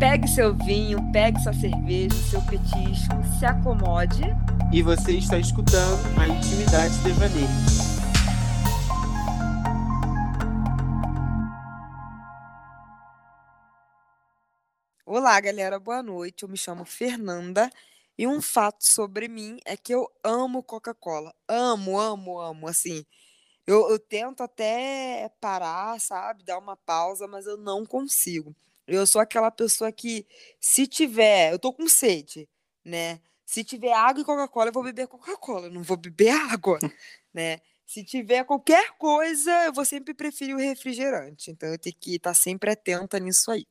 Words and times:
Pegue 0.00 0.26
seu 0.28 0.54
vinho, 0.54 0.98
pegue 1.12 1.38
sua 1.40 1.52
cerveja, 1.52 2.14
seu 2.30 2.40
petisco, 2.46 3.22
se 3.38 3.44
acomode. 3.44 4.22
E 4.72 4.82
você 4.82 5.18
está 5.18 5.38
escutando 5.38 6.00
a 6.18 6.26
Intimidade 6.26 6.96
Devaneio. 7.04 7.46
Olá, 15.04 15.38
galera, 15.38 15.78
boa 15.78 16.02
noite. 16.02 16.44
Eu 16.44 16.48
me 16.48 16.56
chamo 16.56 16.86
Fernanda 16.86 17.70
e 18.16 18.26
um 18.26 18.40
fato 18.40 18.82
sobre 18.82 19.28
mim 19.28 19.58
é 19.66 19.76
que 19.76 19.92
eu 19.94 20.10
amo 20.24 20.62
Coca-Cola. 20.62 21.34
Amo, 21.46 22.00
amo, 22.00 22.40
amo. 22.40 22.66
Assim, 22.66 23.04
eu, 23.66 23.90
eu 23.90 23.98
tento 23.98 24.42
até 24.42 25.30
parar, 25.38 26.00
sabe, 26.00 26.42
dar 26.42 26.56
uma 26.56 26.74
pausa, 26.74 27.28
mas 27.28 27.44
eu 27.44 27.58
não 27.58 27.84
consigo. 27.84 28.56
Eu 28.90 29.06
sou 29.06 29.20
aquela 29.20 29.50
pessoa 29.50 29.92
que, 29.92 30.26
se 30.60 30.86
tiver, 30.86 31.52
eu 31.52 31.58
tô 31.58 31.72
com 31.72 31.88
sede, 31.88 32.48
né? 32.84 33.20
Se 33.46 33.64
tiver 33.64 33.92
água 33.92 34.22
e 34.22 34.24
Coca-Cola, 34.24 34.68
eu 34.68 34.72
vou 34.72 34.82
beber 34.84 35.06
Coca-Cola, 35.08 35.68
não 35.70 35.82
vou 35.82 35.96
beber 35.96 36.30
água, 36.52 36.78
né? 37.32 37.58
Se 37.86 38.04
tiver 38.04 38.44
qualquer 38.44 38.92
coisa, 38.98 39.50
eu 39.64 39.72
vou 39.72 39.84
sempre 39.84 40.14
preferir 40.14 40.54
o 40.54 40.58
refrigerante. 40.58 41.50
Então 41.50 41.68
eu 41.68 41.78
tenho 41.78 41.96
que 41.98 42.14
estar 42.16 42.34
sempre 42.34 42.70
atenta 42.70 43.18
nisso 43.18 43.50
aí. 43.50 43.66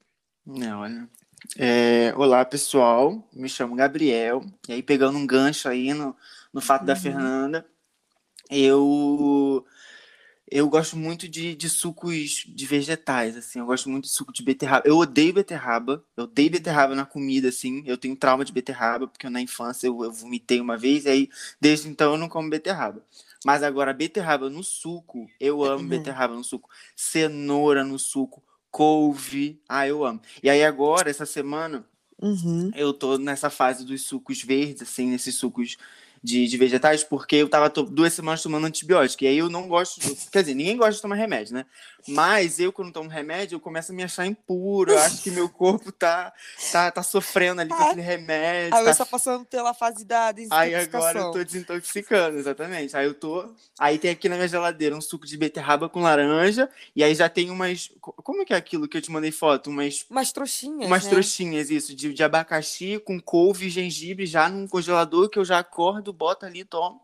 Não, 0.46 0.82
olha. 0.82 1.10
É, 1.58 2.14
olá, 2.18 2.44
pessoal. 2.44 3.26
Me 3.32 3.48
chamo 3.48 3.76
Gabriel. 3.76 4.44
E 4.68 4.74
aí, 4.74 4.84
pegando 4.84 5.18
um 5.18 5.26
gancho 5.26 5.70
aí 5.70 5.94
no, 5.94 6.14
no 6.52 6.60
fato 6.60 6.84
da 6.84 6.94
Uhum. 6.94 7.00
Fernanda, 7.00 7.66
eu 8.50 9.66
eu 10.52 10.70
gosto 10.70 10.98
muito 10.98 11.28
de, 11.28 11.56
de 11.56 11.70
sucos 11.70 12.44
de 12.48 12.66
vegetais, 12.66 13.38
assim. 13.38 13.60
Eu 13.60 13.66
gosto 13.66 13.90
muito 13.90 14.06
de 14.06 14.10
suco 14.12 14.34
de 14.34 14.44
beterraba. 14.44 14.84
Eu 14.88 14.98
odeio 14.98 15.34
beterraba. 15.34 16.04
Eu 16.18 16.26
odeio 16.26 16.50
beterraba 16.52 16.96
na 16.96 17.06
comida, 17.06 17.50
assim. 17.50 17.84
Eu 17.86 17.98
tenho 17.98 18.16
trauma 18.16 18.44
de 18.46 18.52
beterraba, 18.52 19.08
porque 19.08 19.30
na 19.30 19.42
infância 19.42 19.88
eu, 19.88 20.04
eu 20.04 20.12
vomitei 20.12 20.60
uma 20.62 20.78
vez, 20.78 21.06
e 21.06 21.10
aí, 21.10 21.30
desde 21.60 21.88
então, 21.90 22.14
eu 22.14 22.18
não 22.18 22.30
como 22.30 22.50
beterraba. 22.50 23.04
Mas 23.46 23.64
agora, 23.64 23.94
beterraba 23.94 24.50
no 24.50 24.64
suco, 24.64 25.28
eu 25.40 25.64
amo 25.64 25.84
Uhum. 25.84 25.90
beterraba 25.90 26.34
no 26.34 26.44
suco. 26.44 26.70
Cenoura 26.96 27.84
no 27.84 27.98
suco, 28.00 28.44
couve. 28.70 29.62
Ah, 29.68 29.88
eu 29.88 30.04
amo. 30.06 30.22
E 30.44 30.50
aí, 30.50 30.64
agora, 30.64 31.10
essa 31.10 31.26
semana, 31.26 31.86
Uhum. 32.22 32.72
eu 32.76 32.94
tô 32.94 33.18
nessa 33.18 33.50
fase 33.50 33.86
dos 33.86 34.02
sucos 34.04 34.42
verdes, 34.44 34.82
assim, 34.82 35.10
nesses 35.10 35.36
sucos 35.36 35.78
de, 36.24 36.48
de 36.48 36.58
vegetais, 36.58 37.04
porque 37.04 37.36
eu 37.38 37.50
tava 37.50 37.70
duas 37.70 38.14
semanas 38.14 38.42
tomando 38.44 38.66
antibiótico. 38.68 39.24
E 39.24 39.28
aí 39.28 39.38
eu 39.38 39.50
não 39.50 39.68
gosto. 39.68 40.00
de- 40.00 40.16
Quer 40.32 40.42
dizer, 40.42 40.54
ninguém 40.54 40.78
gosta 40.78 40.94
de 40.96 41.02
tomar 41.02 41.16
remédio, 41.16 41.54
né? 41.54 41.66
Mas 42.08 42.60
eu, 42.60 42.72
quando 42.72 42.92
tomo 42.94 43.10
remédio, 43.10 43.56
eu 43.56 43.60
começo 43.60 43.92
a 43.92 43.96
me 43.96 44.04
achar 44.04 44.26
impuro. 44.26 44.92
Eu 44.92 45.00
acho 45.00 45.22
que 45.22 45.30
meu 45.30 45.50
corpo 45.50 45.92
tá, 45.92 46.34
tá, 46.72 46.90
tá 46.92 47.04
sofrendo 47.04 47.62
ali 47.62 47.70
com 47.70 47.76
Ah, 47.76 47.88
aquele 47.88 48.02
remédio. 48.02 48.76
Aí 48.78 48.84
tá 48.86 48.94
você 48.94 48.98
tá 49.00 49.06
passando 49.06 49.46
pela 49.46 49.74
fase 49.74 50.06
da 50.06 50.28
Aí 50.28 50.34
agora 50.34 50.72
eu 50.72 50.74
desintoxicação. 50.82 51.32
tô 51.32 51.44
desintoxicando, 51.44 52.38
exatamente. 52.38 52.96
Aí 52.96 53.06
eu 53.06 53.14
tô. 53.14 53.54
Aí 53.78 53.98
tem 53.98 54.12
aqui 54.12 54.28
na 54.30 54.36
minha 54.36 54.48
geladeira 54.48 54.96
um 54.96 55.02
suco 55.02 55.26
de 55.26 55.38
beterraba 55.38 55.90
com 55.90 56.02
laranja. 56.02 56.70
E 56.96 57.04
aí 57.04 57.14
já 57.14 57.28
tem 57.30 57.50
umas. 57.52 57.92
co- 58.00 58.14
Como 58.14 58.46
que 58.46 58.54
é 58.54 58.58
aquilo 58.58 58.88
que 58.88 58.98
eu 58.98 59.02
te 59.02 59.12
mandei 59.12 59.32
foto? 59.32 59.70
Umas. 59.70 60.06
Umas 60.10 60.32
trouxinhas, 60.32 60.88
Umas 60.88 61.04
né? 61.04 61.10
trouxinhas, 61.10 61.70
isso, 61.70 61.96
de, 61.96 62.14
de 62.14 62.24
abacaxi 62.24 62.98
com 63.06 63.20
couve 63.20 63.68
e 63.68 63.70
gengibre 63.70 64.26
já 64.26 64.48
num 64.50 64.68
congelador 64.68 65.30
que 65.30 65.38
eu 65.38 65.46
já 65.46 65.60
acordo, 65.60 66.09
boto 66.14 66.46
ali 66.46 66.62
e 66.62 66.66
tomo. 66.66 67.02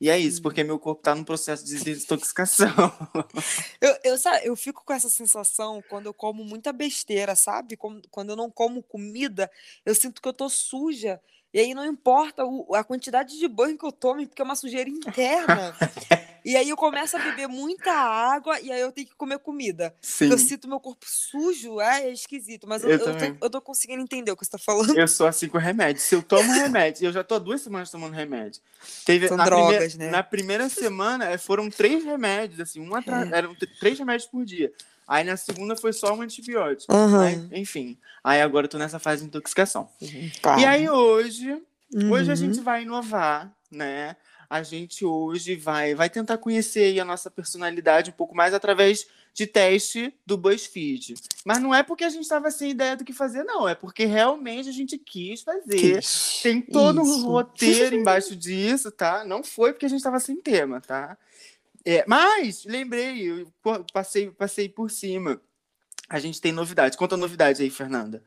E 0.00 0.08
é 0.08 0.18
isso, 0.18 0.40
porque 0.40 0.64
meu 0.64 0.78
corpo 0.78 1.02
tá 1.02 1.14
num 1.14 1.22
processo 1.24 1.62
de 1.64 1.78
desintoxicação. 1.78 2.68
Eu, 3.80 3.96
eu, 4.04 4.18
sa- 4.18 4.42
eu 4.44 4.56
fico 4.56 4.82
com 4.84 4.92
essa 4.92 5.08
sensação 5.10 5.82
quando 5.88 6.06
eu 6.06 6.14
como 6.14 6.42
muita 6.44 6.72
besteira, 6.72 7.34
sabe? 7.36 7.76
Quando 8.10 8.30
eu 8.30 8.36
não 8.36 8.50
como 8.50 8.82
comida, 8.82 9.50
eu 9.84 9.94
sinto 9.94 10.20
que 10.22 10.28
eu 10.28 10.32
tô 10.32 10.48
suja. 10.48 11.20
E 11.52 11.58
aí 11.60 11.74
não 11.74 11.84
importa 11.84 12.44
o- 12.44 12.74
a 12.74 12.82
quantidade 12.84 13.38
de 13.38 13.48
banho 13.48 13.76
que 13.78 13.84
eu 13.84 13.92
tome, 13.92 14.26
porque 14.26 14.40
é 14.40 14.44
uma 14.44 14.54
sujeira 14.56 14.88
interna. 14.88 15.74
E 16.44 16.56
aí 16.56 16.68
eu 16.68 16.76
começo 16.76 17.16
a 17.16 17.20
beber 17.20 17.46
muita 17.48 17.92
água 17.92 18.58
e 18.60 18.70
aí 18.72 18.80
eu 18.80 18.90
tenho 18.92 19.06
que 19.06 19.14
comer 19.14 19.38
comida. 19.38 19.94
Sim. 20.00 20.30
Eu 20.30 20.38
sinto 20.38 20.68
meu 20.68 20.80
corpo 20.80 21.04
sujo, 21.06 21.80
é, 21.80 22.04
é 22.06 22.12
esquisito. 22.12 22.66
Mas 22.66 22.82
eu, 22.82 22.90
Eu 22.90 22.98
eu, 22.98 23.04
tô, 23.04 23.36
eu 23.46 23.50
tô 23.50 23.60
conseguindo 23.60 24.02
entender 24.02 24.30
o 24.32 24.36
que 24.36 24.44
você 24.44 24.50
tá 24.50 24.58
falando. 24.58 24.96
Eu 24.98 25.08
sou 25.08 25.26
assim 25.26 25.48
com 25.48 25.58
remédio. 25.58 26.00
Se 26.02 26.14
eu 26.14 26.22
tomo 26.22 26.50
remédio, 26.52 27.04
eu 27.06 27.12
já 27.12 27.22
tô 27.22 27.34
há 27.34 27.38
duas 27.38 27.60
semanas 27.60 27.90
tomando 27.90 28.12
remédio. 28.14 28.60
Teve, 29.04 29.28
São 29.28 29.36
na, 29.36 29.44
drogas, 29.44 29.88
primeira, 29.92 29.98
né? 29.98 30.10
na 30.10 30.22
primeira 30.22 30.68
semana 30.68 31.30
eh, 31.30 31.38
foram 31.38 31.68
três 31.70 32.04
remédios, 32.04 32.60
assim, 32.60 32.80
um 32.80 32.94
atrás, 32.94 33.30
É. 33.30 33.36
eram 33.36 33.54
três 33.78 33.98
remédios 33.98 34.28
por 34.28 34.44
dia. 34.44 34.72
Aí 35.06 35.24
na 35.24 35.36
segunda 35.36 35.76
foi 35.76 35.92
só 35.92 36.14
um 36.14 36.22
antibiótico. 36.22 36.92
Aham. 36.92 37.22
Aí, 37.24 37.60
enfim. 37.60 37.98
Aí 38.22 38.40
agora 38.40 38.66
eu 38.66 38.68
tô 38.70 38.78
nessa 38.78 38.98
fase 38.98 39.22
de 39.22 39.28
intoxicação. 39.28 39.88
Tá. 40.40 40.58
E 40.58 40.64
aí 40.64 40.88
hoje, 40.88 41.60
hoje 42.10 42.30
a 42.30 42.32
Uhum. 42.32 42.36
gente 42.36 42.60
vai 42.60 42.82
inovar, 42.82 43.52
né? 43.70 44.14
A 44.50 44.64
gente 44.64 45.04
hoje 45.04 45.54
vai, 45.54 45.94
vai 45.94 46.10
tentar 46.10 46.36
conhecer 46.36 46.80
aí 46.80 46.98
a 46.98 47.04
nossa 47.04 47.30
personalidade 47.30 48.10
um 48.10 48.14
pouco 48.14 48.34
mais 48.34 48.52
através 48.52 49.06
de 49.32 49.46
teste 49.46 50.12
do 50.26 50.36
BuzzFeed. 50.36 51.14
Mas 51.44 51.58
não 51.58 51.72
é 51.72 51.84
porque 51.84 52.02
a 52.02 52.08
gente 52.08 52.22
estava 52.22 52.50
sem 52.50 52.72
ideia 52.72 52.96
do 52.96 53.04
que 53.04 53.12
fazer, 53.12 53.44
não. 53.44 53.68
É 53.68 53.76
porque 53.76 54.04
realmente 54.04 54.68
a 54.68 54.72
gente 54.72 54.98
quis 54.98 55.42
fazer. 55.42 55.76
Quis. 55.76 56.40
Tem 56.42 56.60
todo 56.60 57.00
um 57.00 57.04
Isso. 57.04 57.28
roteiro 57.28 57.94
embaixo 57.94 58.34
disso, 58.34 58.90
tá? 58.90 59.24
Não 59.24 59.44
foi 59.44 59.72
porque 59.72 59.86
a 59.86 59.88
gente 59.88 59.98
estava 59.98 60.18
sem 60.18 60.34
tema, 60.40 60.80
tá? 60.80 61.16
É, 61.84 62.04
mas, 62.08 62.64
lembrei, 62.64 63.22
eu 63.22 63.52
passei, 63.92 64.32
passei 64.32 64.68
por 64.68 64.90
cima. 64.90 65.40
A 66.08 66.18
gente 66.18 66.40
tem 66.40 66.50
novidade. 66.50 66.96
Conta 66.96 67.14
a 67.14 67.18
novidade 67.18 67.62
aí, 67.62 67.70
Fernanda. 67.70 68.20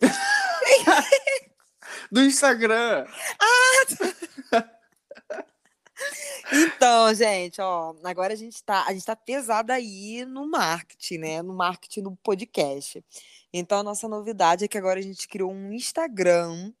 Do 2.10 2.24
Instagram. 2.24 3.06
Então, 6.52 7.14
gente, 7.14 7.60
ó, 7.60 7.94
agora 8.04 8.32
a 8.32 8.36
gente 8.36 8.62
tá, 8.62 8.84
a 8.86 8.92
gente 8.92 9.04
tá 9.04 9.14
pesado 9.14 9.72
aí 9.72 10.24
no 10.24 10.48
marketing, 10.48 11.18
né? 11.18 11.42
No 11.42 11.54
marketing 11.54 12.02
do 12.02 12.16
podcast. 12.16 13.04
Então, 13.52 13.78
a 13.78 13.82
nossa 13.82 14.08
novidade 14.08 14.64
é 14.64 14.68
que 14.68 14.78
agora 14.78 14.98
a 14.98 15.02
gente 15.02 15.28
criou 15.28 15.52
um 15.52 15.72
Instagram, 15.72 16.72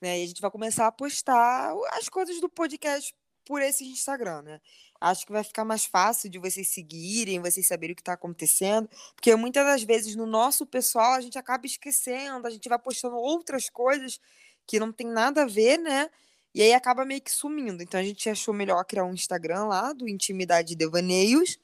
né? 0.00 0.20
E 0.20 0.24
a 0.24 0.26
gente 0.26 0.40
vai 0.40 0.50
começar 0.50 0.86
a 0.86 0.92
postar 0.92 1.74
as 1.92 2.08
coisas 2.08 2.40
do 2.40 2.48
podcast 2.48 3.14
por 3.44 3.62
esse 3.62 3.84
Instagram, 3.84 4.42
né? 4.42 4.60
Acho 5.00 5.26
que 5.26 5.32
vai 5.32 5.44
ficar 5.44 5.64
mais 5.64 5.84
fácil 5.84 6.30
de 6.30 6.38
vocês 6.38 6.68
seguirem, 6.68 7.40
vocês 7.40 7.66
saberem 7.66 7.92
o 7.92 7.96
que 7.96 8.02
tá 8.02 8.14
acontecendo, 8.14 8.88
porque 9.14 9.34
muitas 9.36 9.64
das 9.64 9.82
vezes 9.82 10.16
no 10.16 10.26
nosso 10.26 10.64
pessoal 10.64 11.12
a 11.12 11.20
gente 11.20 11.38
acaba 11.38 11.66
esquecendo, 11.66 12.46
a 12.46 12.50
gente 12.50 12.68
vai 12.68 12.78
postando 12.78 13.16
outras 13.16 13.68
coisas 13.68 14.18
que 14.66 14.80
não 14.80 14.90
tem 14.90 15.06
nada 15.06 15.42
a 15.42 15.46
ver, 15.46 15.78
né? 15.78 16.08
E 16.54 16.62
aí 16.62 16.72
acaba 16.72 17.04
meio 17.04 17.20
que 17.20 17.30
sumindo. 17.32 17.82
Então 17.82 17.98
a 17.98 18.02
gente 18.04 18.28
achou 18.30 18.54
melhor 18.54 18.84
criar 18.84 19.04
um 19.04 19.12
Instagram 19.12 19.64
lá 19.64 19.92
do 19.92 20.08
Intimidade 20.08 20.76
Devaneios 20.76 21.58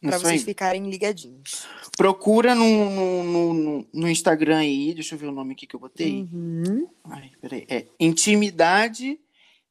para 0.00 0.18
vocês 0.18 0.42
ficarem 0.44 0.88
ligadinhos. 0.88 1.66
Procura 1.96 2.54
no, 2.54 2.90
no, 2.90 3.24
no, 3.54 3.86
no- 3.92 4.08
Instagram 4.08 4.58
aí. 4.58 4.94
Deixa 4.94 5.14
eu 5.14 5.18
ver 5.18 5.26
o 5.26 5.32
nome 5.32 5.52
aqui 5.52 5.66
que 5.66 5.74
eu 5.76 5.80
botei. 5.80 6.22
Uhum. 6.32 6.88
Ai, 7.04 7.30
peraí. 7.40 7.66
É 7.68 7.86
Intimidade 8.00 9.18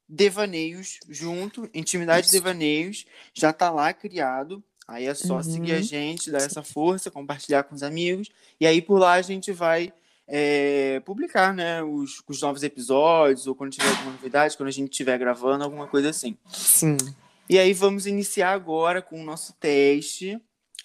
Devaneios, 0.08 0.98
junto. 1.08 1.68
Intimidade 1.72 2.26
Isso. 2.26 2.34
Devaneios. 2.34 3.06
Já 3.34 3.52
tá 3.52 3.70
lá 3.70 3.92
criado. 3.92 4.62
Aí 4.86 5.06
é 5.06 5.14
só 5.14 5.42
seguir 5.42 5.72
a 5.72 5.76
Uhum. 5.76 5.82
gente, 5.82 6.30
dar 6.30 6.42
essa 6.42 6.62
força, 6.62 7.10
compartilhar 7.10 7.62
com 7.62 7.74
os 7.74 7.82
amigos. 7.82 8.28
E 8.60 8.66
aí 8.66 8.82
por 8.82 8.98
lá 8.98 9.14
a 9.14 9.22
gente 9.22 9.50
vai 9.52 9.92
é, 10.26 11.00
publicar, 11.04 11.52
né? 11.54 11.82
Os, 11.82 12.22
os 12.26 12.40
novos 12.40 12.62
episódios, 12.62 13.46
ou 13.46 13.54
quando 13.54 13.72
tiver 13.72 13.88
alguma 13.88 14.12
novidade, 14.12 14.56
quando 14.56 14.68
a 14.68 14.72
gente 14.72 14.90
estiver 14.90 15.18
gravando, 15.18 15.64
alguma 15.64 15.86
coisa 15.86 16.10
assim. 16.10 16.36
Sim. 16.48 16.96
E 17.48 17.58
aí 17.58 17.72
vamos 17.72 18.06
iniciar 18.06 18.52
agora 18.52 19.02
com 19.02 19.20
o 19.20 19.24
nosso 19.24 19.52
teste. 19.54 20.40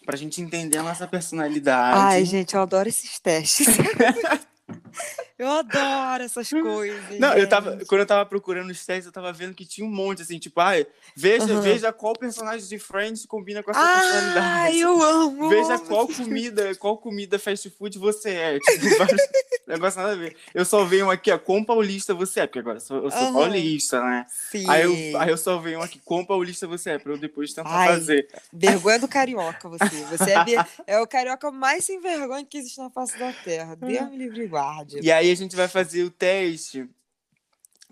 Pra 0.06 0.16
gente 0.16 0.42
entender 0.42 0.78
a 0.78 0.84
nossa 0.84 1.06
personalidade. 1.06 1.98
Ai, 2.00 2.24
gente, 2.24 2.56
eu 2.56 2.62
adoro 2.62 2.88
esses 2.88 3.19
testes. 3.19 3.68
eu 5.38 5.50
adoro 5.50 6.24
essas 6.24 6.50
coisas. 6.50 7.19
Não, 7.19 7.34
eu 7.34 7.48
tava, 7.48 7.72
gente. 7.74 7.86
quando 7.86 8.01
eu 8.01 8.07
tava 8.07 8.25
procurando 8.25 8.69
os 8.69 8.86
testes, 8.86 9.06
eu 9.06 9.12
tava 9.12 9.31
vendo 9.31 9.54
que 9.54 9.66
tinha 9.66 9.86
um 9.86 9.89
monte, 9.89 10.22
assim, 10.22 10.39
tipo, 10.39 10.60
ai, 10.60 10.86
veja, 11.16 11.45
Aham. 11.45 11.62
veja 11.62 11.94
qual 11.94 12.13
personagem 12.16 12.68
de 12.68 12.80
Friends 12.80 13.25
combina 13.25 13.62
com 13.62 13.72
a 13.72 13.74
sua 13.74 13.84
Ai, 13.84 13.94
personalidade. 13.94 14.80
eu 14.80 15.01
amo. 15.01 15.50
Veja 15.50 15.78
qual 15.78 16.07
comida, 16.07 16.75
qual 16.75 16.98
comida 16.98 17.38
fast 17.38 17.69
food 17.69 17.98
você 18.00 18.30
é. 18.31 18.60
Tipo, 18.78 18.98
vários 18.98 19.22
negócios 19.68 19.95
nada 19.95 20.13
a 20.13 20.16
ver. 20.16 20.36
Eu 20.54 20.66
só 20.66 20.84
venho 20.86 21.10
aqui, 21.10 21.31
ó, 21.31 21.38
quão 21.38 21.63
paulista 21.63 22.13
você 22.13 22.42
é, 22.42 22.48
porque 22.48 22.60
agora 22.60 22.78
eu 22.78 22.81
sou, 22.81 23.04
eu 23.04 23.12
sou 23.12 23.19
Aham. 23.19 23.33
paulista, 23.33 24.01
né? 24.01 24.25
Sim. 24.30 24.66
Aí 24.68 24.83
eu, 24.83 25.19
aí 25.19 25.30
eu 25.30 25.38
só 25.38 25.60
venho 25.60 25.81
aqui, 25.81 26.00
quão 26.04 26.25
paulista 26.25 26.68
você 26.68 26.92
é, 26.92 27.00
pra 27.00 27.13
eu 27.13 27.18
depois 27.18 27.54
tentar 27.54 27.69
Ai. 27.69 27.88
fazer. 27.90 28.28
Vergonha 28.51 29.00
do 29.00 29.07
carioca, 29.07 29.69
você. 29.69 30.06
Você 30.06 30.31
é, 30.31 30.38
é 30.95 31.00
o 31.00 31.07
carioca 31.07 31.51
mais 31.51 31.86
sem 31.86 32.00
vergonha 32.00 32.45
que 32.45 32.57
existe 32.57 32.80
na 32.80 32.90
face 32.90 33.18
da 33.18 33.33
terra. 33.33 33.75
Deus 33.75 34.10
me 34.10 34.18
livre 34.18 34.48
guarde. 34.48 35.00
E 35.01 35.12
aí 35.12 35.26
a 35.31 35.35
gente 35.35 35.56
vai 35.56 35.68
fazer 35.68 36.03
o 36.03 36.12
teste 36.12 36.88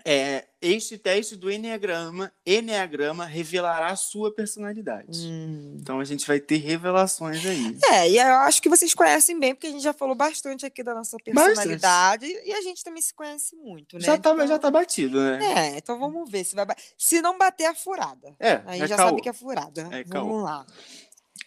É, 0.08 0.46
este 0.62 1.00
teste 1.00 1.36
do 1.36 1.50
Enneagrama, 1.50 2.32
Enneagrama 2.46 3.26
revelará 3.26 3.88
a 3.88 3.96
sua 3.96 4.32
personalidade. 4.32 5.18
Hum. 5.28 5.78
Então 5.82 6.00
a 6.00 6.04
gente 6.06 6.28
vai 6.28 6.40
ter 6.40 6.58
revelações 6.58 7.44
aí. 7.44 7.76
É, 7.92 8.08
e 8.12 8.20
eu 8.20 8.36
acho 8.42 8.62
que 8.62 8.70
vocês 8.70 8.94
conhecem 8.94 9.40
bem, 9.40 9.56
porque 9.56 9.66
a 9.66 9.72
gente 9.72 9.82
já 9.82 9.94
falou 9.94 10.14
bastante 10.14 10.64
aqui 10.64 10.84
da 10.84 10.94
nossa 10.94 11.18
personalidade 11.18 12.28
e 12.28 12.54
a 12.54 12.62
gente 12.62 12.84
também 12.84 13.02
se 13.02 13.16
conhece 13.16 13.56
muito, 13.56 13.96
né? 13.98 14.04
Já 14.06 14.16
tá, 14.16 14.32
então... 14.34 14.48
já 14.48 14.60
tá 14.60 14.70
batido, 14.70 15.20
né? 15.20 15.40
É, 15.74 15.78
então 15.80 15.98
vamos 15.98 16.30
ver 16.30 16.44
se 16.44 16.56
vai. 16.56 16.68
Se 16.96 17.20
não 17.20 17.36
bater 17.40 17.66
a 17.66 17.74
furada. 17.74 18.36
É, 18.40 18.62
Aí 18.68 18.82
é 18.82 18.88
já 18.88 18.98
caô. 18.98 19.10
sabe 19.10 19.22
que 19.24 19.30
é 19.30 19.34
furada. 19.34 19.90
É 19.92 20.04
caô. 20.04 20.28
vamos 20.28 20.44
lá. 20.44 20.68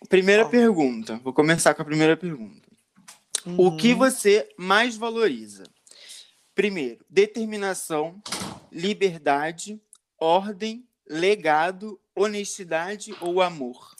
Primeira 0.08 0.44
Ó. 0.44 0.48
pergunta. 0.48 1.20
Vou 1.22 1.32
começar 1.32 1.74
com 1.74 1.82
a 1.82 1.84
primeira 1.84 2.16
pergunta. 2.16 2.66
O 3.56 3.76
que 3.76 3.92
Uhum. 3.92 3.98
você 3.98 4.48
mais 4.58 4.96
valoriza? 4.96 5.62
Primeiro, 6.58 7.06
determinação, 7.08 8.20
liberdade, 8.72 9.80
ordem, 10.18 10.84
legado, 11.08 12.00
honestidade 12.16 13.14
ou 13.20 13.40
amor? 13.40 13.94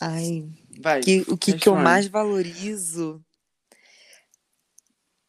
Ai, 0.00 0.48
Vai. 0.80 1.00
que- 1.00 1.24
o 1.26 1.36
que, 1.36 1.58
que 1.58 1.68
eu 1.68 1.74
mais 1.74 2.06
valorizo? 2.06 3.20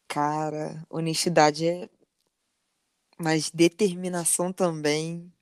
Cara, 0.08 0.86
honestidade 0.88 1.68
é. 1.68 1.90
Mas 3.18 3.50
determinação 3.50 4.54
também. 4.54 5.34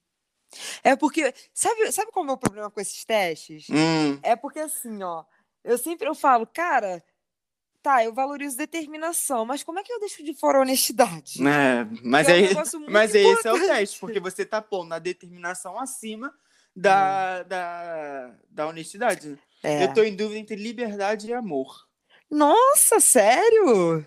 É 0.82 0.96
porque. 0.96 1.34
Sabe, 1.54 1.92
sabe 1.92 2.14
qual 2.14 2.24
é 2.24 2.28
o 2.28 2.28
meu 2.28 2.38
problema 2.38 2.72
com 2.72 2.80
esses 2.80 3.04
testes? 3.04 3.68
Hum, 3.70 4.18
É 4.24 4.38
porque 4.38 4.60
assim, 4.60 5.04
ó. 5.04 5.26
Eu 5.66 5.78
sempre 5.78 6.08
eu 6.08 6.16
falo, 6.16 6.48
cara, 6.48 7.04
tá, 7.90 8.06
eu 8.06 8.14
valorizo 8.14 8.56
determinação, 8.56 9.46
mas 9.46 9.64
como 9.64 9.80
é 9.80 9.84
que 9.84 9.92
eu 9.92 10.00
deixo 10.00 10.24
de 10.24 10.34
fora 10.36 10.60
a 10.60 10.62
honestidade? 10.62 11.40
é, 11.40 11.88
mas 12.04 12.28
Que 12.28 12.34
é 12.34 12.36
um 12.36 12.54
muito 12.80 12.92
mas 12.92 13.16
esse 13.16 13.48
é 13.48 13.52
o 13.52 13.60
teste, 13.60 14.00
porque 14.00 14.20
você 14.20 14.46
tá 14.46 14.62
pondo 14.62 14.94
a 14.94 15.00
determinação 15.00 15.80
acima 15.80 16.34
da, 16.76 17.42
da, 17.44 18.36
da 18.50 18.68
honestidade. 18.68 19.30
né? 19.30 19.38
É. 19.64 19.84
Eu 19.86 19.94
tô 19.94 20.04
em 20.04 20.16
dúvida 20.16 20.40
entre 20.40 20.56
liberdade 20.56 21.28
e 21.28 21.34
amor. 21.34 21.88
Nossa, 22.30 23.00
sério? 23.00 24.06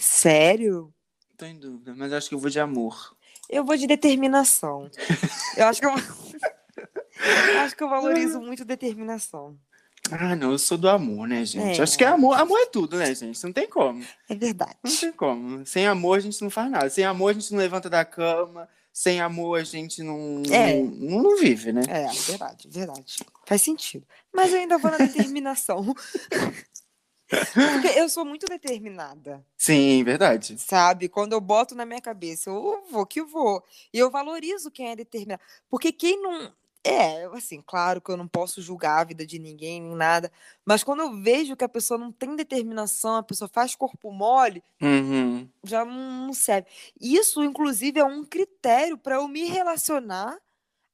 Sério? 0.00 0.92
Tô 1.36 1.44
em 1.44 1.58
dúvida, 1.58 1.94
mas 1.94 2.12
acho 2.12 2.28
que 2.28 2.34
eu 2.34 2.38
vou 2.38 2.50
de 2.50 2.58
amor. 2.58 3.14
Eu 3.48 3.62
vou 3.64 3.76
de 3.76 3.86
determinação. 3.86 4.90
Eu 5.56 5.66
acho 5.66 5.80
que 5.80 5.86
eu 5.86 5.92
acho 7.60 7.76
que 7.76 7.84
eu 7.84 7.90
valorizo 7.90 8.40
muito 8.42 8.64
determinação. 8.64 9.58
Ah, 10.10 10.36
não, 10.36 10.52
eu 10.52 10.58
sou 10.58 10.76
do 10.76 10.88
amor, 10.88 11.26
né, 11.26 11.44
gente? 11.44 11.80
É. 11.80 11.82
Acho 11.82 11.96
que 11.96 12.04
amor, 12.04 12.38
amor 12.38 12.58
é 12.60 12.66
tudo, 12.66 12.96
né, 12.98 13.14
gente? 13.14 13.42
Não 13.42 13.52
tem 13.52 13.66
como. 13.66 14.04
É 14.28 14.34
verdade. 14.34 14.76
Não 14.84 14.94
tem 14.94 15.12
como. 15.12 15.64
Sem 15.64 15.86
amor 15.86 16.18
a 16.18 16.20
gente 16.20 16.40
não 16.42 16.50
faz 16.50 16.70
nada. 16.70 16.90
Sem 16.90 17.04
amor 17.04 17.30
a 17.30 17.32
gente 17.32 17.50
não 17.52 17.58
levanta 17.58 17.88
da 17.88 18.04
cama. 18.04 18.68
Sem 18.92 19.20
amor 19.20 19.58
a 19.58 19.64
gente 19.64 20.02
não, 20.02 20.42
É. 20.50 20.74
não, 20.74 21.22
não 21.22 21.36
vive, 21.38 21.72
né? 21.72 21.82
É, 21.88 22.06
verdade, 22.30 22.68
verdade. 22.70 23.16
Faz 23.44 23.62
sentido. 23.62 24.06
Mas 24.32 24.52
eu 24.52 24.58
ainda 24.60 24.78
vou 24.78 24.90
na 24.90 24.98
determinação. 24.98 25.94
Porque 27.26 27.98
eu 27.98 28.08
sou 28.08 28.24
muito 28.24 28.46
determinada. 28.46 29.44
Sim, 29.56 30.04
verdade. 30.04 30.56
Sabe? 30.58 31.08
Quando 31.08 31.32
eu 31.32 31.40
boto 31.40 31.74
na 31.74 31.84
minha 31.86 32.00
cabeça, 32.00 32.50
eu 32.50 32.84
vou 32.90 33.06
que 33.06 33.22
vou. 33.22 33.64
E 33.92 33.98
eu 33.98 34.10
valorizo 34.10 34.70
quem 34.70 34.90
é 34.90 34.96
determinado. 34.96 35.42
Porque 35.68 35.90
quem 35.90 36.20
não. 36.22 36.52
É, 36.86 37.24
assim, 37.32 37.62
claro 37.62 38.00
que 38.00 38.10
eu 38.10 38.16
não 38.16 38.28
posso 38.28 38.60
julgar 38.60 39.00
a 39.00 39.04
vida 39.04 39.24
de 39.26 39.38
ninguém, 39.38 39.80
nem 39.80 39.96
nada. 39.96 40.30
Mas 40.66 40.84
quando 40.84 41.00
eu 41.00 41.20
vejo 41.22 41.56
que 41.56 41.64
a 41.64 41.68
pessoa 41.68 41.96
não 41.98 42.12
tem 42.12 42.36
determinação, 42.36 43.16
a 43.16 43.22
pessoa 43.22 43.48
faz 43.48 43.74
corpo 43.74 44.12
mole, 44.12 44.62
Uhum. 44.82 45.48
já 45.64 45.84
não, 45.84 46.32
serve. 46.34 46.68
Isso, 47.00 47.42
inclusive, 47.42 48.00
é 48.00 48.04
um 48.04 48.24
critério 48.24 48.98
para 48.98 49.16
eu 49.16 49.26
me 49.28 49.44
relacionar 49.44 50.38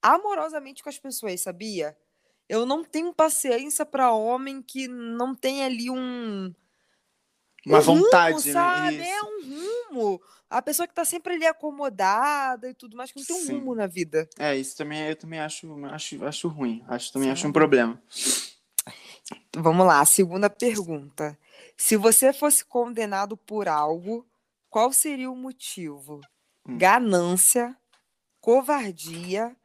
amorosamente 0.02 0.82
com 0.82 0.88
as 0.90 0.98
pessoas, 0.98 1.40
sabia? 1.42 1.96
Eu 2.48 2.66
não 2.66 2.84
tenho 2.84 3.14
paciência 3.14 3.86
para 3.86 4.12
homem 4.12 4.62
que 4.62 4.88
não 4.88 5.34
tem 5.34 5.64
ali 5.64 5.90
um 5.90 6.54
Uma 7.66 7.78
um 7.78 7.82
rumo, 7.82 8.02
vontade, 8.04 8.52
né? 8.52 8.52
sabe? 8.52 9.02
É 9.02 9.16
Isso. 9.16 9.26
um 9.26 9.90
rumo. 9.92 10.22
A 10.50 10.60
pessoa 10.60 10.88
que 10.88 10.94
tá 10.94 11.04
sempre 11.04 11.34
ali 11.34 11.46
acomodada 11.46 12.68
e 12.68 12.74
tudo 12.74 12.96
mais, 12.96 13.12
que 13.12 13.18
não 13.20 13.24
tem 13.24 13.36
um 13.36 13.38
Sim. 13.38 13.58
rumo 13.60 13.74
na 13.76 13.86
vida. 13.86 14.28
É, 14.36 14.56
isso 14.56 14.76
também 14.76 15.08
eu 15.08 15.14
também 15.14 15.38
acho, 15.38 15.84
acho, 15.86 16.24
acho 16.24 16.48
ruim. 16.48 16.84
Acho 16.88 17.12
também 17.12 17.30
acho 17.30 17.46
um 17.46 17.52
problema. 17.52 18.02
Vamos 19.56 19.86
lá, 19.86 20.04
segunda 20.04 20.50
pergunta. 20.50 21.38
Se 21.76 21.96
você 21.96 22.32
fosse 22.32 22.64
condenado 22.64 23.36
por 23.36 23.68
algo, 23.68 24.26
qual 24.68 24.92
seria 24.92 25.30
o 25.30 25.36
motivo? 25.36 26.20
Hum. 26.68 26.78
Ganância, 26.78 27.76
covardia, 28.40 29.56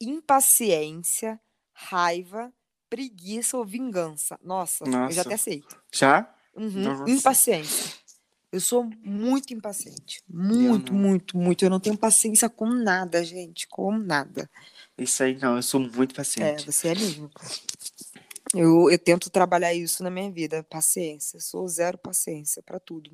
impaciência, 0.00 1.38
raiva, 1.74 2.50
preguiça 2.88 3.58
ou 3.58 3.64
vingança? 3.64 4.38
Nossa, 4.42 4.84
eu 4.84 4.90
já 4.90 4.98
Nossa. 4.98 5.20
até 5.20 5.36
sei. 5.36 5.62
Já? 5.92 6.34
Uhum, 6.54 6.82
Nossa. 6.82 7.10
Impaciência. 7.10 7.99
Eu 8.52 8.60
sou 8.60 8.88
muito 9.04 9.54
impaciente. 9.54 10.22
Muito, 10.28 10.92
não. 10.92 10.98
muito, 11.00 11.36
muito. 11.38 11.64
Eu 11.64 11.70
não 11.70 11.78
tenho 11.78 11.96
paciência 11.96 12.48
com 12.48 12.66
nada, 12.66 13.22
gente. 13.24 13.68
Com 13.68 13.96
nada. 13.96 14.50
Isso 14.98 15.22
aí 15.22 15.38
não, 15.38 15.56
eu 15.56 15.62
sou 15.62 15.78
muito 15.80 16.12
É, 16.12 16.16
paciente. 16.16 16.66
você 16.66 16.88
é 16.88 16.94
mesmo. 16.94 17.30
Eu, 18.52 18.90
eu 18.90 18.98
tento 18.98 19.30
trabalhar 19.30 19.72
isso 19.72 20.02
na 20.02 20.10
minha 20.10 20.30
vida. 20.30 20.64
Paciência. 20.64 21.36
Eu 21.36 21.40
sou 21.40 21.66
zero 21.68 21.96
paciência 21.96 22.60
pra 22.62 22.80
tudo. 22.80 23.10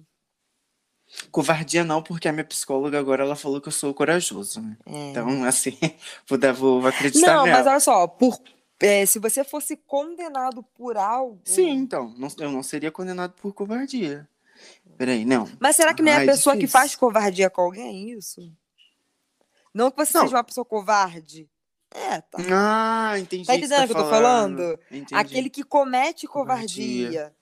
Covardia 1.31 1.85
não, 1.85 2.03
porque 2.03 2.27
a 2.29 2.33
minha 2.33 2.45
psicóloga 2.45 2.99
agora 2.99 3.23
ela 3.23 3.37
falou 3.37 3.61
que 3.61 3.69
eu 3.69 3.73
sou 3.73 3.95
corajoso, 3.95 4.61
né? 4.61 4.77
É. 4.87 5.11
Então, 5.11 5.45
assim, 5.45 5.79
vou, 6.27 6.37
dar, 6.39 6.53
vou, 6.53 6.81
vou 6.81 6.89
acreditar 6.89 7.27
não, 7.35 7.45
nela. 7.45 7.59
mas 7.59 7.67
olha 7.67 7.81
só. 7.81 8.07
Por, 8.09 8.37
é, 8.81 9.05
se 9.07 9.19
você 9.19 9.45
fosse 9.45 9.77
condenado 9.77 10.63
por 10.63 10.97
algo. 10.97 11.41
Sim, 11.45 11.71
então. 11.71 12.13
não- 12.17 12.29
eu 12.39 12.51
não 12.51 12.63
seria 12.63 12.91
condenado 12.91 13.35
por 13.35 13.53
covardia. 13.53 14.27
Peraí, 14.97 15.25
não. 15.25 15.49
Mas 15.61 15.77
será 15.77 15.93
que 15.95 16.03
não 16.03 16.11
é 16.13 16.17
Ai, 16.17 16.25
a 16.25 16.33
pessoa 16.33 16.57
que 16.57 16.67
faz 16.67 16.95
covardia 16.95 17.51
com 17.51 17.61
alguém? 17.63 18.11
Isso? 18.11 18.41
Não 19.75 19.91
que 19.91 19.97
você 19.99 20.17
Não. 20.17 20.25
seja 20.25 20.37
uma 20.37 20.45
pessoa 20.45 20.65
covarde. 20.65 21.49
É, 21.95 22.21
tá. 22.23 22.39
Ah, 22.51 23.19
entendi. 23.19 23.47
Tá 23.47 23.53
o 23.55 23.57
que 23.57 23.67
você 23.67 23.75
entendendo 23.75 23.91
o 23.91 23.95
que 23.95 24.01
eu 24.01 24.05
tô 24.05 24.11
falando? 24.11 24.79
Entendi. 24.91 25.15
Aquele 25.15 25.51
que 25.51 25.63
comete 25.63 26.27
Covardia. 26.27 27.07
covardia. 27.09 27.37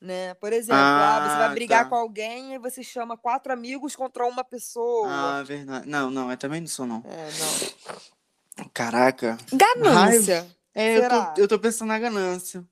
Né? 0.00 0.34
Por 0.34 0.52
exemplo, 0.52 0.80
ah, 0.82 1.20
você 1.28 1.36
vai 1.36 1.46
Ah, 1.46 1.54
brigar 1.54 1.84
tá. 1.84 1.90
com 1.90 1.94
alguém 1.94 2.54
e 2.54 2.58
você 2.58 2.82
chama 2.82 3.16
quatro 3.16 3.52
amigos 3.52 3.94
contra 3.94 4.26
uma 4.26 4.42
pessoa. 4.44 5.08
Ah, 5.08 5.42
verdade. 5.42 5.88
Não, 5.88 6.10
não, 6.10 6.30
eu 6.30 6.36
também 6.36 6.60
não 6.60 6.66
sou, 6.68 6.86
não. 6.86 7.02
É, 7.06 7.28
não. 7.38 8.66
Caraca. 8.74 9.38
Ganância. 9.52 10.46
É, 10.74 10.96
eu 10.98 11.08
tô, 11.08 11.40
eu 11.42 11.48
tô 11.48 11.58
pensando 11.58 11.88
na 11.88 11.98
ganância. 11.98 12.64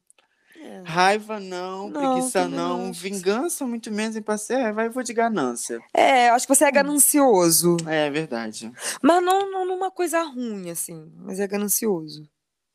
É. 0.70 0.82
Raiva 0.84 1.40
não, 1.40 1.88
Não, 1.88 2.14
preguiça 2.14 2.46
não, 2.48 2.78
não. 2.86 2.92
vingança 2.92 3.66
muito 3.66 3.90
menos 3.90 4.14
impaciência. 4.16 4.68
É, 4.68 4.72
vai, 4.72 4.86
eu 4.86 4.92
vou 4.92 5.02
de 5.02 5.12
ganância. 5.12 5.80
É, 5.92 6.28
acho 6.30 6.46
que 6.46 6.54
você 6.54 6.64
é 6.64 6.70
ganancioso. 6.70 7.76
É 7.88 8.08
verdade. 8.10 8.72
Mas 9.02 9.22
não, 9.22 9.50
não 9.50 9.66
numa 9.66 9.90
coisa 9.90 10.22
ruim, 10.22 10.70
assim. 10.70 11.10
Mas 11.16 11.40
é 11.40 11.46
ganancioso. 11.46 12.28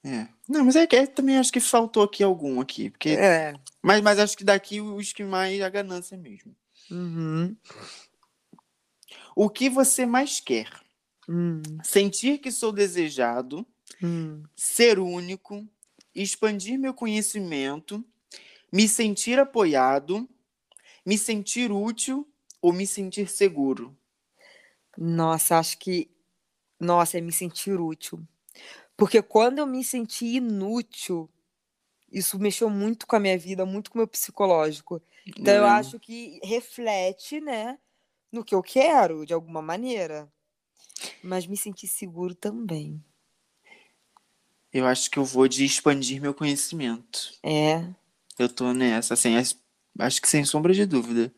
É. 0.03 0.27
Não, 0.47 0.65
mas 0.65 0.75
é 0.75 0.85
que 0.85 0.95
é, 0.95 1.07
também 1.07 1.37
acho 1.37 1.51
que 1.51 1.59
faltou 1.59 2.03
aqui 2.03 2.21
algum 2.23 2.59
aqui. 2.61 2.89
Porque, 2.89 3.09
É. 3.09 3.53
mas, 3.81 4.01
mas 4.01 4.19
acho 4.19 4.37
que 4.37 4.43
daqui 4.43 4.81
os 4.81 5.13
que 5.13 5.23
mais 5.23 5.61
a 5.61 5.69
ganância 5.69 6.17
mesmo. 6.17 6.55
Uhum. 6.91 7.55
O 9.35 9.49
que 9.49 9.69
você 9.69 10.05
mais 10.05 10.39
quer? 10.39 10.69
Hum, 11.27 11.61
Sentir 11.83 12.37
que 12.37 12.51
sou 12.51 12.71
desejado, 12.71 13.65
hum. 14.01 14.43
ser 14.55 14.99
único, 14.99 15.67
expandir 16.15 16.79
meu 16.79 16.93
conhecimento, 16.93 18.03
me 18.73 18.87
sentir 18.89 19.39
apoiado, 19.39 20.29
me 21.05 21.17
sentir 21.17 21.71
útil 21.71 22.27
ou 22.61 22.73
me 22.73 22.87
sentir 22.87 23.29
seguro. 23.29 23.97
Nossa, 24.97 25.57
acho 25.59 25.77
que. 25.77 26.09
Nossa, 26.79 27.17
é 27.17 27.21
me 27.21 27.31
sentir 27.31 27.79
útil. 27.79 28.27
Porque 28.97 29.21
quando 29.21 29.59
eu 29.59 29.67
me 29.67 29.83
senti 29.83 30.25
inútil, 30.37 31.29
isso 32.11 32.39
mexeu 32.39 32.69
muito 32.69 33.07
com 33.07 33.15
a 33.15 33.19
minha 33.19 33.37
vida, 33.37 33.65
muito 33.65 33.91
com 33.91 33.99
o 33.99 34.01
meu 34.01 34.07
psicológico. 34.07 35.01
Então, 35.37 35.53
eu 35.55 35.65
É. 35.65 35.67
acho 35.67 35.99
que 35.99 36.39
reflete, 36.43 37.39
né, 37.41 37.79
no 38.31 38.43
que 38.45 38.55
eu 38.55 38.61
quero, 38.63 39.25
de 39.25 39.33
alguma 39.33 39.61
maneira. 39.61 40.31
Mas 41.21 41.47
me 41.47 41.57
sentir 41.57 41.87
seguro 41.87 42.35
também. 42.35 43.03
Eu 44.75 44.85
acho 44.85 45.09
que 45.09 45.17
eu 45.17 45.23
vou 45.23 45.47
de 45.47 45.63
expandir 45.63 46.21
meu 46.21 46.33
conhecimento. 46.33 47.31
É. 47.41 47.81
Eu 48.37 48.49
tô 48.49 48.73
nessa, 48.73 49.13
assim, 49.13 49.37
as- 49.37 49.55
acho 49.97 50.21
que 50.21 50.27
sem 50.27 50.43
sombra 50.43 50.73
de 50.73 50.85
dúvida. 50.85 51.33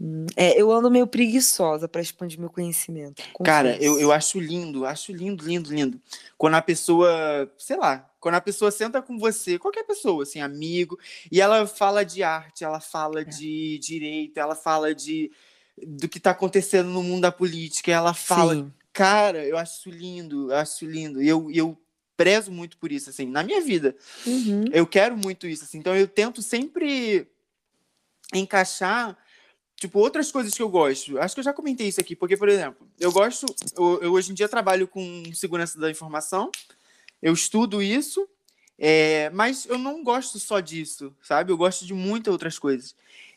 Hum, 0.00 0.24
é, 0.34 0.58
eu 0.58 0.72
ando 0.72 0.90
meio 0.90 1.06
preguiçosa 1.06 1.86
para 1.86 2.00
expandir 2.00 2.40
meu 2.40 2.48
conhecimento. 2.48 3.22
Cara, 3.44 3.72
eu, 3.76 3.90
confesso. 3.92 4.00
eu 4.00 4.10
acho 4.12 4.40
lindo, 4.40 4.86
acho 4.86 5.12
lindo, 5.12 5.44
lindo, 5.44 5.74
lindo. 5.74 6.00
Quando 6.38 6.54
a 6.54 6.62
pessoa, 6.62 7.52
sei 7.58 7.76
lá, 7.76 8.10
quando 8.18 8.36
a 8.36 8.40
pessoa 8.40 8.70
senta 8.70 9.02
com 9.02 9.18
você, 9.18 9.58
qualquer 9.58 9.84
pessoa, 9.84 10.22
assim, 10.22 10.40
amigo, 10.40 10.98
e 11.30 11.42
ela 11.42 11.66
fala 11.66 12.02
de 12.02 12.22
arte, 12.22 12.64
ela 12.64 12.80
fala 12.80 13.20
É. 13.20 13.24
de 13.24 13.78
direito, 13.78 14.38
ela 14.38 14.54
fala 14.54 14.94
de 14.94 15.30
do 15.86 16.08
que 16.08 16.18
tá 16.18 16.30
acontecendo 16.30 16.88
no 16.88 17.02
mundo 17.02 17.20
da 17.22 17.32
política. 17.32 17.92
Ela 17.92 18.14
fala, 18.14 18.54
Sim. 18.54 18.72
cara, 18.90 19.44
eu 19.44 19.58
acho 19.58 19.90
lindo, 19.90 20.50
eu 20.50 20.56
acho 20.56 20.86
lindo. 20.86 21.20
E 21.22 21.28
eu, 21.28 21.50
eu 21.50 21.78
prezo 22.16 22.50
muito 22.52 22.76
por 22.76 22.92
isso, 22.92 23.10
assim, 23.10 23.26
na 23.26 23.42
minha 23.42 23.60
vida. 23.60 23.96
Uhum. 24.26 24.64
Eu 24.72 24.86
quero 24.86 25.16
muito 25.16 25.46
isso, 25.46 25.64
assim. 25.64 25.78
Então 25.78 25.94
eu 25.96 26.06
tento 26.06 26.42
sempre 26.42 27.28
encaixar, 28.32 29.16
tipo, 29.76 29.98
outras 29.98 30.30
coisas 30.30 30.54
que 30.54 30.62
eu 30.62 30.68
gosto. 30.68 31.18
Acho 31.18 31.34
que 31.34 31.40
eu 31.40 31.44
já 31.44 31.52
comentei 31.52 31.88
isso 31.88 32.00
aqui, 32.00 32.16
porque, 32.16 32.36
por 32.36 32.48
exemplo, 32.48 32.88
eu 32.98 33.12
gosto, 33.12 33.46
eu, 33.76 34.02
eu 34.02 34.12
hoje 34.12 34.30
em 34.32 34.34
dia 34.34 34.48
trabalho 34.48 34.88
com 34.88 35.22
segurança 35.34 35.78
da 35.78 35.90
informação, 35.90 36.50
eu 37.20 37.32
estudo 37.32 37.82
isso, 37.82 38.28
é, 38.78 39.30
mas 39.30 39.66
eu 39.66 39.78
não 39.78 40.02
gosto 40.02 40.38
só 40.38 40.60
disso, 40.60 41.14
sabe? 41.22 41.52
Eu 41.52 41.56
gosto 41.56 41.86
de 41.86 41.94
muitas 41.94 42.32
outras 42.32 42.58
coisas. 42.58 42.94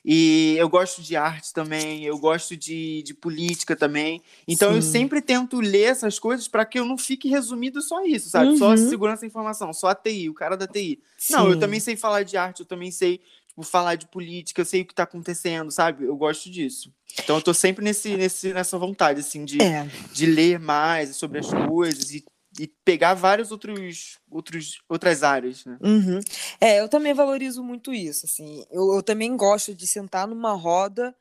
E 0.10 0.56
eu 0.58 0.70
gosto 0.70 1.02
de 1.02 1.18
arte 1.18 1.52
também, 1.54 2.06
eu 2.06 2.18
gosto 2.18 2.56
de, 2.56 3.04
de 3.04 3.14
política 3.14 3.76
também. 3.76 4.22
Então 4.48 4.74
eu 4.74 4.82
Sim. 4.82 4.90
sempre 4.90 5.22
tento 5.22 5.60
ler 5.60 5.82
essas 5.90 6.18
coisas 6.18 6.48
para 6.48 6.64
que 6.64 6.80
eu 6.80 6.86
não 6.86 6.98
fique 6.98 7.28
resumido 7.28 7.82
só 7.82 8.06
isso, 8.06 8.30
sabe? 8.30 8.58
Só 8.58 8.70
Uhum. 8.70 8.78
segurança 8.78 9.22
da 9.22 9.28
informação, 9.28 9.74
só 9.74 9.88
a 9.90 9.96
TI, 9.96 10.30
o 10.30 10.34
cara 10.34 10.56
da 10.56 10.66
TI. 10.66 11.02
Não, 11.30 11.48
eu 11.48 11.56
Sim. 11.56 11.60
também 11.60 11.82
sei 11.82 11.98
falar 11.98 12.24
de 12.24 12.38
arte, 12.38 12.62
eu 12.62 12.66
também 12.66 12.90
sei 12.90 13.20
tipo, 13.50 13.62
falar 13.64 13.96
de 13.96 14.08
política, 14.08 14.62
eu 14.62 14.66
sei 14.66 14.82
o 14.84 14.86
que 14.86 14.96
tá 14.96 15.04
acontecendo, 15.04 15.70
sabe? 15.72 16.06
Eu 16.06 16.16
gosto 16.16 16.50
disso. 16.50 16.90
Então 17.22 17.36
eu 17.36 17.42
tô 17.42 17.54
sempre 17.54 17.84
nesse, 17.84 18.16
nesse, 18.16 18.54
nessa 18.54 18.78
vontade, 18.78 19.20
assim, 19.20 19.44
de, 19.44 19.62
É. 19.62 19.86
de 20.14 20.26
ler 20.26 20.58
mais 20.58 21.18
sobre 21.18 21.40
as 21.40 21.48
coisas 21.68 22.12
e, 22.14 22.24
e 22.60 22.68
pegar 22.68 23.14
vários 23.14 23.52
outros, 23.52 24.20
outros 24.30 24.82
outras 24.90 25.24
áreas, 25.24 25.66
né? 25.66 25.78
Uhum. 25.82 26.20
É, 26.60 26.80
eu 26.80 26.90
também 26.90 27.14
valorizo 27.14 27.64
muito 27.64 27.94
isso, 27.94 28.26
assim. 28.26 28.66
Eu, 28.72 28.96
eu 28.96 29.04
também 29.04 29.36
gosto 29.38 29.76
de 29.76 29.88
sentar 29.88 30.28
numa 30.28 30.54
roda 30.54 31.16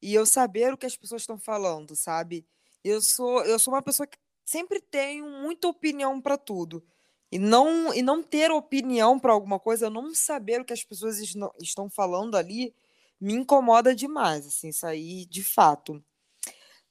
e 0.00 0.14
eu 0.14 0.24
saber 0.24 0.72
o 0.72 0.76
que 0.76 0.86
as 0.86 0.96
pessoas 0.96 1.22
estão 1.22 1.38
falando, 1.38 1.96
sabe? 1.96 2.46
Eu 2.84 3.00
sou, 3.00 3.44
eu 3.44 3.58
sou 3.58 3.74
uma 3.74 3.82
pessoa 3.82 4.06
que 4.06 4.18
sempre 4.44 4.80
tenho 4.80 5.28
muita 5.28 5.68
opinião 5.68 6.20
para 6.20 6.38
tudo. 6.38 6.82
E 7.30 7.38
não, 7.38 7.92
e 7.92 8.02
não 8.02 8.22
ter 8.22 8.52
opinião 8.52 9.18
para 9.18 9.32
alguma 9.32 9.58
coisa, 9.58 9.86
eu 9.86 9.90
não 9.90 10.14
saber 10.14 10.60
o 10.60 10.64
que 10.64 10.72
as 10.72 10.84
pessoas 10.84 11.18
estão 11.60 11.90
falando 11.90 12.36
ali, 12.36 12.72
me 13.20 13.34
incomoda 13.34 13.94
demais, 13.94 14.46
assim, 14.46 14.68
isso 14.68 14.86
aí 14.86 15.26
de 15.26 15.42
fato. 15.42 16.02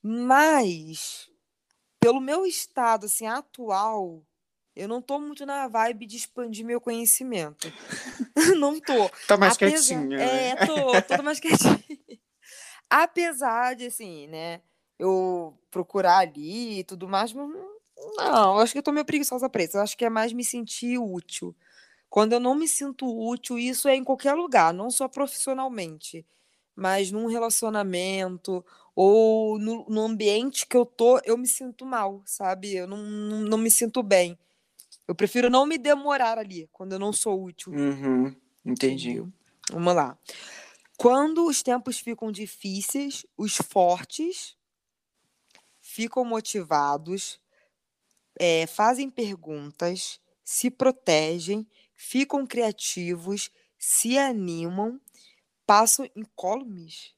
Mas, 0.04 1.30
pelo 2.06 2.22
meu 2.22 2.46
estado, 2.46 3.08
assim, 3.08 3.26
atual, 3.26 4.22
eu 4.76 4.88
não 4.88 5.02
tô 5.02 5.18
muito 5.20 5.44
na 5.44 5.68
vibe 5.68 6.06
de 6.06 6.18
expandir 6.18 6.64
meu 6.64 6.80
conhecimento. 6.80 7.68
Não 8.60 8.80
tô. 8.80 9.10
Tá 9.28 9.36
mais 9.38 9.54
Apesar- 9.54 9.96
quietinha, 9.96 10.18
né? 10.18 10.50
É, 10.52 10.56
tô, 10.68 11.02
tô 11.18 11.24
mais 11.24 11.40
quietinha. 11.40 11.84
Apesar 12.88 13.76
de, 13.76 13.88
assim, 13.88 14.28
né, 14.28 14.62
eu 15.00 15.58
procurar 15.72 16.20
ali 16.20 16.80
e 16.80 16.84
tudo 16.84 17.08
mais, 17.08 17.34
mas 17.34 17.50
não, 18.18 18.60
acho 18.60 18.72
que 18.74 18.78
eu 18.78 18.84
tô 18.84 18.92
meio 18.92 19.06
preguiçosa 19.06 19.50
pra 19.50 19.64
isso. 19.64 19.78
Eu 19.78 19.82
acho 19.82 19.98
que 19.98 20.06
é 20.06 20.10
mais 20.10 20.32
me 20.32 20.44
sentir 20.44 21.00
útil. 21.00 21.56
Quando 22.08 22.34
eu 22.34 22.40
não 22.40 22.54
me 22.54 22.68
sinto 22.68 23.08
útil, 23.08 23.58
isso 23.58 23.88
é 23.88 23.96
em 23.96 24.04
qualquer 24.04 24.34
lugar, 24.36 24.72
não 24.72 24.92
só 24.92 25.08
profissionalmente, 25.08 26.24
mas 26.76 27.10
num 27.12 27.26
relacionamento 27.26 28.64
ou 28.96 29.60
no, 29.60 29.86
no 29.90 30.02
ambiente 30.02 30.66
que 30.66 30.78
eu 30.78 30.86
tô, 30.86 31.20
eu 31.26 31.38
me 31.38 31.48
sinto 31.48 31.86
mal, 31.86 32.22
sabe? 32.26 32.74
Eu 32.76 32.88
não, 32.88 32.98
não, 32.98 33.40
não 33.42 33.58
me 33.58 33.70
sinto 33.70 34.02
bem. 34.02 34.38
Eu 35.08 35.14
prefiro 35.14 35.50
não 35.50 35.66
me 35.66 35.78
demorar 35.78 36.38
ali, 36.38 36.68
quando 36.72 36.94
eu 36.94 37.00
não 37.00 37.14
sou 37.14 37.44
útil. 37.44 37.74
Uhum, 37.74 38.36
entendi. 38.66 39.22
Vamos 39.72 39.96
lá. 39.96 40.18
Quando 40.98 41.46
os 41.46 41.62
tempos 41.62 42.00
ficam 42.00 42.32
difíceis, 42.32 43.26
os 43.38 43.58
fortes 43.58 44.56
ficam 45.82 46.24
motivados, 46.24 47.40
eh, 48.40 48.66
fazem 48.68 49.10
perguntas, 49.10 50.20
se 50.44 50.72
protegem, 50.72 51.68
ficam 51.96 52.46
criativos, 52.46 53.52
se 53.78 54.18
animam, 54.18 55.00
passam 55.66 56.10
incólumes. 56.16 57.14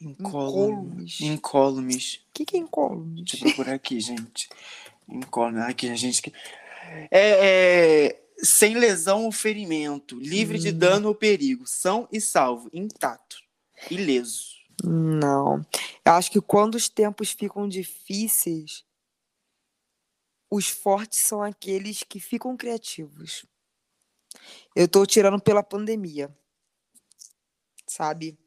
Incólumes. 0.00 1.20
Incólumes. 1.20 2.14
O 2.28 2.32
que, 2.34 2.44
que 2.44 2.56
é 2.56 2.60
incólumes? 2.60 3.24
Deixa 3.24 3.36
eu 3.36 3.40
procurar 3.40 3.74
aqui, 3.74 3.98
gente. 4.00 4.48
Incólumes. 5.08 5.62
Aqui, 5.64 5.88
a 5.88 5.96
gente. 5.96 6.22
que- 6.22 6.32
É, 7.10 8.06
é, 8.10 8.22
sem 8.38 8.74
lesão 8.74 9.24
ou 9.24 9.32
ferimento, 9.32 10.18
livre 10.20 10.58
de 10.58 10.68
Hum. 10.70 10.78
dano 10.78 11.08
ou 11.08 11.14
perigo, 11.14 11.66
são 11.66 12.06
e 12.12 12.20
salvo, 12.20 12.68
intacto, 12.72 13.36
ileso. 13.90 14.54
Não. 14.84 15.66
Eu 16.04 16.12
acho 16.12 16.30
que 16.30 16.40
quando 16.40 16.74
os 16.76 16.88
tempos 16.88 17.30
ficam 17.32 17.66
difíceis, 17.66 18.84
os 20.50 20.68
fortes 20.68 21.18
são 21.20 21.42
aqueles 21.42 22.02
que 22.02 22.20
ficam 22.20 22.56
criativos. 22.56 23.44
Eu 24.76 24.86
tô 24.86 25.04
tirando 25.06 25.40
pela 25.40 25.62
pandemia. 25.62 26.32
Sabe? 27.88 28.38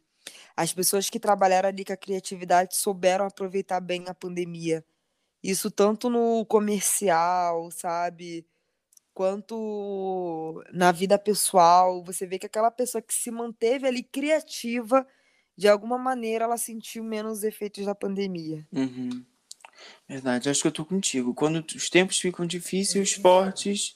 As 0.59 0.73
pessoas 0.73 1.09
que 1.09 1.21
trabalharam 1.21 1.69
ali 1.69 1.85
com 1.85 1.93
a 1.93 1.95
criatividade 1.95 2.75
souberam 2.75 3.25
aproveitar 3.25 3.79
bem 3.79 4.03
a 4.09 4.13
pandemia. 4.13 4.83
Isso 5.41 5.71
tanto 5.71 6.09
no 6.09 6.45
comercial, 6.45 7.71
sabe? 7.71 8.45
Quanto 9.13 10.61
na 10.73 10.91
vida 10.91 11.17
pessoal. 11.17 12.03
Você 12.03 12.27
vê 12.27 12.37
que 12.37 12.45
aquela 12.45 12.69
pessoa 12.69 13.01
que 13.01 13.13
se 13.13 13.31
manteve 13.31 13.87
ali 13.87 14.03
criativa, 14.03 15.07
de 15.55 15.65
alguma 15.69 15.97
maneira 15.97 16.43
ela 16.43 16.57
sentiu 16.57 17.05
menos 17.05 17.45
efeitos 17.45 17.85
da 17.85 17.95
pandemia. 17.95 18.67
Uhum. 18.73 19.23
Verdade, 20.09 20.49
acho 20.49 20.61
que 20.61 20.67
eu 20.67 20.73
tô 20.73 20.83
contigo. 20.83 21.33
Quando 21.33 21.65
os 21.73 21.89
tempos 21.89 22.19
ficam 22.19 22.45
difíceis, 22.45 23.11
os 23.11 23.15
fortes, 23.15 23.95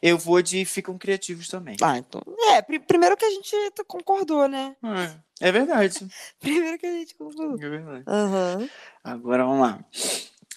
eu 0.00 0.16
vou 0.16 0.40
de 0.40 0.64
ficam 0.64 0.96
criativos 0.96 1.48
também. 1.48 1.76
Ah, 1.82 1.98
então. 1.98 2.22
É, 2.50 2.62
pri- 2.62 2.78
primeiro 2.78 3.16
que 3.16 3.24
a 3.24 3.30
gente 3.30 3.52
concordou, 3.88 4.46
né? 4.46 4.76
É, 4.82 5.18
é 5.42 5.52
verdade. 5.52 6.08
Primeiro 6.38 6.78
que 6.78 6.86
a 6.86 6.92
gente 6.92 7.14
concordou. 7.16 7.54
É 7.60 7.68
verdade. 7.68 8.04
Aham. 8.06 8.68
Agora 9.02 9.44
vamos 9.44 9.60
lá. 9.60 9.84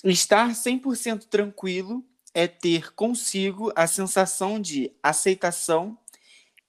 Estar 0.03 0.51
100% 0.51 1.25
tranquilo 1.25 2.05
é 2.33 2.47
ter 2.47 2.93
consigo 2.93 3.71
a 3.75 3.87
sensação 3.87 4.59
de 4.61 4.95
aceitação, 5.01 5.97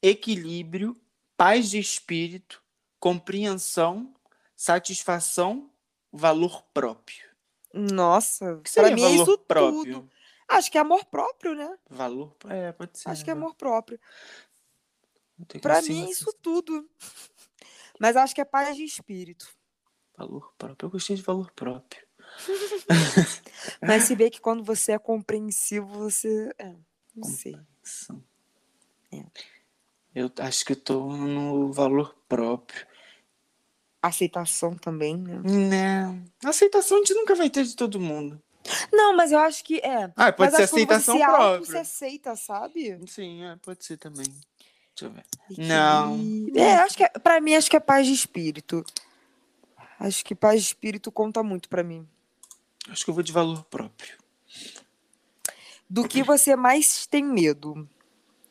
equilíbrio, 0.00 0.96
paz 1.36 1.68
de 1.68 1.78
espírito, 1.78 2.62
compreensão, 2.98 4.14
satisfação, 4.56 5.70
valor 6.10 6.62
próprio. 6.72 7.26
Nossa, 7.74 8.54
O 8.54 8.62
que 8.62 8.70
seria 8.70 8.94
mim 8.94 9.02
é 9.02 9.10
isso 9.10 9.36
próprio? 9.38 10.00
tudo. 10.00 10.10
Acho 10.48 10.70
que 10.70 10.78
é 10.78 10.80
amor 10.80 11.04
próprio, 11.04 11.54
né? 11.54 11.76
Valor? 11.90 12.34
É, 12.48 12.72
pode 12.72 12.96
ser. 12.98 13.10
Acho 13.10 13.22
que 13.22 13.30
é 13.30 13.34
né? 13.34 13.40
amor 13.40 13.54
próprio. 13.56 14.00
Assim, 15.64 15.92
mim 15.92 16.06
é 16.06 16.10
isso 16.10 16.32
tudo. 16.40 16.88
Mas 18.00 18.16
acho 18.16 18.34
que 18.34 18.40
é 18.40 18.44
paz 18.44 18.76
de 18.76 18.84
espírito. 18.84 19.48
Valor 20.16 20.52
próprio. 20.56 20.86
Eu 20.86 20.90
gostei 20.90 21.16
de 21.16 21.22
valor 21.22 21.50
próprio. 21.52 22.06
Mas 23.80 24.04
se 24.04 24.16
bem 24.16 24.30
que 24.30 24.40
quando 24.40 24.64
você 24.64 24.92
é 24.92 24.98
compreensivo, 24.98 25.86
você. 25.86 26.52
É, 26.58 26.74
não 27.14 27.24
sei. 27.24 27.56
É. 29.12 29.24
Eu 30.14 30.30
acho 30.40 30.64
que 30.64 30.72
eu 30.72 30.80
tô 30.80 31.06
no 31.08 31.72
valor 31.72 32.16
próprio. 32.28 32.86
Aceitação 34.00 34.74
também, 34.74 35.16
né? 35.16 35.40
Não. 35.44 36.24
Aceitação 36.48 36.96
a 36.96 37.00
gente 37.00 37.14
nunca 37.14 37.34
vai 37.34 37.50
ter 37.50 37.64
de 37.64 37.76
todo 37.76 38.00
mundo. 38.00 38.40
Não, 38.92 39.14
mas 39.14 39.32
eu 39.32 39.38
acho 39.38 39.64
que 39.64 39.78
é. 39.78 40.12
Ah, 40.16 40.32
pode 40.32 40.52
mas 40.52 40.56
ser 40.56 40.62
aceitação 40.62 41.16
você 41.16 41.22
auto, 41.22 41.36
própria. 41.36 41.66
se 41.66 41.76
aceita, 41.76 42.36
sabe? 42.36 42.98
Sim, 43.06 43.44
é, 43.44 43.56
pode 43.56 43.84
ser 43.84 43.96
também. 43.96 44.26
Deixa 44.98 45.04
eu 45.04 45.10
ver. 45.10 45.24
Não. 45.58 46.18
É, 46.54 46.76
acho 46.76 46.96
que 46.96 47.04
é, 47.04 47.08
pra 47.08 47.38
mim, 47.38 47.54
acho 47.54 47.68
que 47.68 47.76
é 47.76 47.80
paz 47.80 48.06
de 48.06 48.14
espírito. 48.14 48.82
Acho 50.00 50.24
que 50.24 50.34
paz 50.34 50.62
de 50.62 50.68
espírito 50.68 51.12
conta 51.12 51.42
muito 51.42 51.68
pra 51.68 51.82
mim. 51.82 52.08
Acho 52.88 53.04
que 53.04 53.10
eu 53.10 53.14
vou 53.14 53.22
de 53.22 53.32
valor 53.32 53.62
próprio. 53.64 54.16
Do 55.88 56.08
que 56.08 56.22
você 56.22 56.56
mais 56.56 57.06
tem 57.06 57.22
medo? 57.22 57.86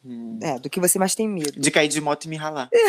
Hum. 0.03 0.37
É, 0.41 0.59
do 0.59 0.69
que 0.69 0.79
você 0.79 0.99
mais 0.99 1.15
tem 1.15 1.27
medo. 1.27 1.59
De 1.59 1.71
cair 1.71 1.87
de 1.87 1.99
moto 1.99 2.25
e 2.25 2.27
me 2.27 2.37
ralar. 2.37 2.69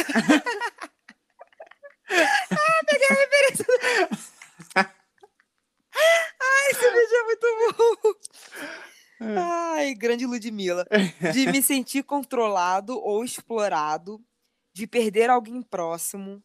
Esse 6.69 6.91
vídeo 6.91 7.17
é 7.17 7.23
muito 7.25 7.47
bom. 7.79 7.96
Ai, 9.21 9.95
grande 9.95 10.27
Ludmilla. 10.27 10.87
De 11.33 11.47
me 11.51 11.63
sentir 11.63 12.03
controlado 12.03 12.99
ou 12.99 13.25
explorado, 13.25 14.21
de 14.73 14.87
perder 14.87 15.31
alguém 15.31 15.63
próximo, 15.63 16.43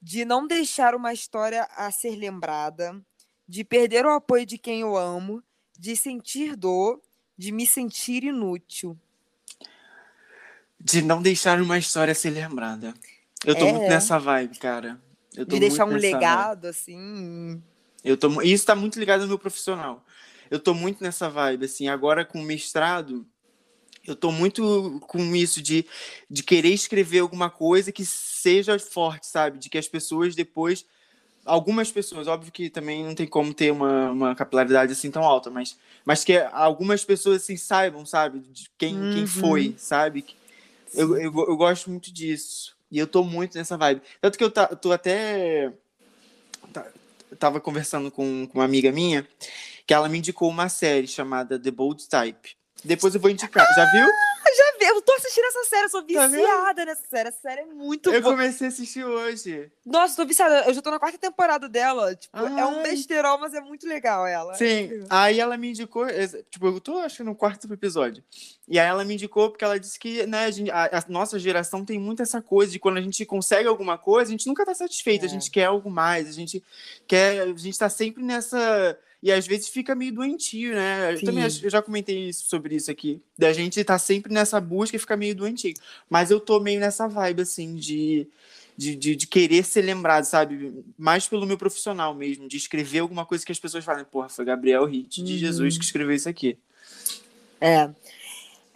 de 0.00 0.24
não 0.24 0.46
deixar 0.46 0.94
uma 0.94 1.12
história 1.12 1.68
a 1.76 1.90
ser 1.90 2.16
lembrada, 2.16 3.00
de 3.46 3.62
perder 3.62 4.04
o 4.04 4.10
apoio 4.10 4.44
de 4.44 4.58
quem 4.58 4.80
eu 4.80 4.96
amo, 4.96 5.42
de 5.78 5.94
sentir 5.94 6.56
dor, 6.56 7.00
de 7.38 7.52
me 7.52 7.66
sentir 7.66 8.24
inútil. 8.24 8.98
De 10.80 11.00
não 11.02 11.22
deixar 11.22 11.60
uma 11.60 11.78
história 11.78 12.14
ser 12.14 12.30
lembrada. 12.30 12.92
Eu 13.44 13.54
tô 13.54 13.66
É. 13.66 13.72
muito 13.72 13.88
nessa 13.88 14.18
vibe, 14.18 14.58
cara. 14.58 15.00
De 15.32 15.58
deixar 15.60 15.84
um 15.84 15.92
legado, 15.96 16.66
assim. 16.66 17.62
Eu 18.04 18.16
tô, 18.16 18.42
isso 18.42 18.66
tá 18.66 18.74
muito 18.74 18.98
ligado 18.98 19.22
no 19.22 19.28
meu 19.28 19.38
profissional. 19.38 20.04
Eu 20.52 20.60
tô 20.60 20.74
muito 20.74 21.02
nessa 21.02 21.30
vibe, 21.30 21.64
assim, 21.64 21.88
agora 21.88 22.26
com 22.26 22.38
o 22.38 22.44
mestrado, 22.44 23.26
eu 24.06 24.14
tô 24.14 24.30
muito 24.30 25.00
com 25.06 25.34
isso 25.34 25.62
de, 25.62 25.86
de 26.28 26.42
querer 26.42 26.68
escrever 26.68 27.20
alguma 27.20 27.48
coisa 27.48 27.90
que 27.90 28.04
seja 28.04 28.78
forte, 28.78 29.26
sabe? 29.26 29.58
De 29.58 29.70
que 29.70 29.78
as 29.78 29.88
pessoas 29.88 30.34
depois. 30.34 30.84
Algumas 31.42 31.90
pessoas, 31.90 32.28
óbvio 32.28 32.52
que 32.52 32.68
também 32.68 33.02
não 33.02 33.14
tem 33.14 33.26
como 33.26 33.54
ter 33.54 33.72
uma, 33.72 34.10
uma 34.10 34.34
capilaridade 34.34 34.92
assim 34.92 35.10
tão 35.10 35.24
alta, 35.24 35.48
mas, 35.48 35.78
mas 36.04 36.22
que 36.22 36.36
algumas 36.52 37.02
pessoas 37.02 37.42
assim 37.42 37.56
saibam, 37.56 38.04
sabe? 38.04 38.40
De 38.40 38.68
quem, 38.76 39.08
quem 39.08 39.22
Uhum. 39.22 39.26
foi, 39.26 39.74
sabe? 39.78 40.22
Eu, 40.92 41.16
eu, 41.16 41.32
eu 41.32 41.56
gosto 41.56 41.88
muito 41.88 42.12
disso. 42.12 42.76
E 42.90 42.98
eu 42.98 43.06
tô 43.06 43.24
muito 43.24 43.56
nessa 43.56 43.78
vibe. 43.78 44.02
Tanto 44.20 44.36
que 44.36 44.44
eu 44.44 44.50
tá, 44.50 44.66
tô 44.66 44.92
até. 44.92 45.72
tá- 46.74 46.92
tava 47.38 47.58
conversando 47.58 48.10
com, 48.10 48.46
com 48.46 48.58
uma 48.58 48.64
amiga 48.64 48.92
minha 48.92 49.26
que 49.92 49.94
ela 49.94 50.08
me 50.08 50.16
indicou 50.18 50.48
uma 50.48 50.70
série 50.70 51.06
chamada 51.06 51.58
The 51.60 51.70
Bold 51.70 52.08
Type. 52.08 52.56
Depois 52.82 53.14
eu 53.14 53.20
vou 53.20 53.30
indicar. 53.30 53.66
Já 53.76 53.84
viu? 53.92 54.06
Já 54.56 54.78
vi, 54.78 54.84
eu 54.86 55.00
tô 55.02 55.12
assistindo 55.12 55.44
essa 55.44 55.64
série, 55.64 55.84
eu 55.84 55.88
sou 55.90 56.02
Tá 56.02 56.26
viciada 56.26 56.84
nessa 56.84 57.02
série. 57.08 57.28
Essa 57.28 57.40
série 57.40 57.60
é 57.60 57.64
muito 57.66 58.10
Eu 58.10 58.20
boa. 58.22 58.34
comecei 58.34 58.66
a 58.66 58.70
assistir 58.70 59.04
hoje. 59.04 59.70
Nossa, 59.86 60.16
tô 60.16 60.26
viciada. 60.26 60.64
Eu 60.66 60.74
já 60.74 60.82
tô 60.82 60.90
na 60.90 60.98
quarta 60.98 61.16
temporada 61.18 61.68
dela. 61.68 62.14
Tipo, 62.16 62.36
é 62.38 62.66
um 62.66 62.78
Ai. 62.78 62.82
besterol, 62.90 63.38
mas 63.38 63.54
é 63.54 63.60
muito 63.60 63.86
legal 63.86 64.26
ela. 64.26 64.54
Sim. 64.54 65.04
Aí 65.10 65.38
ela 65.38 65.56
me 65.56 65.68
indicou. 65.70 66.06
Tipo, 66.50 66.66
eu 66.68 66.80
tô 66.80 66.98
acho 66.98 67.18
que 67.18 67.22
no 67.22 67.34
quarto 67.36 67.72
episódio. 67.72 68.24
E 68.66 68.78
aí 68.80 68.86
ela 68.88 69.04
me 69.04 69.14
indicou 69.14 69.50
porque 69.50 69.64
ela 69.64 69.78
disse 69.78 69.98
que 69.98 70.26
né, 70.26 70.46
a, 70.46 70.50
gente- 70.50 70.70
a- 70.70 70.90
a 70.98 71.04
nossa 71.08 71.38
geração 71.38 71.84
tem 71.84 71.98
muito 72.00 72.20
essa 72.22 72.40
coisa 72.42 72.72
de 72.72 72.78
quando 72.80 72.96
a 72.96 73.02
gente 73.02 73.24
consegue 73.26 73.68
alguma 73.68 73.96
coisa, 73.98 74.28
a 74.30 74.32
gente 74.32 74.46
nunca 74.48 74.64
tá 74.66 74.74
satisfeito, 74.74 75.22
É. 75.22 75.26
a 75.26 75.30
gente 75.30 75.50
quer 75.50 75.66
algo 75.66 75.88
mais, 75.90 76.28
a 76.28 76.32
gente 76.32 76.62
quer. 77.06 77.42
A 77.42 77.56
gente 77.56 77.78
tá 77.78 77.88
sempre 77.88 78.24
nessa. 78.24 78.98
E 79.22 79.30
às 79.30 79.46
vezes 79.46 79.68
fica 79.68 79.94
meio 79.94 80.12
doentio, 80.12 80.74
né? 80.74 81.14
Eu, 81.14 81.24
também, 81.24 81.44
eu 81.44 81.70
já 81.70 81.80
comentei 81.80 82.28
isso, 82.28 82.44
sobre 82.46 82.74
isso 82.74 82.90
aqui. 82.90 83.22
Da 83.38 83.52
gente 83.52 83.82
tá 83.84 83.96
sempre 83.96 84.34
nessa 84.34 84.60
busca 84.60 84.96
e 84.96 84.98
fica 84.98 85.16
meio 85.16 85.32
doentio. 85.34 85.74
Mas 86.10 86.32
eu 86.32 86.40
tô 86.40 86.58
meio 86.58 86.80
nessa 86.80 87.06
vibe, 87.06 87.42
assim, 87.42 87.76
de, 87.76 88.28
de, 88.76 88.96
de, 88.96 89.14
de 89.14 89.26
querer 89.28 89.62
ser 89.64 89.82
lembrado, 89.82 90.24
sabe? 90.24 90.84
Mais 90.98 91.28
pelo 91.28 91.46
meu 91.46 91.56
profissional 91.56 92.12
mesmo, 92.12 92.48
de 92.48 92.56
escrever 92.56 92.98
alguma 92.98 93.24
coisa 93.24 93.46
que 93.46 93.52
as 93.52 93.60
pessoas 93.60 93.84
falem, 93.84 94.04
porra, 94.04 94.28
foi 94.28 94.44
Gabriel 94.44 94.84
Hit 94.86 95.22
de 95.22 95.32
Uhum. 95.34 95.38
Jesus 95.38 95.78
que 95.78 95.84
escreveu 95.84 96.16
isso 96.16 96.28
aqui. 96.28 96.58
É. 97.60 97.88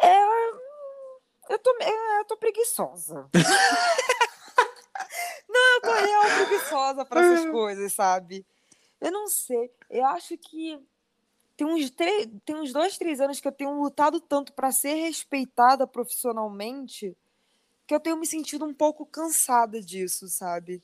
É. 0.00 0.22
Eu 1.50 1.58
tô, 1.58 1.76
é, 1.80 2.20
eu 2.20 2.24
tô 2.24 2.36
preguiçosa. 2.36 3.28
não, 5.48 5.74
eu 5.74 5.80
tô 5.80 5.92
real 5.92 6.22
preguiçosa 6.36 7.04
pra 7.04 7.20
essas 7.20 7.46
coisas, 7.50 7.92
sabe? 7.92 8.46
Eu 9.00 9.12
não 9.12 9.28
sei. 9.28 9.70
Eu 9.90 10.04
acho 10.06 10.36
que 10.38 10.78
tem 11.56 11.66
uns, 11.66 11.90
tem 11.90 12.56
uns 12.56 12.72
dois, 12.72 12.98
três 12.98 13.20
anos 13.20 13.40
que 13.40 13.48
eu 13.48 13.52
tenho 13.52 13.80
lutado 13.80 14.20
tanto 14.20 14.52
pra 14.52 14.72
ser 14.72 14.94
respeitada 14.94 15.86
profissionalmente 15.86 17.16
que 17.86 17.94
eu 17.94 18.00
tenho 18.00 18.16
me 18.16 18.26
sentido 18.26 18.64
um 18.64 18.74
pouco 18.74 19.06
cansada 19.06 19.80
disso, 19.80 20.28
sabe? 20.28 20.82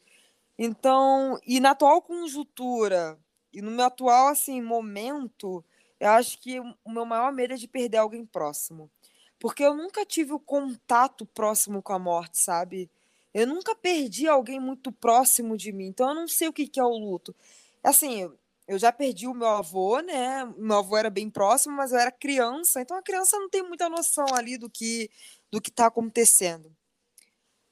Então, 0.58 1.38
e 1.46 1.60
na 1.60 1.70
atual 1.72 2.00
conjuntura 2.02 3.18
e 3.52 3.60
no 3.60 3.70
meu 3.70 3.86
atual 3.86 4.28
assim 4.28 4.62
momento, 4.62 5.64
eu 5.98 6.10
acho 6.10 6.38
que 6.38 6.60
o 6.60 6.90
meu 6.90 7.04
maior 7.04 7.32
medo 7.32 7.54
é 7.54 7.56
de 7.56 7.68
perder 7.68 7.98
alguém 7.98 8.24
próximo. 8.24 8.90
Porque 9.38 9.64
eu 9.64 9.74
nunca 9.74 10.06
tive 10.06 10.32
o 10.32 10.38
contato 10.38 11.26
próximo 11.26 11.82
com 11.82 11.92
a 11.92 11.98
morte, 11.98 12.38
sabe? 12.38 12.88
Eu 13.34 13.46
nunca 13.46 13.74
perdi 13.74 14.28
alguém 14.28 14.60
muito 14.60 14.92
próximo 14.92 15.56
de 15.56 15.72
mim, 15.72 15.86
então 15.86 16.10
eu 16.10 16.14
não 16.14 16.28
sei 16.28 16.48
o 16.48 16.52
que 16.52 16.68
que 16.68 16.78
é 16.78 16.84
o 16.84 16.90
luto. 16.90 17.34
Assim, 17.82 18.22
eu- 18.22 18.38
eu 18.68 18.78
já 18.78 18.92
perdi 18.92 19.26
o 19.26 19.34
meu 19.34 19.48
avô, 19.48 20.00
né? 20.00 20.44
Meu 20.56 20.78
avô 20.78 20.96
era 20.96 21.10
bem 21.10 21.28
próximo, 21.30 21.76
mas 21.76 21.92
eu 21.92 21.98
era 21.98 22.12
criança, 22.12 22.80
então 22.80 22.96
a 22.96 23.02
criança 23.02 23.38
não 23.38 23.48
tem 23.50 23.62
muita 23.62 23.88
noção 23.88 24.26
ali 24.34 24.56
do 24.58 24.70
que 24.70 25.10
do 25.50 25.60
que 25.60 25.68
está 25.70 25.86
acontecendo. 25.86 26.74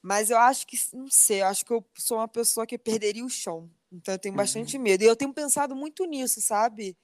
Mas 0.01 0.29
eu 0.31 0.37
acho 0.37 0.65
que, 0.65 0.77
não 0.93 1.07
sei, 1.09 1.41
eu 1.41 1.47
acho 1.47 1.63
que 1.65 1.71
eu 1.71 1.85
sou 1.97 2.17
uma 2.17 2.27
pessoa 2.27 2.65
que 2.65 2.77
perderia 2.77 3.23
o 3.25 3.29
chão. 3.29 3.69
Então 3.91 4.13
eu 4.15 4.19
tenho 4.19 4.35
bastante 4.35 4.77
medo. 4.79 5.03
E 5.03 5.07
eu 5.07 5.15
tenho 5.15 5.33
pensado 5.33 5.75
muito 5.75 6.05
nisso, 6.05 6.41
sabe? 6.41 6.97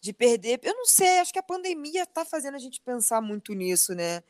De 0.00 0.12
perder. 0.12 0.60
Eu 0.62 0.74
não 0.74 0.86
sei, 0.86 1.18
acho 1.20 1.32
que 1.32 1.38
a 1.38 1.42
pandemia 1.42 2.02
está 2.02 2.24
fazendo 2.24 2.54
a 2.56 2.58
gente 2.58 2.80
pensar 2.80 3.20
muito 3.22 3.54
nisso, 3.54 3.94
né? 3.94 4.22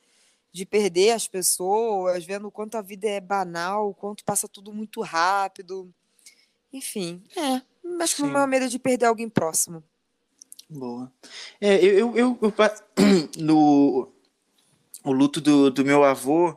De 0.52 0.64
perder 0.66 1.12
as 1.12 1.28
pessoas, 1.28 2.24
vendo 2.24 2.48
o 2.48 2.52
quanto 2.52 2.76
a 2.76 2.82
vida 2.82 3.08
é 3.08 3.20
banal, 3.20 3.90
o 3.90 3.94
quanto 3.94 4.24
passa 4.24 4.48
tudo 4.48 4.72
muito 4.72 5.00
rápido. 5.02 5.92
Enfim, 6.72 7.22
é. 7.36 7.62
O 8.04 8.06
Sim. 8.06 8.32
meu 8.32 8.46
medo 8.46 8.64
é 8.66 8.68
de 8.68 8.78
perder 8.78 9.06
alguém 9.06 9.28
próximo. 9.28 9.82
Boa. 10.68 11.12
É, 11.60 11.76
eu, 11.84 12.16
eu, 12.16 12.16
eu, 12.16 12.38
eu 12.42 12.52
no 13.38 14.12
o 15.04 15.12
luto 15.12 15.40
do, 15.40 15.70
do 15.70 15.84
meu 15.84 16.02
avô, 16.02 16.56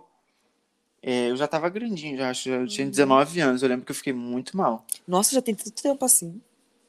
é, 1.04 1.30
eu 1.30 1.38
já 1.38 1.48
tava 1.48 1.70
grandinho, 1.70 2.18
já 2.18 2.32
acho, 2.32 2.50
eu 2.50 2.68
tinha 2.68 2.90
19 2.90 3.40
anos, 3.40 3.62
eu 3.62 3.70
lembro 3.70 3.86
que 3.86 3.92
eu 3.92 3.96
fiquei 3.96 4.12
muito 4.12 4.58
mal. 4.58 4.86
Nossa, 5.08 5.36
já 5.36 5.42
tem 5.42 5.54
tanto 5.54 5.72
tempo 5.72 6.04
assim. 6.04 6.42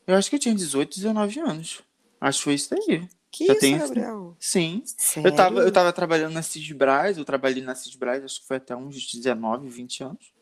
Eu 0.06 0.16
acho 0.16 0.30
que 0.30 0.36
eu 0.36 0.40
tinha 0.40 0.54
18, 0.54 0.96
19 0.96 1.38
anos. 1.40 1.82
Acho 2.20 2.38
que 2.38 2.44
foi 2.44 2.54
isso 2.54 2.70
daí. 2.70 3.06
Que 3.30 3.46
Já 3.46 3.52
isso, 3.52 3.60
tem- 3.60 3.78
Gabriel? 3.78 4.36
Sim. 4.40 4.82
Sério? 4.84 5.28
Eu 5.30 5.36
tava, 5.36 5.60
eu 5.60 5.70
tava 5.70 5.92
trabalhando 5.92 6.32
na 6.32 6.42
Cisbras, 6.42 7.18
eu 7.18 7.24
trabalhei 7.24 7.62
na 7.62 7.74
Cisbras, 7.74 8.24
acho 8.24 8.40
que 8.40 8.46
foi 8.46 8.56
até 8.56 8.74
uns 8.74 9.12
19, 9.12 9.68
20 9.68 10.02
anos. 10.02 10.32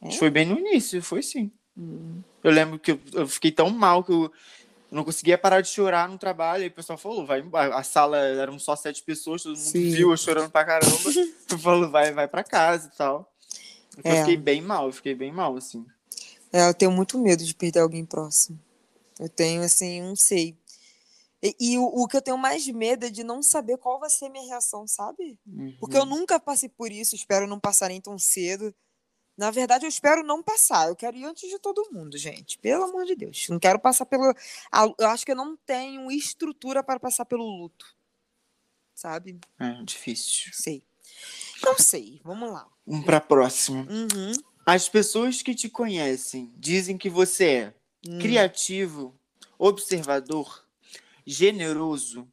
Acho 0.00 0.12
que 0.12 0.18
foi 0.18 0.30
bem 0.30 0.46
no 0.46 0.58
início, 0.58 1.02
foi 1.02 1.22
sim. 1.22 1.52
Hum. 1.76 2.22
Eu 2.42 2.50
lembro 2.50 2.78
que 2.78 2.92
eu, 2.92 3.00
eu 3.12 3.28
fiquei 3.28 3.52
tão 3.52 3.70
mal 3.70 4.02
que 4.02 4.12
eu 4.12 4.32
não 4.90 5.04
conseguia 5.04 5.38
parar 5.38 5.60
de 5.60 5.68
chorar 5.68 6.08
no 6.08 6.18
trabalho. 6.18 6.62
Aí 6.62 6.68
o 6.68 6.72
pessoal 6.72 6.98
falou, 6.98 7.24
vai. 7.24 7.42
A 7.52 7.82
sala 7.82 8.18
eram 8.18 8.58
só 8.58 8.74
sete 8.74 9.02
pessoas, 9.02 9.42
todo 9.42 9.56
mundo 9.56 9.70
Sim. 9.70 9.90
viu 9.90 10.10
eu 10.10 10.16
chorando 10.16 10.50
pra 10.50 10.64
caramba. 10.64 10.90
Eu 11.50 11.58
falou, 11.58 11.90
vai, 11.90 12.12
vai 12.12 12.28
pra 12.28 12.44
casa 12.44 12.88
e 12.92 12.96
tal. 12.96 13.32
Então, 13.98 14.12
É. 14.12 14.14
Eu 14.14 14.20
fiquei 14.20 14.36
bem 14.36 14.62
mal, 14.62 14.86
eu 14.86 14.92
fiquei 14.92 15.14
bem 15.16 15.32
mal, 15.32 15.56
assim. 15.56 15.84
É, 16.52 16.68
eu 16.68 16.74
tenho 16.74 16.92
muito 16.92 17.18
medo 17.18 17.44
de 17.44 17.54
perder 17.54 17.80
alguém 17.80 18.04
próximo. 18.04 18.58
Eu 19.18 19.28
tenho, 19.28 19.62
assim, 19.62 20.00
não 20.00 20.14
sei. 20.14 20.56
E, 21.42 21.56
e 21.58 21.78
o, 21.78 21.84
o 21.84 22.06
que 22.06 22.16
eu 22.16 22.22
tenho 22.22 22.38
mais 22.38 22.66
medo 22.68 23.06
é 23.06 23.10
de 23.10 23.24
não 23.24 23.42
saber 23.42 23.78
qual 23.78 23.98
vai 23.98 24.10
ser 24.10 24.26
a 24.26 24.30
minha 24.30 24.46
reação, 24.46 24.86
sabe? 24.86 25.38
Porque 25.78 25.96
eu 25.96 26.04
nunca 26.04 26.38
passei 26.38 26.68
por 26.68 26.92
isso, 26.92 27.14
espero 27.14 27.46
não 27.46 27.58
passar 27.58 27.88
nem 27.88 28.00
tão 28.00 28.18
cedo. 28.18 28.74
Na 29.40 29.50
verdade, 29.50 29.86
eu 29.86 29.88
espero 29.88 30.22
não 30.22 30.42
passar. 30.42 30.88
Eu 30.88 30.94
quero 30.94 31.16
ir 31.16 31.24
antes 31.24 31.48
de 31.48 31.58
todo 31.58 31.88
mundo, 31.90 32.18
gente. 32.18 32.58
Pelo 32.58 32.84
amor 32.84 33.06
de 33.06 33.16
Deus. 33.16 33.46
Não 33.48 33.58
quero 33.58 33.78
passar 33.78 34.04
pelo. 34.04 34.34
Eu 34.98 35.08
acho 35.08 35.24
que 35.24 35.32
eu 35.32 35.36
não 35.36 35.56
tenho 35.56 36.12
estrutura 36.12 36.82
para 36.82 37.00
passar 37.00 37.24
pelo 37.24 37.44
luto. 37.48 37.86
Sabe? 38.94 39.40
É 39.58 39.82
difícil. 39.82 40.50
Sei. 40.52 40.84
Não 41.64 41.74
sei. 41.78 42.20
Vamos 42.22 42.52
lá. 42.52 42.68
Vamos 42.86 43.06
pra 43.06 43.18
próxima. 43.18 43.86
Uhum. 43.90 44.32
As 44.66 44.90
pessoas 44.90 45.40
que 45.40 45.54
te 45.54 45.70
conhecem 45.70 46.52
dizem 46.58 46.98
que 46.98 47.08
você 47.08 47.44
é 47.48 47.74
Hum. 48.06 48.18
criativo, 48.18 49.18
observador, 49.58 50.66
generoso, 51.26 52.28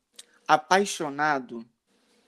apaixonado, 0.46 1.66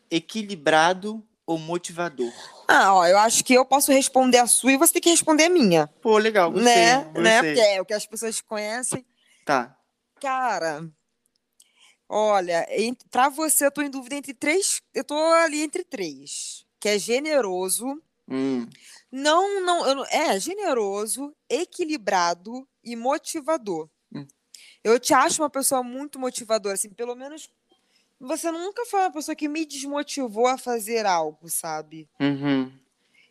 equilibrado 0.10 1.22
ou 1.50 1.58
motivador. 1.58 2.32
Ah, 2.68 2.94
ó, 2.94 3.08
eu 3.08 3.18
acho 3.18 3.44
que 3.44 3.56
eu 3.56 3.66
posso 3.66 3.92
responder 3.92 4.38
a 4.38 4.46
sua 4.46 4.72
e 4.74 4.78
você 4.78 4.94
tem 4.94 5.02
que 5.02 5.10
responder 5.10 5.46
a 5.46 5.50
minha. 5.50 5.88
Pô, 6.00 6.16
legal, 6.20 6.52
gostei. 6.52 6.76
né? 6.76 7.04
gostei. 7.06 7.22
né? 7.24 7.42
Porque 7.42 7.60
é 7.60 7.82
o 7.82 7.86
que 7.86 7.94
as 7.96 8.06
pessoas 8.06 8.40
conhecem. 8.40 9.04
Tá. 9.44 9.76
Cara, 10.22 10.88
olha, 12.08 12.68
pra 13.10 13.30
você 13.30 13.66
eu 13.66 13.72
tô 13.72 13.82
em 13.82 13.90
dúvida 13.90 14.14
entre 14.16 14.32
três. 14.36 14.80
Eu 14.94 15.04
tô 15.04 15.16
ali 15.16 15.64
entre 15.64 15.84
três. 15.84 16.68
Que 16.80 16.90
é 16.90 17.00
generoso. 17.00 18.00
Hum, 18.28 18.68
Não, 19.12 19.60
não, 19.62 19.88
eu 19.88 20.06
é 20.12 20.40
generoso, 20.40 21.36
equilibrado 21.50 22.68
e 22.84 22.96
motivador. 22.96 23.90
Hum. 24.14 24.28
Eu 24.84 25.00
te 25.00 25.16
acho 25.16 25.42
uma 25.42 25.50
pessoa 25.50 25.82
muito 25.82 26.20
motivadora, 26.20 26.76
assim, 26.76 26.92
pelo 26.92 27.16
menos 27.16 27.50
você 28.20 28.52
nunca 28.52 28.86
foi 28.86 29.00
uma 29.02 29.12
pessoa 29.12 29.36
que 29.36 29.48
me 29.48 29.66
desmotivou 29.66 30.48
a 30.48 30.58
fazer 30.58 31.06
algo, 31.06 31.50
sabe? 31.50 32.10
uhum. 32.20 32.72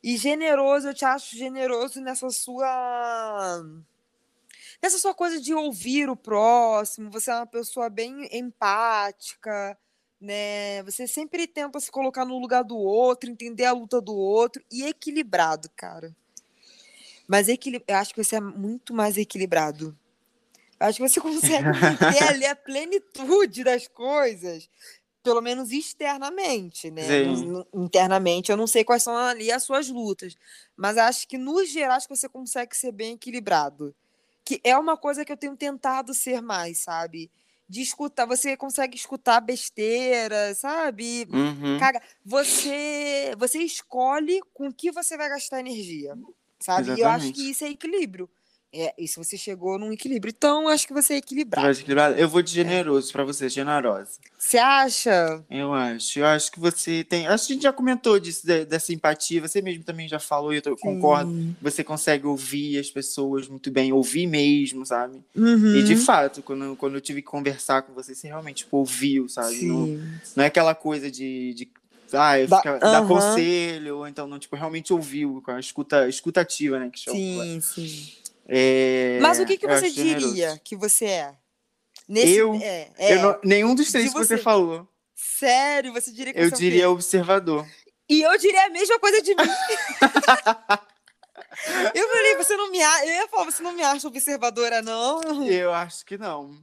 E 0.02 0.16
generoso, 0.16 0.88
eu 0.88 0.94
te 0.94 1.04
acho 1.04 1.36
generoso 1.36 2.00
nessa 2.00 2.30
sua. 2.30 3.62
Nessa 4.80 4.96
sua 4.96 5.12
coisa 5.12 5.40
de 5.40 5.52
ouvir 5.52 6.08
o 6.08 6.16
próximo. 6.16 7.10
Você 7.10 7.30
é 7.30 7.34
uma 7.34 7.46
pessoa 7.46 7.90
bem 7.90 8.28
empática, 8.32 9.76
né? 10.20 10.82
Você 10.84 11.06
sempre 11.06 11.46
tenta 11.48 11.80
se 11.80 11.90
colocar 11.90 12.24
no 12.24 12.38
lugar 12.38 12.62
do 12.62 12.76
outro, 12.76 13.28
entender 13.28 13.64
a 13.64 13.72
luta 13.72 14.00
do 14.00 14.14
outro 14.14 14.62
e 14.70 14.84
equilibrado, 14.84 15.68
cara. 15.74 16.14
Mas 17.26 17.48
equili... 17.48 17.82
eu 17.86 17.96
acho 17.96 18.14
que 18.14 18.22
você 18.22 18.36
é 18.36 18.40
muito 18.40 18.94
mais 18.94 19.18
equilibrado. 19.18 19.98
Acho 20.80 20.98
que 20.98 21.08
você 21.08 21.20
consegue 21.20 21.64
ter 22.18 22.24
ali 22.24 22.46
a 22.46 22.56
plenitude 22.56 23.64
das 23.64 23.88
coisas 23.88 24.68
pelo 25.28 25.42
menos 25.42 25.72
externamente, 25.72 26.90
né? 26.90 27.02
Sim. 27.02 27.64
Internamente, 27.74 28.50
eu 28.50 28.56
não 28.56 28.66
sei 28.66 28.82
quais 28.82 29.02
são 29.02 29.14
ali 29.14 29.52
as 29.52 29.62
suas 29.62 29.90
lutas, 29.90 30.34
mas 30.74 30.96
acho 30.96 31.28
que 31.28 31.36
no 31.36 31.64
geral 31.66 31.96
acho 31.96 32.08
que 32.08 32.16
você 32.16 32.28
consegue 32.28 32.74
ser 32.74 32.92
bem 32.92 33.14
equilibrado. 33.14 33.94
Que 34.42 34.58
é 34.64 34.76
uma 34.78 34.96
coisa 34.96 35.26
que 35.26 35.32
eu 35.32 35.36
tenho 35.36 35.54
tentado 35.54 36.14
ser 36.14 36.40
mais, 36.40 36.78
sabe? 36.78 37.30
De 37.68 37.82
escutar, 37.82 38.24
você 38.24 38.56
consegue 38.56 38.96
escutar 38.96 39.40
besteira, 39.40 40.54
sabe? 40.54 41.28
Uhum. 41.30 41.78
Cara, 41.78 42.00
você 42.24 43.34
você 43.36 43.58
escolhe 43.58 44.40
com 44.54 44.72
que 44.72 44.90
você 44.90 45.18
vai 45.18 45.28
gastar 45.28 45.60
energia, 45.60 46.16
sabe? 46.58 46.94
E 46.94 47.00
eu 47.00 47.08
acho 47.08 47.32
que 47.34 47.50
isso 47.50 47.64
é 47.64 47.68
equilíbrio. 47.68 48.30
É, 48.70 48.92
isso 48.98 49.22
você 49.24 49.38
chegou 49.38 49.78
num 49.78 49.90
equilíbrio. 49.92 50.30
Então, 50.36 50.64
eu 50.64 50.68
acho 50.68 50.86
que 50.86 50.92
você 50.92 51.14
é 51.14 51.16
equilibrado. 51.16 51.64
Vai 51.66 51.72
equilibrado? 51.74 52.16
Eu 52.18 52.28
vou 52.28 52.42
de 52.42 52.50
generoso 52.52 53.10
pra 53.10 53.24
você, 53.24 53.48
generosa. 53.48 54.10
Você 54.38 54.58
acha? 54.58 55.42
Eu 55.50 55.72
acho. 55.72 56.18
Eu 56.18 56.26
acho 56.26 56.52
que 56.52 56.60
você 56.60 57.02
tem. 57.02 57.26
Acho 57.26 57.46
que 57.46 57.52
a 57.52 57.56
gente 57.56 57.62
já 57.62 57.72
comentou 57.72 58.20
disso, 58.20 58.46
de- 58.46 58.66
dessa 58.66 58.92
empatia. 58.92 59.40
Você 59.40 59.62
mesmo 59.62 59.84
também 59.84 60.06
já 60.06 60.18
falou, 60.18 60.52
e 60.52 60.60
eu 60.62 60.76
concordo. 60.76 61.30
Sim. 61.30 61.56
Você 61.62 61.82
consegue 61.82 62.26
ouvir 62.26 62.78
as 62.78 62.90
pessoas 62.90 63.48
muito 63.48 63.70
bem, 63.70 63.90
ouvir 63.90 64.26
mesmo, 64.26 64.84
sabe? 64.84 65.22
Uhum. 65.34 65.74
E 65.76 65.82
de 65.82 65.96
fato, 65.96 66.42
quando, 66.42 66.76
quando 66.76 66.94
eu 66.96 67.00
tive 67.00 67.22
que 67.22 67.28
conversar 67.28 67.80
com 67.82 67.94
você, 67.94 68.14
você 68.14 68.26
realmente 68.28 68.58
tipo, 68.64 68.76
ouviu, 68.76 69.30
sabe? 69.30 69.64
Não, 69.64 69.86
não 70.36 70.44
é 70.44 70.46
aquela 70.46 70.74
coisa 70.74 71.10
de. 71.10 71.54
de 71.54 71.70
ah, 72.12 72.38
eu 72.38 72.46
Da- 72.48 72.60
dar 72.78 73.06
conselho, 73.08 73.98
ou 73.98 74.06
então 74.08 74.26
não, 74.26 74.38
tipo, 74.38 74.54
realmente 74.56 74.92
ouviu, 74.92 75.40
com 75.42 75.52
a 75.52 75.58
escuta, 75.60 76.06
escutativa, 76.06 76.78
né? 76.78 76.90
Que. 76.92 77.10
Sim, 77.10 77.60
sim. 77.62 78.12
É, 78.48 79.18
Mas 79.20 79.38
o 79.38 79.44
que, 79.46 79.58
que 79.58 79.66
eu 79.66 79.70
você 79.70 79.86
acho 79.86 79.94
generoso. 79.94 80.28
diria 80.28 80.58
que 80.64 80.74
você 80.74 81.04
é? 81.04 81.34
Nesse, 82.08 82.36
Eu? 82.36 82.54
É, 82.54 82.90
é. 82.96 83.14
Eu 83.14 83.22
não- 83.22 83.38
nenhum 83.44 83.74
dos 83.74 83.92
três 83.92 84.08
que 84.08 84.14
você 84.18 84.36
você. 84.36 84.42
falou. 84.42 84.88
Sério, 85.14 85.92
você 85.92 86.10
diria 86.10 86.32
que 86.32 86.40
Eu 86.40 86.48
você 86.48 86.54
é 86.54 86.58
diria 86.58 86.90
observador. 86.90 87.66
E 88.08 88.22
eu 88.22 88.38
diria 88.38 88.64
a 88.64 88.70
mesma 88.70 88.98
coisa 88.98 89.20
de 89.20 89.34
mim. 89.34 89.42
eu 91.94 92.08
falei, 92.08 92.36
você 92.36 92.56
não 92.56 92.70
me 92.70 92.80
acha. 92.82 93.04
Eu 93.04 93.12
ia 93.12 93.28
falar, 93.28 93.44
você 93.44 93.62
não 93.62 93.72
me 93.72 93.82
acha 93.82 94.08
observadora, 94.08 94.80
não? 94.80 95.20
Eu 95.46 95.74
acho 95.74 96.06
que 96.06 96.16
não. 96.16 96.56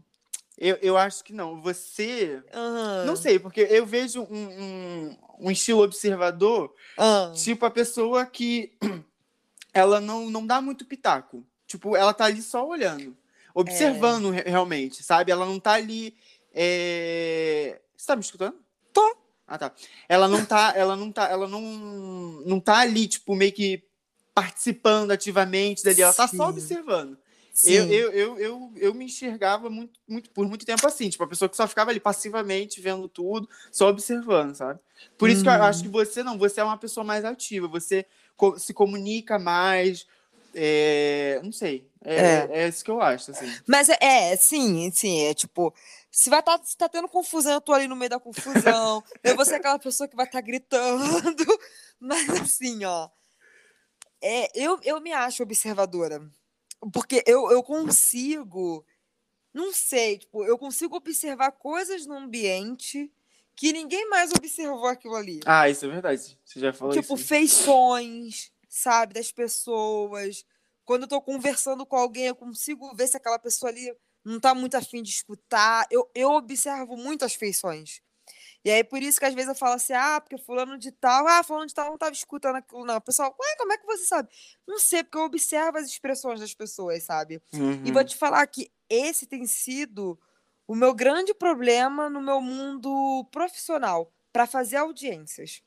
Eu, 0.58 0.78
eu 0.82 0.98
acho 0.98 1.24
que 1.24 1.34
não. 1.34 1.62
Você. 1.62 2.42
Aham. 2.54 3.04
Não 3.06 3.16
sei, 3.16 3.38
porque 3.38 3.62
eu 3.70 3.86
vejo 3.86 4.24
um, 4.24 4.48
um, 4.48 5.18
um 5.42 5.52
estilo 5.52 5.84
observador, 5.84 6.74
Ah, 6.98 7.32
tipo 7.36 7.66
a 7.66 7.70
pessoa 7.72 8.26
que 8.26 8.72
ela 9.74 10.00
não, 10.00 10.30
não 10.30 10.48
dá 10.48 10.62
muito 10.62 10.86
pitaco. 10.86 11.46
Tipo, 11.68 11.96
ela 11.96 12.14
tá 12.14 12.26
ali 12.26 12.42
só 12.42 12.68
olhando. 12.68 13.16
Observando 13.54 14.30
re- 14.32 14.44
realmente, 14.46 15.02
sabe? 15.04 15.32
Ela 15.32 15.46
não 15.46 15.60
tá 15.60 15.74
ali. 15.74 16.16
é, 16.54 17.80
Você 17.96 18.06
tá 18.08 18.16
me 18.16 18.22
escutando? 18.22 18.56
Tô. 18.94 19.18
Ah, 19.48 19.58
tá. 19.58 19.72
Ela 20.10 20.28
não 20.28 20.46
tá, 20.46 20.74
ela 20.76 20.96
não 20.96 21.12
tá, 21.12 21.28
ela 21.30 21.48
não, 21.48 21.62
não 22.46 22.60
tá 22.60 22.80
ali, 22.80 23.08
tipo, 23.08 23.36
meio 23.36 23.52
que 23.54 23.84
participando 24.34 25.12
ativamente 25.12 25.84
dali. 25.84 26.02
Ela 26.02 26.14
tá 26.14 26.28
Sim. 26.28 26.38
só 26.38 26.50
observando. 26.50 27.18
Eu, 27.64 27.86
eu, 27.86 28.12
eu, 28.12 28.38
eu, 28.38 28.74
eu 28.76 28.94
me 28.94 29.06
enxergava 29.06 29.70
muito, 29.70 29.98
muito, 30.06 30.30
por 30.32 30.46
muito 30.46 30.66
tempo 30.66 30.86
assim, 30.86 31.10
tipo, 31.10 31.24
a 31.24 31.28
pessoa 31.28 31.48
que 31.48 31.56
só 31.56 31.66
ficava 31.66 31.90
ali 31.90 32.02
passivamente 32.02 32.82
vendo 32.82 33.08
tudo, 33.08 33.48
só 33.72 33.88
observando, 33.88 34.54
sabe? 34.56 34.78
Por 35.18 35.30
isso 35.30 35.42
que 35.42 35.48
eu 35.48 35.54
Uhum. 35.54 35.62
acho 35.64 35.82
que 35.84 35.88
você 35.88 36.22
não, 36.22 36.38
você 36.38 36.60
é 36.60 36.64
uma 36.66 36.78
pessoa 36.78 37.06
mais 37.06 37.24
ativa, 37.24 37.66
você 37.66 38.06
co- 38.36 38.60
se 38.60 38.74
comunica 38.74 39.40
mais, 39.40 40.06
é, 40.56 41.40
não 41.44 41.52
sei, 41.52 41.88
é, 42.04 42.16
É. 42.16 42.50
é. 42.64 42.68
isso 42.68 42.84
que 42.84 42.90
eu 42.92 43.02
acho, 43.02 43.32
assim. 43.32 43.46
Mas 43.68 43.90
é, 43.90 43.98
é, 44.02 44.36
sim, 44.38 44.90
sim, 44.92 45.26
é 45.26 45.34
tipo, 45.34 45.74
se 46.10 46.30
vai 46.30 46.42
tá, 46.42 46.60
se 46.64 46.78
tá 46.78 46.88
tendo 46.88 47.08
confusão, 47.10 47.54
eu 47.54 47.62
tô 47.62 47.74
ali 47.74 47.88
no 47.88 47.96
meio 47.96 48.10
da 48.10 48.20
confusão. 48.20 49.04
eu 49.24 49.36
vou 49.36 49.44
ser 49.46 49.56
aquela 49.56 49.78
pessoa 49.80 50.08
que 50.08 50.16
vai 50.16 50.26
estar 50.26 50.42
gritando. 50.42 51.04
Mas 52.00 52.30
assim, 52.30 52.84
ó, 52.86 53.10
é, 54.22 54.50
eu, 54.56 54.80
eu 54.84 55.00
me 55.02 55.12
acho 55.12 55.44
observadora. 55.44 56.22
Porque 56.94 57.24
eu, 57.26 57.52
eu 57.52 57.64
consigo, 57.64 58.86
não 59.54 59.74
sei, 59.74 60.20
tipo, 60.20 60.46
eu 60.46 60.58
consigo 60.58 60.96
observar 60.96 61.52
coisas 61.52 62.06
no 62.06 62.16
ambiente 62.16 63.12
que 63.56 63.72
ninguém 63.72 64.08
mais 64.10 64.32
observou 64.32 64.88
aquilo 64.88 65.16
ali. 65.16 65.40
Ah, 65.46 65.70
isso 65.70 65.86
é 65.86 65.88
verdade, 65.90 66.38
você 66.46 66.60
já 66.60 66.74
falou 66.74 66.94
Tipo, 66.94 67.16
isso. 67.16 67.26
feições, 67.26 68.52
sabe, 68.78 69.14
das 69.14 69.32
pessoas. 69.32 70.46
Quando 70.86 71.04
eu 71.04 71.08
tô 71.10 71.22
conversando 71.22 71.86
com 71.86 71.96
alguém, 71.98 72.28
eu 72.28 72.36
consigo 72.36 72.94
ver 72.96 73.08
se 73.08 73.18
aquela 73.18 73.40
pessoa 73.40 73.72
ali 73.72 73.96
não 74.24 74.40
tá 74.40 74.54
muito 74.56 74.76
afim 74.76 75.02
de 75.02 75.10
escutar. 75.12 75.88
Eu, 75.92 76.10
eu 76.16 76.32
observo 76.32 76.98
muito 76.98 77.26
as 77.26 77.36
feições. 77.36 78.02
E 78.64 78.72
aí, 78.72 78.84
por 78.84 79.02
isso 79.02 79.20
que 79.20 79.26
às 79.26 79.34
vezes 79.34 79.50
eu 79.50 79.56
falo 79.56 79.76
assim, 79.76 79.94
ah, 79.94 80.20
porque 80.20 80.38
fulano 80.38 80.78
de 80.78 80.92
tal, 80.92 81.28
ah, 81.28 81.44
fulano 81.44 81.68
de 81.68 81.74
tal 81.74 81.90
não 81.92 81.98
tava 81.98 82.14
escutando 82.14 82.56
aquilo, 82.58 82.86
não. 82.86 82.98
O 82.98 83.02
pessoal, 83.02 83.36
ué, 83.40 83.56
como 83.58 83.74
é 83.74 83.78
que 83.78 83.86
você 83.86 84.06
sabe? 84.06 84.30
Não 84.68 84.80
sei, 84.80 85.04
porque 85.04 85.18
eu 85.18 85.24
observo 85.24 85.78
as 85.78 85.88
expressões 85.88 86.40
das 86.40 86.54
pessoas, 86.54 87.04
sabe? 87.04 87.42
E 87.84 87.92
Uhum. 87.92 87.94
vou 87.94 88.04
te 88.04 88.16
falar 88.18 88.46
que 88.48 88.72
esse 88.90 89.28
tem 89.28 89.46
sido 89.46 90.20
o 90.68 90.76
meu 90.76 90.94
grande 90.94 91.34
problema 91.34 92.10
no 92.10 92.22
meu 92.22 92.42
mundo 92.42 93.26
profissional 93.32 94.12
para 94.34 94.48
fazer 94.48 94.78
audiências. 94.78 95.62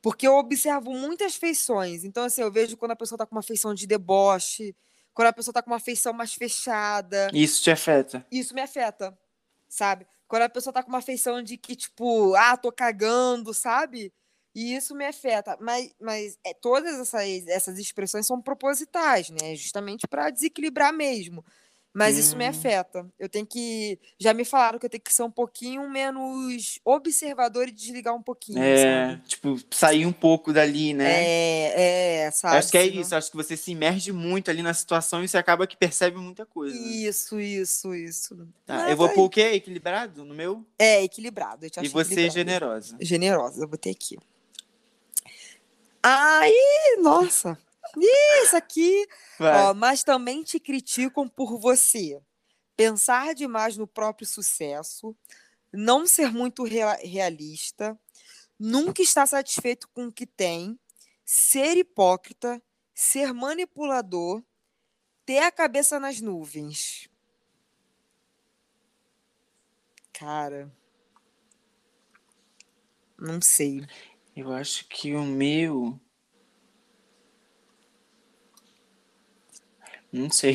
Porque 0.00 0.26
eu 0.26 0.34
observo 0.34 0.92
muitas 0.92 1.36
feições. 1.36 2.04
Então, 2.04 2.24
assim, 2.24 2.40
eu 2.40 2.52
vejo 2.52 2.76
quando 2.76 2.92
a 2.92 2.96
pessoa 2.96 3.18
tá 3.18 3.26
com 3.26 3.34
uma 3.34 3.42
feição 3.42 3.74
de 3.74 3.86
deboche, 3.86 4.74
quando 5.12 5.28
a 5.28 5.32
pessoa 5.32 5.52
tá 5.52 5.62
com 5.62 5.70
uma 5.70 5.80
feição 5.80 6.12
mais 6.12 6.34
fechada. 6.34 7.28
Isso 7.32 7.62
te 7.62 7.70
afeta. 7.70 8.24
Isso 8.30 8.54
me 8.54 8.60
afeta, 8.60 9.18
sabe? 9.68 10.06
Quando 10.28 10.42
a 10.42 10.48
pessoa 10.48 10.72
tá 10.72 10.82
com 10.82 10.90
uma 10.90 11.02
feição 11.02 11.42
de 11.42 11.56
que, 11.56 11.74
tipo, 11.74 12.34
ah, 12.36 12.56
tô 12.56 12.70
cagando, 12.70 13.52
sabe? 13.52 14.12
E 14.54 14.74
isso 14.74 14.94
me 14.94 15.04
afeta. 15.04 15.56
Mas, 15.60 15.92
mas 16.00 16.38
é, 16.44 16.54
todas 16.54 16.98
essas, 17.00 17.46
essas 17.48 17.78
expressões 17.78 18.26
são 18.26 18.40
propositais, 18.40 19.30
né? 19.30 19.54
Justamente 19.56 20.06
para 20.06 20.30
desequilibrar 20.30 20.92
mesmo. 20.92 21.44
Mas 21.92 22.16
isso 22.18 22.36
me 22.36 22.44
Hum. 22.44 22.50
afeta. 22.50 23.06
Eu 23.18 23.28
tenho 23.28 23.46
que. 23.46 23.98
Já 24.20 24.32
me 24.34 24.44
falaram 24.44 24.78
que 24.78 24.86
eu 24.86 24.90
tenho 24.90 25.02
que 25.02 25.12
ser 25.12 25.22
um 25.24 25.30
pouquinho 25.30 25.88
menos 25.90 26.78
observador 26.84 27.66
e 27.66 27.72
desligar 27.72 28.14
um 28.14 28.22
pouquinho, 28.22 28.62
É, 28.62 29.08
sabe? 29.08 29.22
tipo, 29.26 29.56
sair 29.70 30.06
um 30.06 30.12
pouco 30.12 30.52
dali, 30.52 30.92
né? 30.94 31.24
É, 31.24 32.26
é, 32.26 32.30
sabe? 32.30 32.56
acho 32.58 32.70
que 32.70 32.78
é 32.78 32.84
Senão- 32.84 33.00
isso, 33.00 33.14
acho 33.16 33.30
que 33.30 33.36
você 33.36 33.56
se 33.56 33.72
imerge 33.72 34.12
muito 34.12 34.50
ali 34.50 34.62
na 34.62 34.74
situação 34.74 35.24
e 35.24 35.28
você 35.28 35.38
acaba 35.38 35.66
que 35.66 35.76
percebe 35.76 36.18
muita 36.18 36.44
coisa. 36.46 36.78
né? 36.78 36.80
Isso, 36.88 37.40
isso, 37.40 37.92
isso. 37.94 38.46
Tá, 38.66 38.88
eu 38.90 38.96
vou 38.96 39.08
aí- 39.08 39.14
pô 39.14 39.24
o 39.24 39.30
quê? 39.30 39.52
Equilibrado 39.54 40.24
no 40.24 40.34
meu? 40.34 40.64
É, 40.78 41.02
equilibrado. 41.02 41.64
Eu 41.66 41.70
te 41.70 41.80
E 41.82 41.88
você 41.88 42.12
equilibrado. 42.12 42.34
generosa. 42.34 42.96
generosa. 43.00 43.62
Eu 43.64 43.66
botei 43.66 43.92
aqui. 43.92 44.16
Ai, 46.02 46.52
nossa. 47.00 47.58
Isso 47.96 48.56
aqui. 48.56 49.06
Ó, 49.70 49.74
mas 49.74 50.02
também 50.04 50.42
te 50.42 50.58
criticam 50.60 51.28
por 51.28 51.58
você 51.58 52.20
pensar 52.76 53.34
demais 53.34 53.76
no 53.76 53.86
próprio 53.86 54.26
sucesso, 54.26 55.16
não 55.72 56.06
ser 56.06 56.30
muito 56.32 56.62
rea- 56.62 56.98
realista, 57.02 57.98
nunca 58.58 59.02
estar 59.02 59.26
satisfeito 59.26 59.88
com 59.88 60.06
o 60.06 60.12
que 60.12 60.24
tem, 60.26 60.78
ser 61.24 61.76
hipócrita, 61.76 62.62
ser 62.94 63.32
manipulador, 63.34 64.42
ter 65.26 65.38
a 65.40 65.50
cabeça 65.50 65.98
nas 65.98 66.20
nuvens. 66.20 67.08
Cara. 70.12 70.72
Não 73.18 73.40
sei. 73.40 73.84
Eu 74.36 74.52
acho 74.52 74.86
que 74.88 75.14
o 75.14 75.22
meu. 75.24 76.00
Não 80.12 80.30
sei. 80.30 80.54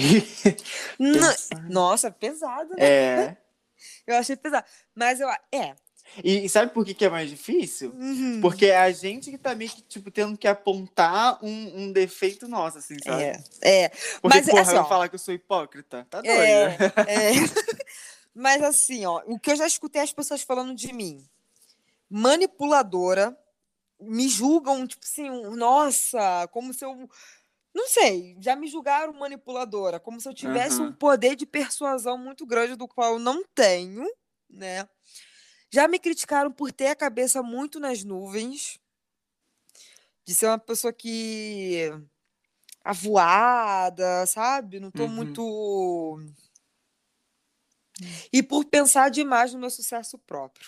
Pensar. 0.97 1.69
Nossa, 1.69 2.11
pesado, 2.11 2.69
né? 2.75 2.85
É. 2.85 3.37
Eu 4.07 4.17
achei 4.17 4.35
pesado. 4.35 4.65
Mas 4.95 5.19
eu. 5.19 5.29
É. 5.51 5.75
E, 6.23 6.45
e 6.45 6.49
sabe 6.49 6.73
por 6.73 6.85
que, 6.85 6.93
que 6.93 7.05
é 7.05 7.09
mais 7.09 7.29
difícil? 7.29 7.91
Uhum. 7.91 8.39
Porque 8.41 8.67
é 8.67 8.77
a 8.77 8.91
gente 8.91 9.31
que 9.31 9.37
tá 9.37 9.55
meio 9.55 9.71
que, 9.71 9.81
tipo, 9.81 10.11
tendo 10.11 10.37
que 10.37 10.47
apontar 10.47 11.39
um, 11.43 11.83
um 11.83 11.91
defeito 11.91 12.47
nosso, 12.47 12.77
assim, 12.77 12.95
sabe? 13.03 13.23
É. 13.23 13.43
É. 13.61 13.89
Porque, 14.21 14.37
Mas, 14.37 14.45
porra, 14.45 14.61
assim, 14.61 14.75
vou 14.75 14.85
falar 14.85 15.09
que 15.09 15.15
eu 15.15 15.19
sou 15.19 15.33
hipócrita? 15.33 16.05
Tá 16.09 16.21
doido, 16.21 16.37
É, 16.37 16.77
né? 16.77 16.93
é. 17.07 17.31
Mas 18.35 18.63
assim, 18.63 19.05
ó, 19.05 19.21
o 19.27 19.39
que 19.39 19.51
eu 19.51 19.55
já 19.55 19.67
escutei 19.67 20.01
as 20.01 20.11
pessoas 20.11 20.41
falando 20.41 20.75
de 20.75 20.91
mim, 20.91 21.23
manipuladora, 22.09 23.37
me 23.99 24.27
julgam, 24.27 24.85
tipo 24.87 25.05
assim, 25.05 25.29
nossa, 25.55 26.47
como 26.51 26.73
se 26.73 26.83
eu. 26.83 27.09
Não 27.73 27.87
sei, 27.87 28.37
já 28.39 28.55
me 28.55 28.67
julgaram 28.67 29.13
manipuladora, 29.13 29.99
como 29.99 30.21
se 30.21 30.29
eu 30.29 30.33
tivesse 30.33 30.81
um 30.81 30.85
Aham. 30.85 30.93
poder 30.93 31.35
de 31.35 31.45
persuasão 31.45 32.17
muito 32.17 32.45
grande, 32.45 32.75
do 32.75 32.87
qual 32.87 33.13
eu 33.13 33.19
não 33.19 33.43
tenho, 33.55 34.05
né? 34.49 34.87
Já 35.73 35.87
me 35.87 35.99
criticaram 35.99 36.51
por 36.51 36.71
ter 36.71 36.87
a 36.87 36.95
cabeça 36.95 37.43
muito 37.43 37.79
nas 37.79 38.03
nuvens, 38.03 38.79
de 40.25 40.33
ser 40.35 40.47
uma 40.47 40.59
pessoa 40.59 40.93
que. 40.93 41.91
avoada, 42.83 44.25
sabe? 44.27 44.79
Não 44.79 44.91
tô 44.91 45.07
Uhum. 45.07 45.15
muito. 45.15 45.41
E 48.31 48.41
por 48.43 48.65
pensar 48.65 49.09
demais 49.09 49.53
no 49.53 49.59
meu 49.59 49.69
sucesso 49.69 50.17
próprio. 50.19 50.67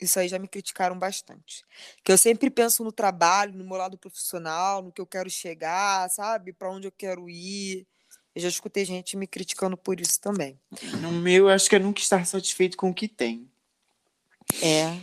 Isso 0.00 0.18
aí 0.20 0.28
já 0.28 0.38
me 0.38 0.46
criticaram 0.46 0.98
bastante. 0.98 1.64
Que 2.04 2.12
eu 2.12 2.18
sempre 2.18 2.48
penso 2.50 2.84
no 2.84 2.92
trabalho, 2.92 3.52
no 3.54 3.64
meu 3.64 3.76
lado 3.76 3.98
profissional, 3.98 4.80
no 4.82 4.92
que 4.92 5.00
eu 5.00 5.06
quero 5.06 5.28
chegar, 5.28 6.08
sabe? 6.10 6.52
Para 6.52 6.70
onde 6.70 6.86
eu 6.86 6.92
quero 6.92 7.28
ir. 7.28 7.86
Eu 8.34 8.42
já 8.42 8.48
escutei 8.48 8.84
gente 8.84 9.16
me 9.16 9.26
criticando 9.26 9.76
por 9.76 10.00
isso 10.00 10.20
também. 10.20 10.58
No 11.00 11.10
meu, 11.10 11.46
eu 11.46 11.48
acho 11.48 11.68
que 11.68 11.74
é 11.74 11.78
nunca 11.80 12.00
estar 12.00 12.24
satisfeito 12.24 12.76
com 12.76 12.90
o 12.90 12.94
que 12.94 13.08
tem. 13.08 13.50
É. 14.62 14.96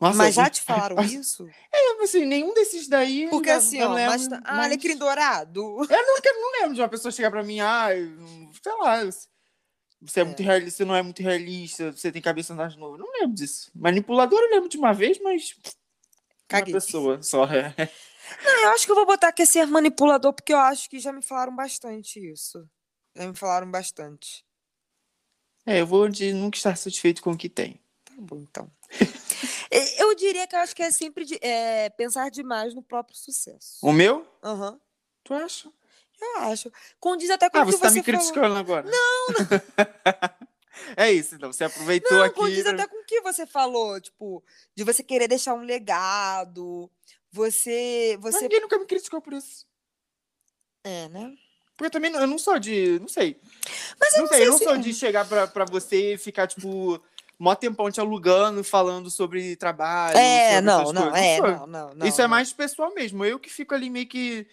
Nossa, 0.00 0.16
mas 0.16 0.34
já 0.34 0.48
te 0.48 0.62
falaram 0.62 0.96
isso? 1.04 1.46
É, 1.70 2.02
assim, 2.02 2.24
nenhum 2.24 2.54
desses 2.54 2.88
daí. 2.88 3.24
eu 3.24 3.30
Porque 3.30 3.50
já- 3.50 3.56
assim, 3.56 3.78
eu 3.78 3.90
ó, 3.90 3.94
lembro, 3.94 4.12
mas, 4.12 4.28
tá- 4.28 4.40
ah, 4.44 4.56
mas- 4.56 4.64
alecrim 4.66 4.96
dourado. 4.96 5.60
Eu 5.60 6.06
não, 6.06 6.16
eu 6.24 6.40
não 6.40 6.52
lembro 6.60 6.74
de 6.74 6.80
uma 6.80 6.88
pessoa 6.88 7.12
chegar 7.12 7.30
pra 7.30 7.42
mim, 7.42 7.60
ah, 7.60 7.94
eu- 7.94 8.16
sei 8.62 8.72
lá, 8.80 9.02
você 10.00 10.20
é, 10.20 10.22
É. 10.22 10.24
muito 10.24 10.42
realista, 10.42 10.76
você 10.78 10.84
não 10.84 10.94
é 10.96 11.02
muito 11.02 11.22
realista, 11.22 11.92
você 11.92 12.10
tem 12.12 12.22
cabeça 12.22 12.54
nas 12.54 12.76
nuvens. 12.76 13.00
Não 13.00 13.12
lembro 13.12 13.34
disso. 13.34 13.70
Manipulador 13.74 14.38
eu 14.40 14.50
lembro 14.50 14.68
de 14.68 14.76
uma 14.78 14.92
vez, 14.92 15.18
mas 15.20 15.54
Caguei. 16.48 16.72
uma 16.74 16.80
pessoa 16.80 17.22
só. 17.22 17.44
É. 17.44 17.74
Não, 18.44 18.62
eu 18.64 18.68
acho 18.70 18.86
que 18.86 18.92
eu 18.92 18.96
vou 18.96 19.06
botar 19.06 19.32
que 19.32 19.42
é 19.42 19.46
ser 19.46 19.66
manipulador, 19.66 20.32
porque 20.32 20.52
eu 20.52 20.58
acho 20.58 20.88
que 20.88 20.98
já 21.00 21.12
me 21.12 21.20
falaram 21.22 21.54
bastante 21.54 22.20
isso. 22.32 22.64
Já 23.16 23.26
me 23.26 23.34
falaram 23.34 23.68
bastante. 23.70 24.44
É, 25.66 25.80
eu 25.80 25.86
vou 25.86 26.08
de 26.08 26.32
nunca 26.32 26.56
estar 26.56 26.76
satisfeito 26.76 27.22
com 27.22 27.32
o 27.32 27.36
que 27.36 27.48
tem. 27.48 27.80
Tá 28.04 28.14
bom, 28.18 28.36
então. 28.38 28.70
Eu 29.98 30.14
diria 30.16 30.46
que 30.48 30.56
eu 30.56 30.58
acho 30.60 30.74
que 30.74 30.82
é 30.82 30.90
sempre 30.90 31.24
de- 31.24 31.38
é, 31.40 31.88
pensar 31.90 32.28
demais 32.28 32.74
no 32.74 32.82
próprio 32.82 33.16
sucesso. 33.16 33.78
O 33.82 33.92
meu? 33.92 34.26
Aham. 34.42 34.80
Tu 35.22 35.32
acha? 35.32 35.70
Eu 36.20 36.38
acho. 36.42 36.70
Condiz 36.98 37.30
até 37.30 37.48
com 37.48 37.58
Ah, 37.58 37.62
o 37.62 37.66
que 37.66 37.72
você 37.72 37.78
você 37.78 37.82
tá 37.84 37.90
me 37.90 38.02
falou. 38.02 38.20
criticando 38.20 38.56
agora. 38.56 38.90
Não, 38.90 39.26
não. 39.28 39.36
é 40.96 41.10
isso, 41.12 41.34
então. 41.34 41.52
Você 41.52 41.64
aproveitou 41.64 42.18
Não, 42.18 42.24
aqui. 42.24 42.34
condiz 42.34 42.62
pra- 42.62 42.72
até 42.72 42.86
com 42.86 42.96
o 43.00 43.04
que 43.04 43.20
você 43.20 43.46
falou, 43.46 44.00
tipo, 44.00 44.42
de 44.74 44.84
você 44.84 45.02
querer 45.02 45.28
deixar 45.28 45.54
um 45.54 45.62
legado, 45.62 46.90
você, 47.32 48.18
Mas 48.22 48.34
você, 48.34 48.42
ninguém 48.42 48.60
nunca 48.60 48.78
me 48.78 48.86
criticou 48.86 49.20
por 49.20 49.32
isso. 49.32 49.66
é, 50.84 51.08
né? 51.08 51.32
Porque 51.76 51.86
eu 51.86 51.90
também 51.90 52.10
não- 52.10 52.20
eu 52.20 52.26
não 52.26 52.38
sou 52.38 52.58
de. 52.58 52.98
Não 53.00 53.08
sei. 53.08 53.40
Mas 53.98 54.12
eu 54.12 54.18
não 54.18 54.24
não 54.24 54.28
sei, 54.28 54.36
sei 54.38 54.46
eu 54.46 54.50
não 54.52 54.58
se- 54.58 54.64
sou 54.64 54.76
de 54.76 54.92
chegar 54.94 55.26
pra, 55.26 55.46
pra 55.46 55.64
você 55.64 56.14
e 56.14 56.18
ficar, 56.18 56.46
tipo, 56.46 57.02
mó 57.38 57.54
tempão 57.54 57.90
te 57.90 58.00
alugando, 58.00 58.62
falando 58.62 59.10
sobre 59.10 59.56
trabalho. 59.56 60.18
É, 60.18 60.56
sobre 60.56 60.66
não, 60.66 60.92
não, 60.92 61.02
coisas. 61.10 61.18
é, 61.26 61.40
não, 61.40 61.66
não, 61.66 61.94
não. 61.94 62.06
Isso 62.06 62.20
é 62.20 62.24
não. 62.24 62.28
mais 62.30 62.52
pessoal 62.52 62.92
mesmo. 62.94 63.24
Eu 63.24 63.38
que 63.38 63.48
fico 63.48 63.74
ali 63.74 63.88
meio 63.88 64.06
que 64.06 64.46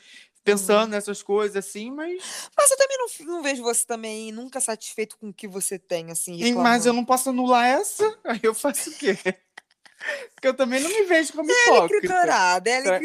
pensando 0.51 0.91
nessas 0.91 1.21
coisas 1.21 1.55
assim, 1.57 1.91
mas. 1.91 2.49
Mas 2.57 2.71
eu 2.71 2.77
também 2.77 2.97
não, 2.97 3.35
não 3.35 3.43
vejo 3.43 3.63
você 3.63 3.85
também 3.85 4.31
nunca 4.31 4.59
satisfeito 4.59 5.17
com 5.17 5.29
o 5.29 5.33
que 5.33 5.47
você 5.47 5.77
tem, 5.77 6.11
assim, 6.11 6.53
Mas 6.53 6.85
eu 6.85 6.93
não 6.93 7.05
posso 7.05 7.29
anular 7.29 7.65
essa, 7.65 8.17
aí 8.23 8.39
eu 8.43 8.53
faço 8.53 8.89
o 8.89 8.93
quê? 8.93 9.17
Porque 10.33 10.47
eu 10.47 10.53
também 10.53 10.79
não 10.79 10.89
me 10.89 11.03
vejo 11.03 11.33
como 11.33 11.51
é 11.51 11.53
hipócrita. 11.65 12.13
ela 12.13 12.95
é 12.95 12.99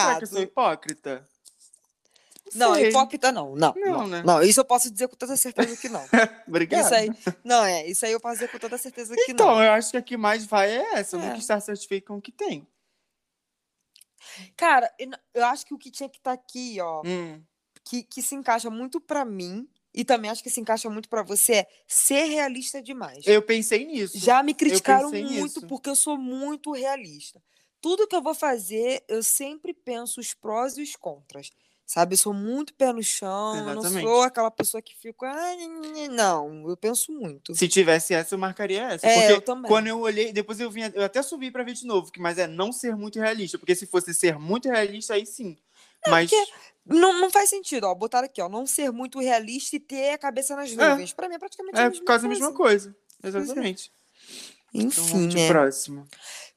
Será 0.00 0.18
que 0.18 0.24
eu 0.24 0.28
sou 0.28 0.42
hipócrita? 0.42 1.28
Não, 2.54 2.74
sei. 2.74 2.88
hipócrita 2.88 3.30
não, 3.30 3.54
não. 3.54 3.74
Não, 3.76 3.92
Não, 3.98 4.06
né? 4.08 4.22
não, 4.24 4.42
isso 4.42 4.58
eu 4.58 4.64
posso 4.64 4.90
dizer 4.90 5.06
com 5.08 5.16
toda 5.16 5.36
certeza 5.36 5.76
que 5.76 5.88
não. 5.88 6.02
Obrigado. 6.48 6.82
Isso 6.84 6.94
aí, 6.94 7.10
não, 7.44 7.64
é, 7.64 7.86
isso 7.86 8.06
aí 8.06 8.12
eu 8.12 8.20
posso 8.20 8.36
dizer 8.36 8.48
com 8.48 8.58
toda 8.58 8.78
certeza 8.78 9.14
que 9.14 9.32
Então, 9.32 9.46
não. 9.56 9.62
eu 9.62 9.72
acho 9.72 9.90
que 9.90 9.96
a 9.98 10.02
que 10.02 10.16
mais 10.16 10.46
vai 10.46 10.70
é 10.70 10.94
essa, 10.94 11.16
É. 11.16 11.20
nunca 11.20 11.38
estar 11.38 11.60
satisfeito 11.60 12.06
com 12.06 12.16
o 12.16 12.22
que 12.22 12.32
tem. 12.32 12.66
Cara, 14.56 14.92
eu 15.34 15.44
acho 15.46 15.64
que 15.66 15.74
o 15.74 15.78
que 15.78 15.90
tinha 15.90 16.08
que 16.08 16.18
estar 16.18 16.32
aqui, 16.32 16.80
ó, 16.80 17.02
Hum. 17.04 17.42
que, 17.84 18.02
que 18.02 18.22
se 18.22 18.34
encaixa 18.34 18.70
muito 18.70 19.00
pra 19.00 19.24
mim, 19.24 19.68
e 19.94 20.04
também 20.04 20.30
acho 20.30 20.42
que 20.42 20.50
se 20.50 20.60
encaixa 20.60 20.90
muito 20.90 21.08
pra 21.08 21.22
você, 21.22 21.52
é 21.54 21.66
ser 21.86 22.24
realista 22.24 22.82
demais. 22.82 23.24
Eu 23.26 23.42
pensei 23.42 23.84
nisso. 23.84 24.18
Já 24.18 24.42
me 24.42 24.54
criticaram 24.54 25.10
muito 25.10 25.60
nisso. 25.60 25.66
porque 25.66 25.88
eu 25.90 25.96
sou 25.96 26.16
muito 26.18 26.72
realista. 26.72 27.42
Tudo 27.80 28.06
que 28.08 28.16
eu 28.16 28.22
vou 28.22 28.34
fazer, 28.34 29.04
eu 29.08 29.22
sempre 29.22 29.72
penso 29.72 30.20
os 30.20 30.34
prós 30.34 30.76
e 30.76 30.82
os 30.82 30.96
contras. 30.96 31.50
Sabe, 31.90 32.12
eu 32.12 32.18
sou 32.18 32.34
muito 32.34 32.74
pé 32.74 32.92
no 32.92 33.02
chão, 33.02 33.56
eu 33.56 33.62
não 33.64 33.72
Exatamente. 33.80 34.06
sou 34.06 34.20
aquela 34.22 34.50
pessoa 34.50 34.82
que 34.82 34.94
fica. 34.94 35.26
"Ah, 35.26 35.56
nhe, 35.56 35.66
nhe, 35.66 35.90
nhe". 35.90 36.08
Não, 36.08 36.68
eu 36.68 36.76
penso 36.76 37.10
muito. 37.10 37.54
Se 37.54 37.66
tivesse 37.66 38.12
essa, 38.12 38.34
eu 38.34 38.38
marcaria 38.38 38.82
essa. 38.92 39.06
É, 39.06 39.14
porque 39.14 39.32
eu 39.32 39.40
também. 39.40 39.70
quando 39.70 39.86
eu 39.86 39.98
olhei, 39.98 40.30
depois 40.30 40.60
eu 40.60 40.70
vinha, 40.70 40.92
eu 40.94 41.02
até 41.02 41.22
subi 41.22 41.50
pra 41.50 41.62
ver 41.64 41.72
de 41.72 41.86
novo, 41.86 42.12
que 42.12 42.20
mas 42.20 42.36
é 42.36 42.46
não 42.46 42.72
ser 42.74 42.94
muito 42.94 43.18
realista, 43.18 43.58
porque 43.58 43.74
se 43.74 43.86
fosse 43.86 44.12
ser 44.12 44.38
muito 44.38 44.68
realista, 44.68 45.14
aí 45.14 45.24
sim. 45.24 45.56
mas 46.06 46.30
Não, 46.84 47.18
não 47.22 47.30
faz 47.30 47.48
sentido, 47.48 47.84
ó. 47.84 47.94
Botar 47.94 48.22
aqui, 48.22 48.42
ó. 48.42 48.50
Não 48.50 48.66
ser 48.66 48.92
muito 48.92 49.18
realista 49.18 49.76
e 49.76 49.80
ter 49.80 50.10
a 50.10 50.18
cabeça 50.18 50.54
nas 50.54 50.70
nuvens. 50.70 51.14
Pra 51.14 51.26
mim 51.26 51.36
é 51.36 51.38
praticamente 51.38 51.78
a 51.78 51.84
é 51.84 51.88
mesma 51.88 52.04
quase 52.04 52.26
a 52.26 52.28
mesma 52.28 52.52
coisa. 52.52 52.94
é. 53.22 53.28
Exatamente. 53.28 53.90
Então 54.74 54.88
Enfim, 54.88 55.12
vamos 55.12 55.28
de 55.34 55.36
né? 55.36 55.48
próximo. 55.48 56.06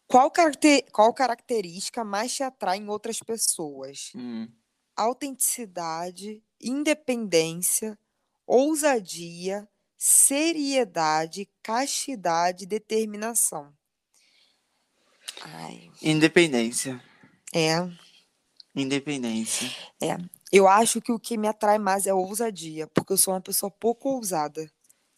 Qual, 0.07 0.29
caracter... 0.29 0.83
Qual 0.91 1.13
característica 1.13 2.03
mais 2.03 2.33
te 2.35 2.43
atrai 2.43 2.79
em 2.79 2.89
outras 2.89 3.19
pessoas? 3.21 4.11
Hum. 4.13 4.49
Autenticidade, 4.95 6.43
independência, 6.59 7.97
ousadia, 8.45 9.67
seriedade, 9.97 11.49
castidade, 11.61 12.65
determinação. 12.65 13.73
Ai, 15.41 15.91
Independência. 16.01 17.01
é. 17.53 17.77
Independência. 18.75 19.69
Eu 20.51 20.67
acho 20.67 21.01
que 21.01 21.11
o 21.11 21.19
que 21.19 21.37
me 21.37 21.47
atrai 21.47 21.77
mais 21.77 22.05
é 22.05 22.09
a 22.09 22.15
ousadia, 22.15 22.87
porque 22.87 23.13
eu 23.13 23.17
sou 23.17 23.33
uma 23.33 23.41
pessoa 23.41 23.71
pouco 23.71 24.09
ousada. 24.09 24.69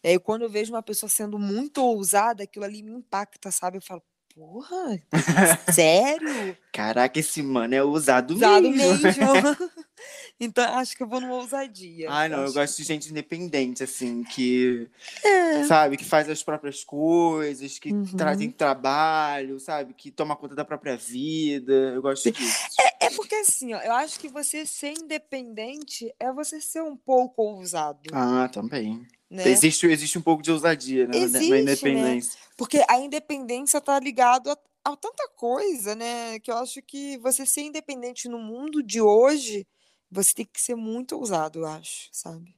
E 0.02 0.08
aí, 0.08 0.18
quando 0.18 0.42
eu 0.42 0.50
vejo 0.50 0.72
uma 0.72 0.82
pessoa 0.82 1.10
sendo 1.10 1.38
muito 1.38 1.82
ousada, 1.82 2.44
aquilo 2.44 2.64
ali 2.64 2.82
me 2.82 2.92
impacta, 2.92 3.50
sabe? 3.50 3.78
Eu 3.78 3.82
falo, 3.82 4.02
porra, 4.34 5.00
sério? 5.72 6.56
Caraca, 6.72 7.18
esse 7.20 7.42
mano 7.42 7.74
é 7.74 7.82
ousado, 7.82 8.34
Ousado 8.34 8.68
mesmo. 8.70 8.98
mesmo. 8.98 9.22
então, 10.40 10.64
acho 10.76 10.96
que 10.96 11.02
eu 11.02 11.06
vou 11.08 11.20
numa 11.20 11.34
ousadia. 11.34 12.10
Ai, 12.10 12.28
não, 12.28 12.38
eu 12.38 12.44
acho 12.44 12.54
gosto 12.54 12.76
de 12.78 12.84
gente 12.84 13.10
independente, 13.10 13.82
assim, 13.84 14.24
que, 14.24 14.88
É. 15.24 15.62
sabe, 15.64 15.96
que 15.96 16.04
faz 16.04 16.28
as 16.28 16.42
próprias 16.42 16.82
coisas, 16.82 17.78
que 17.78 17.92
Uhum. 17.92 18.04
trazem 18.16 18.50
trabalho, 18.50 19.60
sabe, 19.60 19.94
que 19.94 20.10
toma 20.10 20.34
conta 20.36 20.54
da 20.54 20.64
própria 20.64 20.96
vida. 20.96 21.72
Eu 21.94 22.02
gosto 22.02 22.30
disso. 22.32 22.58
É 23.00 23.10
porque 23.10 23.34
assim, 23.36 23.72
ó, 23.74 23.80
eu 23.80 23.92
acho 23.92 24.18
que 24.18 24.28
você 24.28 24.66
ser 24.66 24.92
independente 24.98 26.12
é 26.18 26.32
você 26.32 26.60
ser 26.60 26.82
um 26.82 26.96
pouco 26.96 27.42
ousado, 27.42 28.00
Ah, 28.12 28.48
também. 28.52 29.06
Né? 29.34 29.48
Existe, 29.48 29.86
existe 29.86 30.18
um 30.18 30.22
pouco 30.22 30.42
de 30.42 30.50
ousadia 30.52 31.06
né, 31.06 31.12
na- 31.14 31.18
Existe, 31.18 31.50
na 31.50 31.56
né? 31.56 31.60
independência. 31.60 32.38
Porque 32.56 32.84
a 32.88 32.98
independência 32.98 33.80
tá 33.80 33.98
ligado 33.98 34.50
a, 34.50 34.56
a 34.84 34.96
tanta 34.96 35.28
coisa, 35.36 35.94
né? 35.94 36.38
Que 36.40 36.50
eu 36.50 36.56
acho 36.58 36.80
que 36.82 37.18
você 37.18 37.44
ser 37.44 37.62
independente 37.62 38.28
no 38.28 38.38
mundo 38.38 38.82
de 38.82 39.00
hoje, 39.00 39.66
você 40.10 40.32
tem 40.34 40.46
que 40.46 40.60
ser 40.60 40.76
muito 40.76 41.16
ousado, 41.16 41.60
eu 41.60 41.66
acho, 41.66 42.08
sabe? 42.12 42.54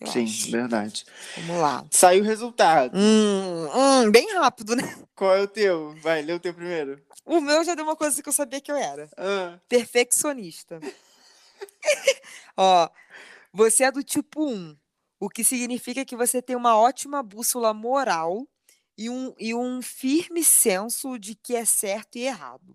Eu 0.00 0.08
Sim, 0.10 0.24
acho. 0.24 0.50
verdade. 0.50 1.04
Vamos 1.36 1.60
lá. 1.62 1.84
Saiu 1.90 2.22
o 2.22 2.26
resultado. 2.26 2.96
Hum, 2.96 3.68
hum, 4.06 4.10
bem 4.10 4.32
rápido, 4.34 4.74
né? 4.74 4.82
Qual 5.14 5.34
é 5.34 5.42
o 5.42 5.46
teu? 5.46 5.94
Vai, 5.96 6.22
lê 6.22 6.32
o 6.32 6.40
teu 6.40 6.54
primeiro. 6.54 7.00
O 7.26 7.38
meu 7.40 7.62
já 7.62 7.74
deu 7.74 7.84
uma 7.84 7.94
coisa 7.94 8.22
que 8.22 8.28
eu 8.28 8.32
sabia 8.32 8.60
que 8.62 8.72
eu 8.72 8.76
era. 8.76 9.08
Ah, 9.16 9.58
Perfeccionista. 9.68 10.80
Ó, 12.56 12.88
você 13.52 13.84
é 13.84 13.92
do 13.92 14.02
tipo 14.02 14.42
1, 14.46 14.74
o 15.20 15.28
que 15.28 15.44
significa 15.44 16.04
que 16.04 16.16
você 16.16 16.40
tem 16.40 16.56
uma 16.56 16.76
ótima 16.76 17.22
bússola 17.22 17.74
moral 17.74 18.48
e 18.96 19.10
um, 19.10 19.34
e 19.38 19.54
um 19.54 19.82
firme 19.82 20.42
senso 20.42 21.18
de 21.18 21.34
que 21.34 21.54
é 21.54 21.64
certo 21.66 22.16
e 22.16 22.22
errado. 22.22 22.74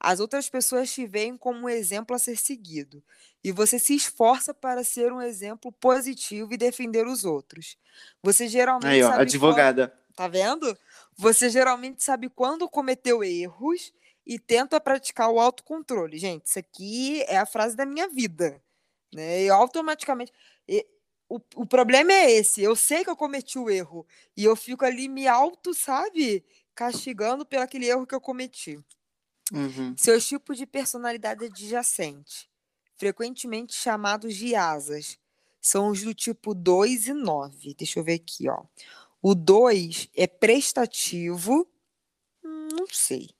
As 0.00 0.18
outras 0.18 0.48
pessoas 0.48 0.92
te 0.92 1.06
veem 1.06 1.36
como 1.36 1.60
um 1.60 1.68
exemplo 1.68 2.16
a 2.16 2.18
ser 2.18 2.36
seguido, 2.36 3.02
e 3.42 3.52
você 3.52 3.78
se 3.78 3.94
esforça 3.94 4.52
para 4.52 4.82
ser 4.82 5.12
um 5.12 5.20
exemplo 5.20 5.70
positivo 5.72 6.52
e 6.52 6.56
defender 6.56 7.06
os 7.06 7.24
outros. 7.24 7.76
Você 8.22 8.48
geralmente 8.48 8.86
aí, 8.86 9.02
ó, 9.02 9.12
advogada. 9.12 9.94
Tá 10.16 10.28
vendo? 10.28 10.76
Você 11.16 11.50
geralmente 11.50 12.02
sabe 12.02 12.28
quando 12.28 12.68
cometeu 12.68 13.22
erros 13.22 13.92
e 14.26 14.38
tenta 14.38 14.80
praticar 14.80 15.28
o 15.30 15.40
autocontrole. 15.40 16.18
Gente, 16.18 16.46
isso 16.46 16.58
aqui 16.58 17.22
é 17.22 17.36
a 17.36 17.46
frase 17.46 17.76
da 17.76 17.84
minha 17.84 18.08
vida. 18.08 18.62
Né? 19.12 19.44
E 19.44 19.50
automaticamente. 19.50 20.32
O, 21.28 21.40
o 21.56 21.66
problema 21.66 22.12
é 22.12 22.32
esse. 22.32 22.62
Eu 22.62 22.76
sei 22.76 23.04
que 23.04 23.10
eu 23.10 23.16
cometi 23.16 23.58
o 23.58 23.70
erro. 23.70 24.06
E 24.36 24.44
eu 24.44 24.54
fico 24.54 24.84
ali 24.84 25.08
me 25.08 25.26
auto, 25.26 25.74
sabe? 25.74 26.44
Castigando 26.74 27.46
pelo 27.46 27.62
aquele 27.62 27.86
erro 27.86 28.06
que 28.06 28.14
eu 28.14 28.20
cometi. 28.20 28.78
Uhum. 29.52 29.94
Seus 29.96 30.26
tipos 30.26 30.56
de 30.56 30.66
personalidade 30.66 31.44
adjacente, 31.44 32.48
frequentemente 32.96 33.74
chamados 33.74 34.34
de 34.36 34.54
asas, 34.54 35.18
são 35.60 35.88
os 35.88 36.02
do 36.02 36.14
tipo 36.14 36.54
2 36.54 37.08
e 37.08 37.12
9. 37.12 37.74
Deixa 37.74 37.98
eu 37.98 38.04
ver 38.04 38.14
aqui, 38.14 38.48
ó. 38.48 38.64
O 39.22 39.34
2 39.34 40.10
é 40.14 40.26
prestativo, 40.26 41.66
não 42.42 42.86
sei. 42.90 43.30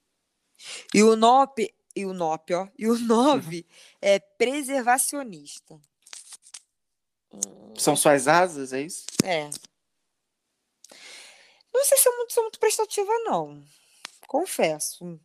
E 0.93 1.03
o 1.03 1.15
9, 1.15 1.73
e 1.95 2.05
o 2.05 2.13
9, 2.13 2.53
ó, 2.53 2.67
e 2.77 2.87
o 2.87 2.97
9 2.99 3.65
é 4.01 4.19
preservacionista. 4.19 5.79
São 7.77 7.95
suas 7.95 8.27
asas, 8.27 8.73
é 8.73 8.81
isso? 8.81 9.05
é. 9.23 9.49
Não 11.73 11.83
sei 11.83 11.97
se 11.97 12.07
eu 12.07 12.15
muito, 12.15 12.33
sou 12.33 12.43
muito 12.43 12.59
prestativa, 12.59 13.11
não. 13.25 13.61
Confesso. 14.27 15.19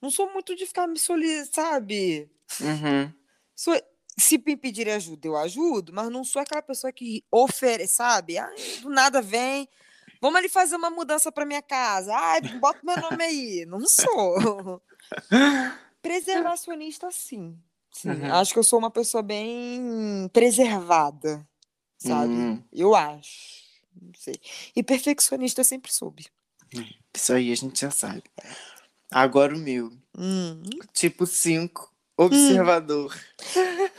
Não 0.00 0.10
sou 0.10 0.30
muito 0.30 0.54
de 0.54 0.66
ficar 0.66 0.86
me 0.86 0.98
solicitando, 0.98 1.54
sabe? 1.54 2.30
Uhum. 2.60 3.12
Sou, 3.54 3.74
se 4.18 4.36
me 4.36 4.56
pedirem 4.56 4.92
ajuda, 4.92 5.26
eu 5.26 5.36
ajudo, 5.36 5.92
mas 5.94 6.10
não 6.10 6.22
sou 6.22 6.42
aquela 6.42 6.60
pessoa 6.60 6.92
que 6.92 7.24
oferece, 7.30 7.94
sabe? 7.94 8.36
Ai, 8.36 8.56
do 8.82 8.90
nada 8.90 9.22
vem. 9.22 9.68
Vamos 10.20 10.38
ali 10.38 10.48
fazer 10.48 10.76
uma 10.76 10.90
mudança 10.90 11.32
para 11.32 11.46
minha 11.46 11.62
casa. 11.62 12.14
Ai, 12.14 12.40
bota 12.60 12.80
meu 12.82 12.96
nome 13.00 13.24
aí. 13.24 13.66
Não 13.66 13.80
sou. 13.88 14.82
Preservacionista, 16.02 17.10
sim. 17.10 17.58
Sim. 17.96 18.10
Uhum. 18.10 18.32
Acho 18.34 18.52
que 18.52 18.58
eu 18.58 18.64
sou 18.64 18.78
uma 18.78 18.90
pessoa 18.90 19.22
bem 19.22 20.28
preservada, 20.32 21.46
sabe? 21.98 22.32
Hum. 22.32 22.62
Eu 22.72 22.94
acho. 22.94 23.56
Não 24.00 24.12
sei. 24.18 24.34
E 24.74 24.82
perfeccionista 24.82 25.60
eu 25.60 25.64
sempre 25.64 25.92
soube. 25.92 26.26
Isso 27.14 27.32
aí 27.32 27.50
a 27.52 27.56
gente 27.56 27.80
já 27.80 27.90
sabe. 27.90 28.22
Agora 29.10 29.54
o 29.54 29.58
meu. 29.58 29.90
Hum. 30.18 30.62
Tipo 30.92 31.26
5, 31.26 31.92
observador. 32.16 33.14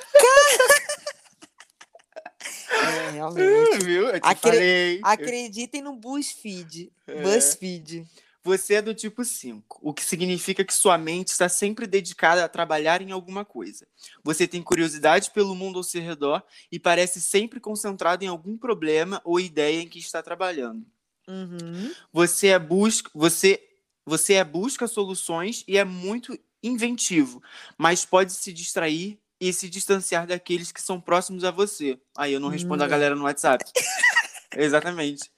É, 2.69 3.11
realmente. 3.11 3.79
Viu? 3.85 4.07
Eu 4.07 4.19
te 4.19 4.27
Acre- 4.27 4.51
falei. 4.51 4.99
Acreditem 5.03 5.81
no 5.81 5.95
BuzzFeed. 5.95 6.91
É. 7.07 7.21
BuzzFeed. 7.21 8.05
Você 8.47 8.75
é 8.75 8.81
do 8.81 8.93
tipo 8.93 9.25
5, 9.25 9.77
o 9.81 9.93
que 9.93 10.01
significa 10.01 10.63
que 10.63 10.73
sua 10.73 10.97
mente 10.97 11.27
está 11.27 11.49
sempre 11.49 11.85
dedicada 11.85 12.45
a 12.45 12.47
trabalhar 12.47 13.01
em 13.01 13.11
alguma 13.11 13.43
coisa. 13.43 13.85
Você 14.23 14.47
tem 14.47 14.63
curiosidade 14.63 15.31
pelo 15.31 15.53
mundo 15.53 15.79
ao 15.79 15.83
seu 15.83 16.01
redor 16.01 16.41
e 16.71 16.79
parece 16.79 17.19
sempre 17.19 17.59
concentrado 17.59 18.23
em 18.23 18.27
algum 18.29 18.57
problema 18.57 19.21
ou 19.25 19.37
ideia 19.37 19.81
em 19.81 19.87
que 19.89 19.99
está 19.99 20.23
trabalhando. 20.23 20.85
Uhum. 21.27 21.91
Você 22.13 22.47
é 22.47 22.57
busca, 22.57 23.11
você, 23.13 23.61
você 24.05 24.35
é 24.35 24.45
busca 24.45 24.87
soluções 24.87 25.65
e 25.67 25.77
é 25.77 25.83
muito 25.83 26.39
inventivo, 26.63 27.43
mas 27.77 28.05
pode 28.05 28.31
se 28.31 28.53
distrair 28.53 29.19
e 29.41 29.51
se 29.51 29.67
distanciar 29.69 30.25
daqueles 30.25 30.71
que 30.71 30.81
são 30.81 31.01
próximos 31.01 31.43
a 31.43 31.51
você. 31.51 31.99
Aí 32.17 32.31
eu 32.31 32.39
não 32.39 32.47
respondo 32.47 32.81
a 32.81 32.85
Hum. 32.85 32.89
galera 32.89 33.13
no 33.13 33.25
WhatsApp. 33.25 33.65
Exatamente. 34.55 35.29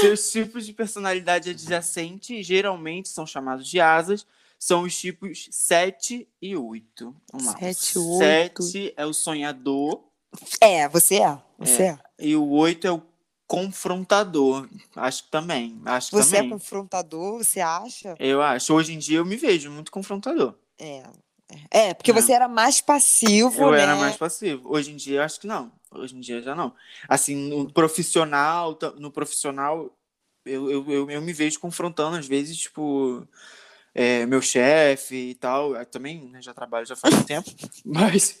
Seus 0.00 0.30
tipos 0.30 0.66
de 0.66 0.72
personalidade 0.72 1.50
adjacente 1.50 2.42
geralmente 2.42 3.08
são 3.08 3.26
chamados 3.26 3.68
de 3.68 3.80
asas. 3.80 4.26
São 4.58 4.82
os 4.82 4.98
tipos 4.98 5.48
7 5.50 6.26
e 6.40 6.56
8. 6.56 7.14
Vamos 7.32 7.46
lá. 7.46 7.58
Sete, 7.58 7.98
oito. 7.98 8.62
7 8.62 8.94
é 8.96 9.04
o 9.04 9.12
sonhador 9.12 10.04
É, 10.60 10.88
você 10.88 11.16
é. 11.16 11.38
Você 11.58 11.82
é. 11.82 11.98
e 12.18 12.34
o 12.34 12.48
8 12.48 12.86
é 12.86 12.92
o 12.92 13.02
confrontador. 13.46 14.68
Acho 14.96 15.24
que 15.24 15.30
também. 15.30 15.80
Acho 15.84 16.10
que 16.10 16.16
Você 16.16 16.36
é 16.36 16.38
também. 16.38 16.50
confrontador, 16.52 17.38
você 17.44 17.60
acha? 17.60 18.14
Eu 18.18 18.40
acho. 18.42 18.72
Hoje 18.72 18.94
em 18.94 18.98
dia 18.98 19.18
eu 19.18 19.24
me 19.24 19.36
vejo 19.36 19.70
muito 19.70 19.92
confrontador. 19.92 20.54
É. 20.78 21.02
É, 21.70 21.94
porque 21.94 22.12
Não. 22.12 22.20
você 22.20 22.32
era 22.32 22.48
mais 22.48 22.80
passivo, 22.80 23.62
Eu 23.62 23.70
né? 23.72 23.80
era 23.82 23.96
mais 23.96 24.16
passivo. 24.16 24.72
Hoje 24.72 24.92
em 24.92 24.96
dia 24.96 25.18
eu 25.18 25.22
acho 25.22 25.38
que 25.38 25.46
não. 25.46 25.70
Hoje 25.94 26.16
em 26.16 26.20
dia 26.20 26.42
já 26.42 26.54
não. 26.54 26.74
Assim, 27.08 27.34
no 27.48 27.72
profissional, 27.72 28.78
no 28.98 29.10
profissional, 29.10 29.96
eu, 30.44 30.70
eu, 30.70 30.90
eu, 30.90 31.10
eu 31.10 31.22
me 31.22 31.32
vejo 31.32 31.58
confrontando, 31.60 32.16
às 32.16 32.26
vezes, 32.26 32.56
tipo, 32.58 33.26
é, 33.94 34.26
meu 34.26 34.42
chefe 34.42 35.14
e 35.30 35.34
tal. 35.34 35.74
Eu 35.74 35.86
também 35.86 36.28
né, 36.28 36.42
já 36.42 36.52
trabalho 36.52 36.86
já 36.86 36.96
faz 36.96 37.14
um 37.14 37.22
tempo, 37.22 37.50
mas, 37.84 38.40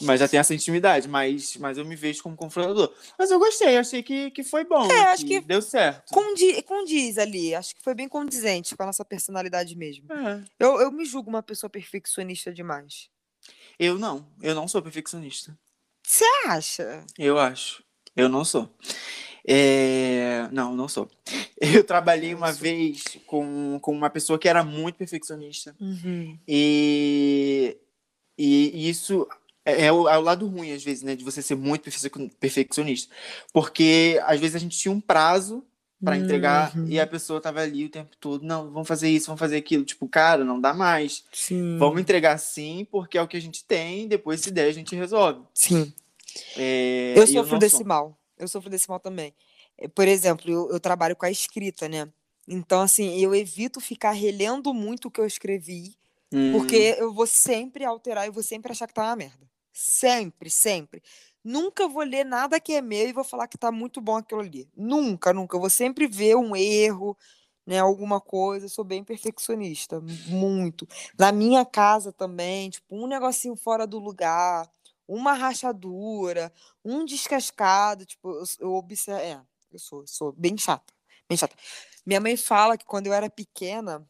mas 0.00 0.20
já 0.20 0.28
tem 0.28 0.38
essa 0.38 0.54
intimidade. 0.54 1.08
Mas, 1.08 1.56
mas 1.56 1.78
eu 1.78 1.84
me 1.84 1.96
vejo 1.96 2.22
como 2.22 2.36
confrontador. 2.36 2.92
Mas 3.18 3.30
eu 3.30 3.38
gostei, 3.38 3.76
achei 3.76 4.02
que, 4.02 4.30
que 4.30 4.44
foi 4.44 4.64
bom. 4.64 4.90
É, 4.90 5.06
acho 5.06 5.26
que- 5.26 5.40
deu 5.40 5.62
certo. 5.62 6.12
Condi, 6.12 6.62
condiz 6.62 7.18
ali. 7.18 7.54
Acho 7.54 7.74
que 7.74 7.82
foi 7.82 7.94
bem 7.94 8.08
condizente 8.08 8.76
com 8.76 8.82
a 8.82 8.86
nossa 8.86 9.04
personalidade 9.04 9.76
mesmo. 9.76 10.12
É. 10.12 10.44
Eu, 10.58 10.80
eu 10.80 10.92
me 10.92 11.04
julgo 11.04 11.30
uma 11.30 11.42
pessoa 11.42 11.70
perfeccionista 11.70 12.52
demais. 12.52 13.08
Eu 13.78 13.98
não. 13.98 14.30
Eu 14.40 14.54
não 14.54 14.68
sou 14.68 14.80
perfeccionista. 14.80 15.58
Você 16.06 16.24
acha? 16.46 17.04
Eu 17.18 17.38
acho. 17.38 17.82
Eu 18.14 18.28
não 18.28 18.44
sou. 18.44 18.68
É, 19.46 20.48
Não, 20.52 20.74
não 20.74 20.88
sou. 20.88 21.10
Eu 21.60 21.82
trabalhei 21.84 22.34
uma 22.34 22.52
vez 22.52 23.02
com, 23.26 23.78
com 23.80 23.92
uma 23.92 24.10
pessoa 24.10 24.38
que 24.38 24.48
era 24.48 24.62
muito 24.62 24.96
perfeccionista. 24.96 25.74
Uhum. 25.80 26.38
E, 26.46 27.76
e 28.38 28.88
isso 28.88 29.26
é, 29.64 29.86
é 29.86 29.92
o, 29.92 30.08
é 30.08 30.16
o 30.18 30.20
lado 30.20 30.46
ruim, 30.46 30.72
às 30.72 30.82
vezes, 30.84 31.02
né? 31.02 31.14
De 31.16 31.24
você 31.24 31.40
ser 31.42 31.54
muito 31.56 31.82
perfe- 31.82 32.28
perfeccionista. 32.38 33.14
Porque, 33.52 34.20
às 34.24 34.38
vezes, 34.40 34.56
a 34.56 34.58
gente 34.58 34.78
tinha 34.78 34.92
um 34.92 35.00
prazo 35.00 35.64
para 36.04 36.16
entregar 36.16 36.76
Uhum. 36.76 36.86
e 36.88 37.00
a 37.00 37.06
pessoa 37.06 37.40
tava 37.40 37.60
ali 37.60 37.84
o 37.86 37.90
tempo 37.90 38.16
todo. 38.20 38.44
Não, 38.44 38.70
vamos 38.70 38.86
fazer 38.86 39.08
isso, 39.08 39.26
vamos 39.26 39.40
fazer 39.40 39.56
aquilo. 39.56 39.84
Tipo, 39.84 40.06
cara, 40.08 40.44
não 40.44 40.60
dá 40.60 40.72
mais. 40.74 41.24
Sim. 41.32 41.78
Vamos 41.78 42.00
entregar 42.00 42.38
sim, 42.38 42.86
porque 42.90 43.16
é 43.18 43.22
o 43.22 43.26
que 43.28 43.36
a 43.36 43.40
gente 43.40 43.64
tem. 43.64 44.06
Depois, 44.06 44.40
se 44.40 44.50
der, 44.50 44.68
a 44.68 44.72
gente 44.72 44.94
resolve. 44.94 45.40
Sim. 45.54 45.92
É, 46.56 47.14
Eu 47.16 47.26
sofro 47.26 47.52
não 47.52 47.58
desse 47.58 47.76
sou. 47.76 47.86
mal. 47.86 48.18
Eu 48.38 48.48
sofro 48.48 48.68
desse 48.70 48.88
mal 48.88 49.00
também. 49.00 49.32
Eh, 49.78 49.88
Por 49.88 50.06
exemplo, 50.08 50.50
eu, 50.50 50.70
eu 50.70 50.80
trabalho 50.80 51.16
com 51.16 51.24
a 51.26 51.30
escrita, 51.30 51.88
né? 51.88 52.08
Então, 52.46 52.80
assim, 52.82 53.18
eu 53.20 53.34
evito 53.34 53.80
ficar 53.80 54.10
relendo 54.10 54.74
muito 54.74 55.08
o 55.08 55.10
que 55.10 55.20
eu 55.20 55.26
escrevi, 55.26 55.94
Hum. 56.32 56.52
porque 56.52 56.96
eu 56.98 57.12
vou 57.14 57.26
sempre 57.26 57.84
alterar 57.84 58.26
e 58.26 58.30
vou 58.30 58.42
sempre 58.42 58.72
achar 58.72 58.86
que 58.88 58.94
tá 58.94 59.04
uma 59.04 59.16
merda. 59.16 59.46
Sempre, 59.72 60.50
sempre. 60.50 61.00
Nunca 61.44 61.86
vou 61.86 62.02
ler 62.02 62.24
nada 62.24 62.58
que 62.58 62.72
é 62.72 62.80
meu 62.80 63.06
e 63.08 63.12
vou 63.12 63.22
falar 63.22 63.46
que 63.46 63.58
tá 63.58 63.70
muito 63.70 64.00
bom 64.00 64.16
aquilo 64.16 64.40
ali. 64.40 64.66
Nunca, 64.74 65.32
nunca. 65.32 65.56
Eu 65.56 65.60
vou 65.60 65.68
sempre 65.68 66.06
ver 66.06 66.36
um 66.36 66.56
erro, 66.56 67.16
né? 67.66 67.78
Alguma 67.80 68.18
coisa. 68.20 68.64
Eu 68.64 68.70
sou 68.70 68.84
bem 68.84 69.04
perfeccionista. 69.04 70.00
Muito. 70.28 70.88
Na 71.18 71.30
minha 71.32 71.64
casa 71.66 72.10
também, 72.12 72.70
tipo, 72.70 72.96
um 72.96 73.06
negocinho 73.06 73.56
fora 73.56 73.86
do 73.86 73.98
lugar, 73.98 74.66
uma 75.06 75.34
rachadura, 75.34 76.50
um 76.82 77.04
descascado. 77.04 78.06
Tipo, 78.06 78.30
eu, 78.30 78.44
eu 78.60 78.72
observo. 78.74 79.20
É, 79.20 79.40
eu 79.70 79.78
sou, 79.78 80.06
sou 80.06 80.32
bem 80.32 80.56
chata. 80.56 80.94
Bem 81.28 81.36
chata. 81.36 81.54
Minha 82.06 82.20
mãe 82.20 82.36
fala 82.38 82.78
que 82.78 82.86
quando 82.86 83.06
eu 83.08 83.12
era 83.12 83.28
pequena, 83.28 84.06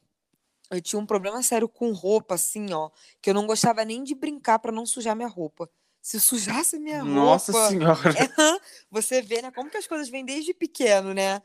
eu 0.70 0.81
tinha 0.81 1.01
um 1.01 1.07
problema 1.07 1.42
sério 1.42 1.68
com 1.68 1.92
roupa, 1.92 2.35
assim, 2.37 2.73
ó, 2.73 2.90
que 3.20 3.31
eu 3.31 3.35
não 3.35 3.47
gostava 3.47 3.85
nem 3.85 4.03
de 4.05 4.14
brincar 4.14 4.59
para 4.59 4.73
não 4.73 4.87
sujar 4.87 5.16
minha 5.16 5.29
roupa. 5.29 5.68
Se 6.05 6.21
sujasse 6.21 6.79
minha 6.79 7.03
Nossa 7.03 7.51
roupa. 7.51 7.69
senhora. 7.71 8.11
É, 8.59 8.61
você 8.90 9.23
vê, 9.23 9.40
né? 9.40 9.51
Como 9.51 9.71
que 9.71 9.79
as 9.79 9.87
coisas 9.87 10.11
vêm 10.11 10.23
desde 10.23 10.53
pequeno, 10.53 11.14
né? 11.14 11.40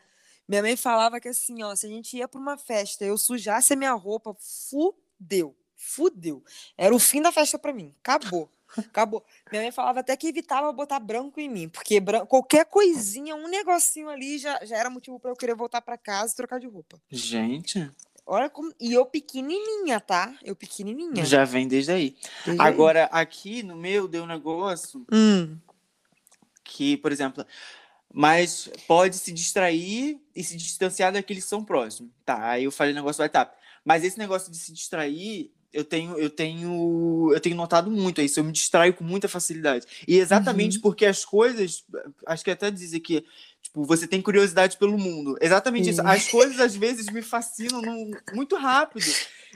Minha 0.46 0.62
mãe 0.62 0.76
falava 0.76 1.18
que 1.18 1.30
assim, 1.30 1.64
ó, 1.64 1.74
se 1.76 1.86
a 1.86 1.90
gente 1.90 2.18
ia 2.18 2.28
para 2.28 2.42
uma 2.42 2.58
festa 2.58 3.06
e 3.06 3.08
eu 3.08 3.18
sujasse 3.18 3.72
a 3.72 3.76
minha 3.78 3.94
roupa, 3.94 4.36
fudeu. 4.38 5.56
Fudeu. 5.78 6.44
Era 6.78 6.94
o 6.94 7.00
fim 7.00 7.22
da 7.22 7.32
festa 7.32 7.58
para 7.58 7.72
mim. 7.72 7.96
Acabou. 8.04 8.52
Acabou. 8.78 9.24
Minha 9.50 9.62
mãe 9.64 9.72
falava 9.72 10.02
até 10.02 10.18
que 10.18 10.28
evitava 10.28 10.72
botar 10.74 11.00
branco 11.00 11.40
em 11.40 11.48
mim, 11.48 11.70
porque 11.70 12.00
bran- 12.02 12.26
qualquer 12.26 12.66
coisinha, 12.66 13.36
um 13.36 13.48
negocinho 13.48 14.10
ali 14.10 14.38
já, 14.38 14.60
já 14.66 14.76
era 14.78 14.90
motivo 14.90 15.20
para 15.22 15.32
eu 15.32 15.36
querer 15.38 15.56
voltar 15.56 15.82
para 15.82 15.98
casa 15.98 16.34
e 16.34 16.36
trocar 16.36 16.60
de 16.60 16.68
roupa. 16.68 17.02
Gente, 17.10 17.90
Olha 18.32 18.48
como. 18.48 18.72
E 18.80 18.94
eu 18.94 19.06
pequenininha, 19.08 20.00
tá? 20.00 20.36
Eu 20.44 20.56
pequenininha. 20.56 21.26
já 21.26 21.44
vem 21.44 21.68
desde 21.68 21.92
aí. 21.92 22.16
Desde 22.46 22.62
aí. 22.62 22.68
Agora, 22.68 23.06
aqui 23.06 23.64
no 23.64 23.76
meu 23.76 24.08
deu 24.08 24.24
um 24.24 24.28
negócio 24.28 25.04
Hum. 25.12 25.58
que, 26.64 26.96
por 26.98 27.12
exemplo, 27.12 27.44
mas 28.14 28.70
pode 28.88 29.18
se 29.18 29.32
distrair 29.32 30.22
e 30.36 30.44
se 30.44 30.56
distanciar 30.56 31.12
daqueles 31.12 31.44
que 31.44 31.50
são 31.50 31.66
próximos. 31.66 32.12
Tá, 32.24 32.52
aí 32.52 32.66
eu 32.66 32.72
falei 32.72 32.94
negócio 32.94 33.20
do 33.20 33.24
WhatsApp. 33.24 33.58
Mas 33.84 34.04
esse 34.04 34.20
negócio 34.20 34.52
de 34.52 34.58
se 34.58 34.72
distrair, 34.72 35.52
eu 35.74 35.84
tenho, 35.84 36.18
eu 36.18 36.30
tenho, 36.30 37.32
eu 37.34 37.40
tenho 37.40 37.56
notado 37.56 37.90
muito 37.92 38.22
isso. 38.22 38.40
Eu 38.40 38.44
me 38.44 38.52
distraio 38.52 38.94
com 38.94 39.04
muita 39.04 39.28
facilidade. 39.28 39.86
E 40.08 40.18
exatamente 40.18 40.78
Uhum. 40.78 40.82
porque 40.82 41.06
as 41.06 41.24
coisas, 41.24 41.84
acho 42.26 42.44
que 42.44 42.52
até 42.52 42.72
diz 42.72 42.94
aqui, 42.94 43.24
tipo, 43.62 43.84
você 43.84 44.08
tem 44.08 44.22
curiosidade 44.22 44.78
pelo 44.78 44.98
mundo. 44.98 45.38
Exatamente 45.40 45.90
isso. 45.90 46.02
Sim. 46.02 46.08
As 46.08 46.28
coisas 46.28 46.60
às 46.60 46.76
vezes 46.76 47.06
me 47.08 47.22
fascinam 47.22 47.82
num- 47.82 48.12
muito 48.34 48.56
rápido. 48.56 49.06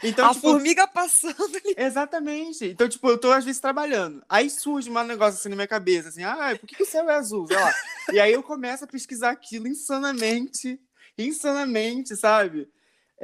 Então, 0.04 0.26
a 0.30 0.34
tipo, 0.34 0.50
formiga 0.50 0.88
passando 0.88 1.36
ali. 1.44 1.76
Exatamente. 1.78 2.66
Então, 2.66 2.90
tipo, 2.90 3.08
eu 3.10 3.18
tô 3.18 3.32
às 3.32 3.46
vezes 3.46 3.62
trabalhando. 3.62 4.24
Aí 4.28 4.50
surge 4.50 4.90
um 4.90 5.04
negócio 5.04 5.40
assim 5.40 5.50
na 5.50 5.56
minha 5.56 5.68
cabeça, 5.68 6.10
assim, 6.10 6.24
ah, 6.24 6.56
por 6.60 6.68
que, 6.68 6.76
que 6.76 6.84
o 6.84 6.86
céu 6.86 7.10
é 7.10 7.16
azul? 7.16 7.48
Sei 7.48 7.56
lá. 7.58 7.74
e 8.12 8.20
aí 8.20 8.34
eu 8.34 8.42
começo 8.44 8.84
a 8.84 8.88
pesquisar 8.88 9.30
aquilo 9.32 9.68
insanamente, 9.68 10.80
insanamente, 11.18 12.16
sabe? 12.16 12.68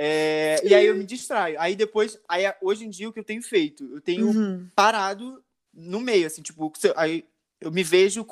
É, 0.01 0.61
e 0.63 0.73
aí 0.73 0.85
eu 0.85 0.95
me 0.95 1.03
distraio. 1.05 1.59
Aí 1.59 1.75
depois, 1.75 2.17
aí 2.27 2.43
hoje 2.61 2.85
em 2.85 2.89
dia 2.89 3.09
o 3.09 3.11
que 3.11 3.19
eu 3.19 3.23
tenho 3.23 3.41
feito? 3.43 3.83
Eu 3.93 3.99
tenho 3.99 4.27
Uhum. 4.29 4.65
parado 4.73 5.43
no 5.73 5.99
meio, 5.99 6.25
assim, 6.25 6.41
tipo, 6.41 6.71
aí 6.95 7.25
eu 7.59 7.69
me 7.69 7.83
vejo. 7.83 8.25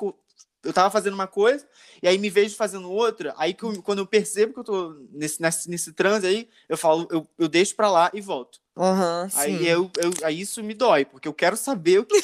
Eu 0.64 0.72
tava 0.72 0.90
fazendo 0.90 1.12
uma 1.14 1.26
coisa, 1.26 1.68
e 2.02 2.08
aí 2.08 2.16
me 2.18 2.30
vejo 2.30 2.56
fazendo 2.56 2.90
outra. 2.90 3.32
Aí 3.36 3.52
que 3.54 3.62
eu- 3.62 3.82
quando 3.82 3.98
eu 4.00 4.06
percebo 4.06 4.54
que 4.54 4.58
eu 4.60 4.64
tô 4.64 4.96
nesse, 5.12 5.40
nesse, 5.40 5.70
nesse 5.70 5.92
transe 5.92 6.26
aí, 6.26 6.48
eu 6.68 6.76
falo, 6.76 7.06
eu, 7.12 7.28
eu 7.38 7.48
deixo 7.48 7.76
pra 7.76 7.90
lá 7.90 8.10
e 8.14 8.20
volto. 8.20 8.58
Sim. 9.30 9.38
Aí, 9.38 9.66
eu, 9.68 9.90
eu- 9.98 10.12
aí 10.24 10.40
isso 10.40 10.62
me 10.64 10.74
dói, 10.74 11.04
porque 11.04 11.28
eu 11.28 11.34
quero 11.34 11.56
saber 11.56 12.00
o 12.00 12.04
que, 12.06 12.16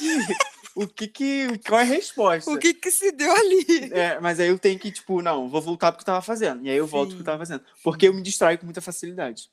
o 0.74 0.88
que 0.88 1.06
que. 1.06 1.58
Qual 1.66 1.78
é 1.78 1.82
a 1.82 1.86
resposta? 1.86 2.50
O 2.50 2.58
que 2.58 2.74
que 2.74 2.90
se 2.90 3.12
deu 3.12 3.32
ali? 3.32 3.92
É, 3.92 4.18
mas 4.18 4.40
aí 4.40 4.48
eu 4.48 4.58
tenho 4.58 4.78
que, 4.78 4.90
tipo, 4.90 5.22
não, 5.22 5.48
vou 5.48 5.62
voltar 5.62 5.92
pro 5.92 5.98
que 5.98 6.02
eu 6.02 6.06
tava 6.06 6.22
fazendo. 6.22 6.64
E 6.66 6.70
aí 6.70 6.76
eu 6.76 6.86
volto 6.86 7.10
pro 7.10 7.16
que 7.16 7.22
eu 7.22 7.26
tava 7.26 7.38
fazendo. 7.38 7.64
Porque 7.82 8.08
eu 8.08 8.14
me 8.14 8.22
distraio 8.22 8.58
com 8.58 8.64
muita 8.64 8.80
facilidade. 8.80 9.50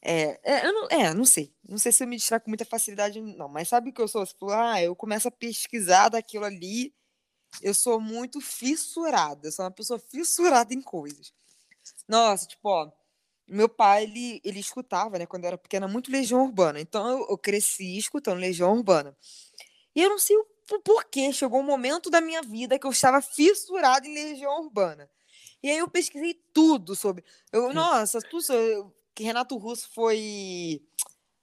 É, 0.00 0.38
é, 0.44 0.66
eu 0.66 0.72
não, 0.72 0.88
é, 0.88 1.14
não 1.14 1.24
sei. 1.24 1.52
Não 1.68 1.78
sei 1.78 1.90
se 1.90 2.04
eu 2.04 2.06
me 2.06 2.16
distraio 2.16 2.40
com 2.40 2.50
muita 2.50 2.64
facilidade, 2.64 3.20
não. 3.20 3.48
Mas 3.48 3.68
sabe 3.68 3.90
o 3.90 3.92
que 3.92 4.00
eu 4.00 4.06
sou? 4.06 4.24
Tipo, 4.24 4.50
ah, 4.50 4.80
eu 4.80 4.94
começo 4.94 5.26
a 5.26 5.30
pesquisar 5.30 6.10
daquilo 6.10 6.44
ali. 6.44 6.94
Eu 7.60 7.74
sou 7.74 8.00
muito 8.00 8.40
fissurada. 8.40 9.48
Eu 9.48 9.52
sou 9.52 9.64
uma 9.64 9.70
pessoa 9.70 9.98
fissurada 9.98 10.72
em 10.72 10.82
coisas. 10.82 11.32
Nossa, 12.06 12.46
tipo, 12.46 12.68
ó. 12.68 12.92
Meu 13.46 13.68
pai, 13.68 14.04
ele, 14.04 14.40
ele 14.42 14.58
escutava, 14.58 15.18
né, 15.18 15.26
quando 15.26 15.44
eu 15.44 15.48
era 15.48 15.58
pequena, 15.58 15.86
muito 15.86 16.10
Legião 16.10 16.44
Urbana. 16.44 16.80
Então 16.80 17.06
eu, 17.06 17.26
eu 17.30 17.38
cresci 17.38 17.98
escutando 17.98 18.38
Legião 18.38 18.72
Urbana. 18.72 19.14
E 19.94 20.02
eu 20.02 20.10
não 20.10 20.18
sei 20.18 20.36
o 20.36 20.46
porquê, 20.82 21.32
chegou 21.32 21.60
um 21.60 21.64
momento 21.64 22.10
da 22.10 22.20
minha 22.20 22.42
vida 22.42 22.78
que 22.78 22.86
eu 22.86 22.90
estava 22.90 23.20
fissurada 23.20 24.06
em 24.06 24.14
Legião 24.14 24.62
Urbana. 24.62 25.08
E 25.62 25.70
aí 25.70 25.78
eu 25.78 25.88
pesquisei 25.88 26.34
tudo 26.52 26.94
sobre. 26.94 27.24
Eu, 27.52 27.72
nossa, 27.72 28.20
tudo 28.20 28.42
sobre, 28.42 28.84
que 29.14 29.24
Renato 29.24 29.56
Russo 29.56 29.88
foi. 29.94 30.82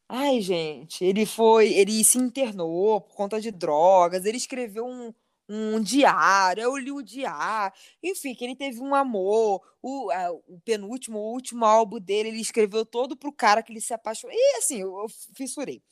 Ai, 0.08 0.42
gente, 0.42 1.04
ele 1.04 1.26
foi. 1.26 1.74
Ele 1.74 2.04
se 2.04 2.18
internou 2.18 3.02
por 3.02 3.16
conta 3.16 3.40
de 3.40 3.52
drogas, 3.52 4.26
ele 4.26 4.38
escreveu 4.38 4.86
um, 4.86 5.14
um 5.50 5.82
diário, 5.82 6.64
eu 6.64 6.78
li 6.78 6.92
o 6.92 7.02
diário, 7.02 7.76
enfim, 8.02 8.34
que 8.34 8.44
ele 8.44 8.56
teve 8.56 8.80
um 8.80 8.96
amor, 8.96 9.62
o, 9.82 10.10
a, 10.12 10.32
o 10.32 10.60
penúltimo, 10.64 11.20
o 11.20 11.34
último 11.34 11.66
álbum 11.66 12.00
dele, 12.00 12.30
ele 12.30 12.42
escreveu 12.42 12.86
todo 12.86 13.18
pro 13.18 13.34
cara 13.34 13.62
que 13.62 13.72
ele 13.72 13.82
se 13.82 13.94
apaixonou, 13.94 14.36
e 14.36 14.58
assim, 14.58 14.82
eu, 14.82 14.98
eu 14.98 15.08
fissurei. 15.36 15.84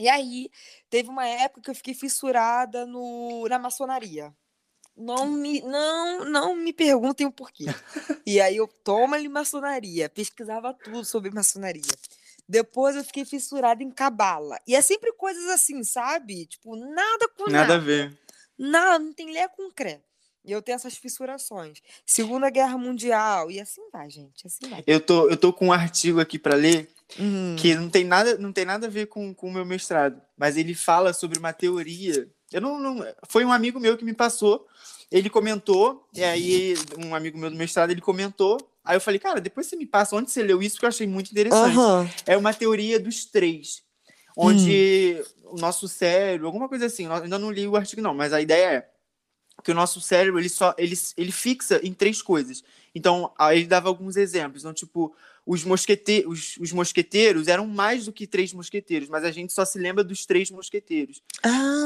E 0.00 0.08
aí, 0.08 0.50
teve 0.88 1.10
uma 1.10 1.26
época 1.26 1.60
que 1.60 1.70
eu 1.70 1.74
fiquei 1.74 1.92
fissurada 1.92 2.86
no, 2.86 3.46
na 3.46 3.58
maçonaria. 3.58 4.34
Não 4.96 5.26
me, 5.28 5.60
não, 5.60 6.24
não 6.24 6.56
me 6.56 6.72
perguntem 6.72 7.26
o 7.26 7.30
porquê. 7.32 7.66
e 8.24 8.40
aí 8.40 8.56
eu 8.56 8.66
toma 8.66 9.16
ali 9.16 9.28
maçonaria, 9.28 10.08
pesquisava 10.08 10.72
tudo 10.72 11.04
sobre 11.04 11.30
maçonaria. 11.30 11.82
Depois 12.48 12.96
eu 12.96 13.04
fiquei 13.04 13.26
fissurada 13.26 13.82
em 13.82 13.90
cabala. 13.90 14.58
E 14.66 14.74
é 14.74 14.80
sempre 14.80 15.12
coisas 15.12 15.46
assim, 15.50 15.84
sabe? 15.84 16.46
Tipo, 16.46 16.74
nada 16.76 17.28
com 17.36 17.50
nada. 17.50 17.58
Nada 17.58 17.74
a 17.74 17.78
ver. 17.78 18.18
Nada, 18.58 18.98
não 18.98 19.12
tem 19.12 19.32
lé 19.32 19.46
com 19.48 19.70
cré. 19.70 20.00
E 20.42 20.50
eu 20.50 20.62
tenho 20.62 20.76
essas 20.76 20.96
fissurações. 20.96 21.82
Segunda 22.06 22.48
Guerra 22.48 22.78
Mundial. 22.78 23.50
E 23.50 23.60
assim 23.60 23.82
vai, 23.92 24.08
gente. 24.08 24.46
Assim 24.46 24.66
vai. 24.68 24.82
Eu 24.86 24.98
tô, 24.98 25.28
eu 25.28 25.36
tô 25.36 25.52
com 25.52 25.66
um 25.66 25.72
artigo 25.72 26.20
aqui 26.20 26.38
para 26.38 26.54
ler 26.54 26.90
Uhum. 27.18 27.56
que 27.58 27.74
não 27.74 27.90
tem 27.90 28.04
nada, 28.04 28.38
não 28.38 28.52
tem 28.52 28.64
nada 28.64 28.86
a 28.86 28.90
ver 28.90 29.06
com, 29.06 29.34
com 29.34 29.48
o 29.48 29.52
meu 29.52 29.64
mestrado, 29.64 30.20
mas 30.36 30.56
ele 30.56 30.74
fala 30.74 31.12
sobre 31.12 31.38
uma 31.38 31.52
teoria. 31.52 32.28
Eu 32.52 32.60
não, 32.60 32.78
não, 32.78 33.04
foi 33.28 33.44
um 33.44 33.52
amigo 33.52 33.80
meu 33.80 33.96
que 33.96 34.04
me 34.04 34.14
passou. 34.14 34.66
Ele 35.10 35.28
comentou, 35.28 36.06
e 36.14 36.22
aí 36.22 36.74
um 36.98 37.14
amigo 37.14 37.36
meu 37.36 37.50
do 37.50 37.56
mestrado 37.56 37.90
ele 37.90 38.00
comentou. 38.00 38.58
Aí 38.84 38.96
eu 38.96 39.00
falei, 39.00 39.18
cara, 39.18 39.40
depois 39.40 39.66
você 39.66 39.76
me 39.76 39.86
passa 39.86 40.14
onde 40.14 40.30
você 40.30 40.42
leu 40.42 40.62
isso, 40.62 40.78
que 40.78 40.84
eu 40.84 40.88
achei 40.88 41.06
muito 41.06 41.30
interessante. 41.32 41.76
Aham. 41.76 42.08
É 42.26 42.36
uma 42.36 42.54
teoria 42.54 42.98
dos 42.98 43.24
três, 43.24 43.82
onde 44.36 45.22
o 45.44 45.56
nosso 45.56 45.88
cérebro, 45.88 46.46
alguma 46.46 46.68
coisa 46.68 46.86
assim, 46.86 47.06
eu 47.06 47.12
ainda 47.12 47.38
não 47.38 47.50
li 47.50 47.66
o 47.66 47.76
artigo 47.76 48.00
não, 48.00 48.14
mas 48.14 48.32
a 48.32 48.40
ideia 48.40 48.66
é 48.66 48.88
que 49.62 49.70
o 49.70 49.74
nosso 49.74 50.00
cérebro 50.00 50.40
ele 50.40 50.48
só 50.48 50.74
ele, 50.78 50.96
ele 51.16 51.32
fixa 51.32 51.80
em 51.82 51.92
três 51.92 52.22
coisas. 52.22 52.62
Então, 52.94 53.32
aí 53.38 53.58
ele 53.58 53.66
dava 53.66 53.88
alguns 53.88 54.16
exemplos, 54.16 54.62
então 54.62 54.72
tipo 54.72 55.14
os, 55.50 55.64
mosquete 55.64 56.24
os, 56.28 56.56
os 56.58 56.70
mosqueteiros 56.70 57.48
eram 57.48 57.66
mais 57.66 58.04
do 58.04 58.12
que 58.12 58.24
três 58.24 58.52
mosqueteiros, 58.52 59.08
mas 59.08 59.24
a 59.24 59.32
gente 59.32 59.52
só 59.52 59.64
se 59.64 59.80
lembra 59.80 60.04
dos 60.04 60.24
três 60.24 60.48
mosqueteiros. 60.48 61.20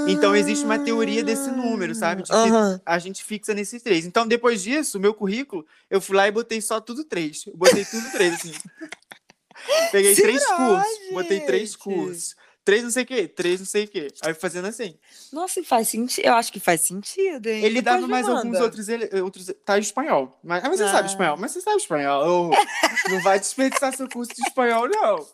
Então 0.07 0.37
existe 0.37 0.67
uma 0.67 0.79
teoria 0.79 1.25
desse 1.25 1.51
número, 1.51 1.95
sabe? 1.95 2.23
De 2.23 2.29
que 2.29 2.37
Aham. 2.37 2.79
a 2.85 2.99
gente 2.99 3.25
fixa 3.25 3.55
nesses 3.55 3.83
três. 3.83 4.05
Então, 4.05 4.29
depois 4.29 4.63
disso, 4.63 4.99
o 4.99 5.01
meu 5.01 5.15
currículo, 5.15 5.67
eu 5.89 5.99
fui 5.99 6.15
lá 6.15 6.29
e 6.29 6.31
botei 6.31 6.61
só 6.61 6.79
tudo 6.79 7.05
três. 7.05 7.47
Eu 7.47 7.57
botei 7.57 7.87
tudo 7.87 8.13
três, 8.13 8.35
assim. 8.35 8.53
Peguei 9.91 10.15
três 10.15 10.45
cursos, 10.45 11.11
botei 11.13 11.41
três 11.41 11.71
gente? 11.71 11.79
cursos. 11.79 12.37
Três 12.65 12.83
não 12.83 12.91
sei 12.91 13.03
o 13.03 13.07
quê, 13.07 13.29
três 13.29 13.61
não 13.61 13.67
sei 13.67 13.85
o 13.85 13.89
quê. 13.89 14.09
Aí 14.23 14.33
fazendo 14.33 14.67
assim. 14.67 14.95
Nossa, 15.31 15.63
faz 15.63 15.87
sentido. 15.89 16.25
Eu 16.25 16.33
acho 16.35 16.51
que 16.51 16.59
faz 16.59 16.81
sentido, 16.81 17.47
hein? 17.47 17.63
Ele 17.63 17.83
Depois 17.83 17.85
dava 18.01 18.07
mais 18.09 18.27
alguns 18.27 18.45
manda. 18.45 18.63
outros, 18.63 18.89
ele- 18.89 19.21
outros. 19.21 19.53
Tá 19.67 19.77
em 19.77 19.83
espanhol. 19.83 20.39
Mas, 20.43 20.63
mas 20.63 20.79
você 20.79 20.85
Ah. 20.85 20.93
sabe 20.93 21.09
espanhol, 21.09 21.37
mas 21.37 21.53
você 21.53 21.61
sabe 21.61 21.77
espanhol. 21.77 22.51
não 23.11 23.23
vai 23.23 23.39
desperdiçar 23.39 23.95
seu 23.95 24.09
curso 24.09 24.33
de 24.35 24.41
espanhol, 24.49 24.89
não. 24.89 25.29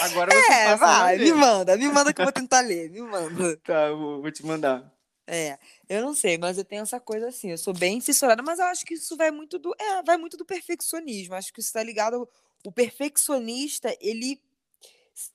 Agora 0.00 0.32
você 0.34 0.52
É, 0.52 0.64
passa 0.64 0.76
vai, 0.78 1.18
me 1.18 1.32
manda, 1.32 1.76
me 1.76 1.88
manda 1.88 2.12
que 2.12 2.20
eu 2.20 2.24
vou 2.24 2.32
tentar 2.32 2.60
ler, 2.62 2.90
me 2.90 3.00
manda. 3.00 3.56
Tá, 3.58 3.86
eu 3.86 3.96
vou, 3.96 4.22
vou 4.22 4.30
te 4.32 4.44
mandar. 4.44 4.92
É, 5.24 5.56
eu 5.88 6.02
não 6.02 6.16
sei, 6.16 6.36
mas 6.36 6.58
eu 6.58 6.64
tenho 6.64 6.82
essa 6.82 6.98
coisa 6.98 7.28
assim, 7.28 7.52
eu 7.52 7.58
sou 7.58 7.72
bem 7.72 8.00
fissurada, 8.00 8.42
mas 8.42 8.58
eu 8.58 8.64
acho 8.66 8.84
que 8.84 8.94
isso 8.94 9.16
vai 9.16 9.30
muito 9.30 9.56
do, 9.56 9.72
é, 9.78 10.02
vai 10.02 10.16
muito 10.16 10.36
do 10.36 10.44
perfeccionismo. 10.44 11.36
Acho 11.36 11.52
que 11.52 11.60
isso 11.60 11.72
tá 11.72 11.80
ligado, 11.82 12.28
o 12.66 12.72
perfeccionista, 12.72 13.96
ele 14.00 14.40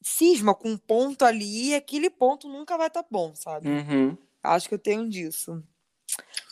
cisma 0.01 0.53
com 0.55 0.69
um 0.71 0.77
ponto 0.77 1.23
ali 1.23 1.69
e 1.69 1.75
aquele 1.75 2.09
ponto 2.09 2.47
nunca 2.47 2.77
vai 2.77 2.87
estar 2.87 3.05
bom, 3.09 3.33
sabe? 3.35 3.67
Uhum. 3.69 4.17
Acho 4.43 4.67
que 4.69 4.75
eu 4.75 4.79
tenho 4.79 5.07
disso. 5.09 5.61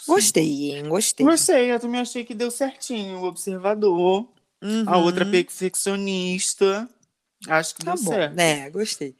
Gostei, 0.07 0.71
hein? 0.75 0.89
Gostei. 0.89 1.25
Gostei, 1.25 1.71
eu 1.71 1.79
também 1.79 2.01
achei 2.01 2.23
que 2.23 2.33
deu 2.35 2.51
certinho. 2.51 3.19
O 3.19 3.25
observador, 3.25 4.27
a 4.87 4.97
outra 4.97 5.25
Uhum. 5.25 5.31
perfeccionista. 5.31 6.87
Acho 7.47 7.75
que 7.75 7.85
Tá 7.85 7.93
deu 7.95 8.03
bom, 8.03 8.11
certo. 8.11 8.33
né? 8.35 8.69
Gostei. 8.69 9.15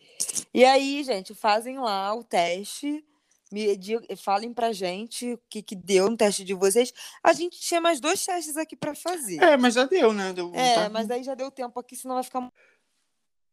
E 0.53 0.63
aí, 0.65 1.03
gente, 1.03 1.33
fazem 1.33 1.79
lá 1.79 2.13
o 2.13 2.23
teste. 2.23 3.03
Me 3.51 3.77
falem 4.17 4.51
pra 4.53 4.73
gente 4.73 5.33
o 5.33 5.39
que, 5.49 5.61
que 5.61 5.75
deu 5.75 6.09
no 6.09 6.17
teste 6.17 6.43
de 6.43 6.53
vocês. 6.53 6.91
A 7.23 7.31
gente 7.31 7.59
tinha 7.59 7.79
mais 7.79 7.99
dois 7.99 8.25
testes 8.25 8.57
aqui 8.57 8.75
pra 8.75 8.93
fazer. 8.95 9.41
É, 9.41 9.55
mas 9.55 9.75
já 9.75 9.85
deu, 9.85 10.11
né? 10.11 10.33
Deu, 10.33 10.51
É, 10.53 10.75
tá- 10.75 10.89
mas 10.89 11.09
aí 11.09 11.23
já 11.23 11.35
deu 11.35 11.49
tempo 11.51 11.79
aqui, 11.79 11.95
senão 11.95 12.15
vai 12.15 12.23
ficar 12.23 12.51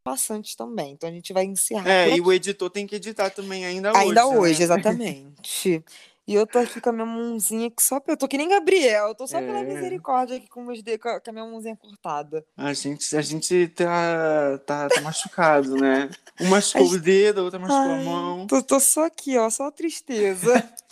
bastante 0.05 0.57
também. 0.57 0.93
Então 0.93 1.09
a 1.09 1.13
gente 1.13 1.33
vai 1.33 1.45
encerrar. 1.45 1.89
É, 1.89 2.17
e 2.17 2.21
o 2.21 2.33
editor 2.33 2.71
tem 2.71 2.87
que 2.87 2.97
editar 2.97 3.31
também 3.31 3.65
ainda 3.65 3.91
hoje. 3.91 3.99
Ainda 4.01 4.21
né? 4.21 4.39
hoje, 4.39 4.63
exatamente. 4.63 5.85
E 6.27 6.35
eu 6.35 6.47
tô 6.47 6.61
aqui 6.61 6.81
com 6.81 6.91
a 6.91 6.93
minha 6.93 7.07
mãozinha 7.07 7.69
que 7.69 7.83
só. 7.83 8.01
Eu 8.07 8.17
tô 8.17 8.29
que 8.29 8.39
nem 8.39 8.49
Gabriel, 8.49 9.09
eu 9.09 9.15
tô 9.15 9.27
só 9.27 9.41
pela 9.41 9.59
É. 9.59 9.65
misericórdia 9.65 10.37
aqui 10.37 10.49
com, 10.49 10.63
meus 10.63 10.81
dedos, 10.81 11.03
com 11.03 11.09
a 11.09 11.21
a 11.27 11.33
minha 11.33 11.45
mãozinha 11.45 11.77
cortada. 11.77 12.45
A 12.57 12.73
gente, 12.73 13.17
a 13.17 13.21
gente 13.23 13.69
tá, 13.69 14.59
tá, 14.65 14.89
tá 14.89 15.01
machucado, 15.01 15.75
né? 15.77 16.09
Um 16.41 16.49
machucou 16.49 16.87
o 16.93 17.01
dedo, 17.01 17.41
a 17.41 17.45
outra 17.45 17.59
machucou 17.59 17.81
a 17.81 17.97
Ai, 17.97 18.05
mão. 18.05 18.47
Tô, 18.47 18.63
tô 18.63 18.79
só 18.79 19.07
aqui, 19.07 19.37
ó, 19.37 19.51
só 19.51 19.71
tristeza. 19.71 20.53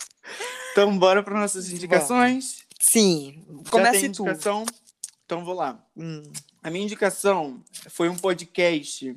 Então, 0.71 0.97
bora 0.97 1.21
para 1.21 1.37
nossas 1.37 1.69
indicações. 1.69 2.63
Sim, 2.79 3.43
Já 3.65 3.71
comece 3.71 3.99
tem 3.99 4.11
tu. 4.13 4.25
Então, 4.29 5.43
vou 5.43 5.53
lá. 5.53 5.83
Hum. 5.97 6.23
A 6.63 6.69
minha 6.69 6.83
indicação 6.83 7.63
foi 7.89 8.07
um 8.09 8.15
podcast 8.15 9.15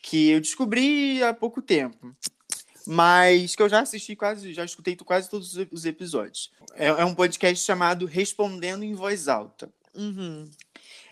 que 0.00 0.30
eu 0.30 0.40
descobri 0.40 1.22
há 1.22 1.32
pouco 1.34 1.60
tempo, 1.62 2.14
mas 2.86 3.54
que 3.54 3.62
eu 3.62 3.68
já 3.68 3.80
assisti 3.80 4.16
quase, 4.16 4.52
já 4.52 4.64
escutei 4.64 4.96
quase 4.96 5.28
todos 5.30 5.54
os- 5.56 5.66
os 5.70 5.84
episódios. 5.84 6.50
É, 6.74 6.86
é 6.88 7.04
um 7.04 7.14
podcast 7.14 7.64
chamado 7.64 8.06
Respondendo 8.06 8.82
em 8.82 8.94
Voz 8.94 9.28
Alta. 9.28 9.70
Uhum. 9.94 10.50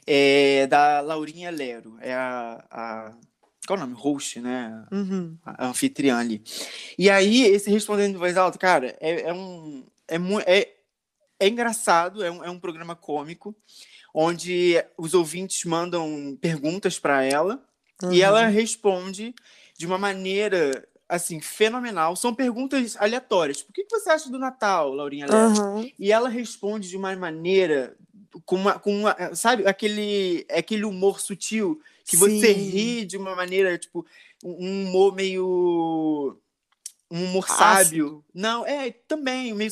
É 0.07 0.67
da 0.67 1.01
Laurinha 1.01 1.51
Lero. 1.51 1.97
É 2.01 2.15
a, 2.15 2.65
a 2.71 3.13
qual 3.67 3.79
é 3.79 3.83
o 3.83 3.87
nome? 3.87 3.95
Host, 4.01 4.41
né? 4.41 4.85
Uhum. 4.91 5.37
a 5.45 5.69
anfitriã 5.69 6.17
ali. 6.19 6.43
E 6.99 7.09
aí, 7.11 7.43
esse 7.43 7.71
Respondendo 7.71 8.15
em 8.15 8.19
Voz 8.19 8.37
Alta, 8.37 8.59
cara, 8.59 8.97
é, 9.01 9.29
é 9.29 9.33
um. 9.33 9.85
É, 10.09 10.17
é, 10.47 10.75
é 11.41 11.49
engraçado, 11.49 12.23
é 12.23 12.31
um, 12.31 12.45
é 12.45 12.51
um 12.51 12.59
programa 12.61 12.95
cômico, 12.95 13.55
onde 14.15 14.75
os 14.97 15.15
ouvintes 15.15 15.65
mandam 15.65 16.37
perguntas 16.41 16.99
para 16.99 17.25
ela 17.25 17.63
e 18.13 18.23
ela 18.23 18.45
Uhum. 18.47 18.51
responde 18.53 19.35
de 19.79 19.87
uma 19.87 19.99
maneira, 19.99 20.87
assim, 21.09 21.41
fenomenal. 21.41 22.15
São 22.17 22.35
perguntas 22.35 22.97
aleatórias. 22.99 23.59
Tipo, 23.59 23.71
o 23.71 23.73
que 23.75 23.87
você 23.91 24.11
acha 24.11 24.31
do 24.31 24.39
Natal, 24.39 24.93
Laurinha? 24.95 25.27
Uhum. 25.27 25.91
E 25.99 26.13
ela 26.13 26.29
responde 26.29 26.89
de 26.89 26.97
uma 26.97 27.15
maneira 27.17 27.97
com 28.45 28.57
uma, 28.57 28.79
com 28.79 28.97
uma 29.01 29.35
sabe, 29.35 29.67
aquele 29.67 30.47
aquele 30.51 30.85
humor 30.85 31.19
sutil 31.21 31.81
que 32.05 32.17
você 32.17 32.55
Sim. 32.55 32.71
ri 32.71 33.05
de 33.05 33.17
uma 33.17 33.35
maneira 33.35 33.77
tipo 33.77 34.07
um 34.45 34.87
humor 34.87 35.15
meio 35.15 36.39
um 37.11 37.25
humor 37.25 37.49
sábio. 37.49 38.25
Não, 38.33 38.65
é 38.65 38.91
também 38.91 39.53
meio 39.53 39.71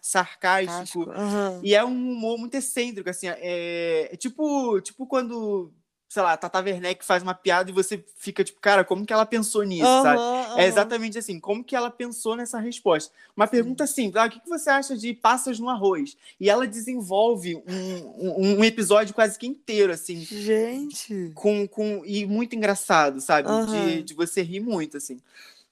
sarcástico. 0.00 1.10
Uhum. 1.10 1.60
E 1.62 1.74
é 1.74 1.84
um 1.84 2.12
humor 2.12 2.38
muito 2.38 2.54
excêntrico, 2.54 3.10
assim. 3.10 3.28
É, 3.28 4.08
é 4.12 4.16
tipo, 4.16 4.80
tipo 4.80 5.06
quando, 5.06 5.70
sei 6.08 6.22
lá, 6.22 6.38
Tata 6.38 6.58
Werneck 6.58 7.04
faz 7.04 7.22
uma 7.22 7.34
piada 7.34 7.68
e 7.68 7.74
você 7.74 8.02
fica 8.16 8.42
tipo, 8.42 8.58
cara, 8.60 8.82
como 8.82 9.04
que 9.04 9.12
ela 9.12 9.26
pensou 9.26 9.62
nisso, 9.62 9.84
sabe? 9.84 10.18
Uhum, 10.18 10.40
É 10.40 10.54
uhum. 10.54 10.60
exatamente 10.60 11.18
assim, 11.18 11.38
como 11.38 11.62
que 11.62 11.76
ela 11.76 11.90
pensou 11.90 12.34
nessa 12.34 12.58
resposta? 12.58 13.12
Uma 13.36 13.46
pergunta 13.46 13.86
simples, 13.86 14.16
ah, 14.16 14.26
o 14.26 14.30
que 14.30 14.40
você 14.48 14.70
acha 14.70 14.96
de 14.96 15.12
passas 15.12 15.58
no 15.58 15.68
arroz? 15.68 16.16
E 16.40 16.48
ela 16.48 16.66
desenvolve 16.66 17.56
um, 17.56 18.58
um, 18.58 18.64
episódio 18.64 19.14
quase 19.14 19.38
que 19.38 19.46
inteiro, 19.46 19.92
assim, 19.92 20.16
Gente. 20.24 21.30
com, 21.34 21.68
com, 21.68 22.02
e 22.06 22.24
muito 22.24 22.56
engraçado, 22.56 23.20
sabe? 23.20 23.48
De, 23.66 24.02
de 24.02 24.14
você 24.14 24.40
rir 24.40 24.60
muito, 24.60 24.96
assim. 24.96 25.20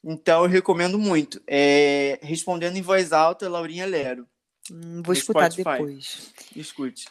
Então 0.05 0.44
eu 0.44 0.49
recomendo 0.49 0.99
muito. 0.99 1.42
É, 1.46 2.18
respondendo 2.22 2.76
em 2.76 2.82
voz 2.82 3.12
alta, 3.12 3.49
Laurinha 3.49 3.86
Lero. 3.86 4.28
Hum, 4.70 5.03
vou 5.05 5.12
escutar 5.12 5.51
Spotify. 5.51 5.78
depois. 5.78 6.32
Escute. 6.55 7.09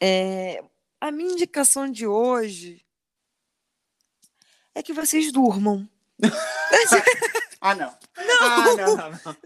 É, 0.00 0.62
a 1.00 1.10
minha 1.10 1.32
indicação 1.32 1.90
de 1.90 2.06
hoje 2.06 2.84
é 4.74 4.82
que 4.82 4.92
vocês 4.92 5.30
durmam. 5.30 5.88
ah, 7.60 7.74
não. 7.74 7.96
Não. 8.16 8.42
Ah, 8.42 8.76
não, 8.76 8.96
não, 8.96 9.10
não. 9.10 9.36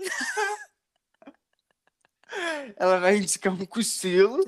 Ela 2.77 3.01
vai 3.01 3.17
indicar 3.17 3.53
um 3.53 3.67
cochilo. 3.67 4.45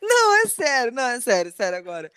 Não, 0.00 0.36
é 0.36 0.48
sério, 0.48 0.92
não, 0.92 1.02
é 1.02 1.20
sério, 1.20 1.52
sério 1.54 1.78
agora. 1.78 2.10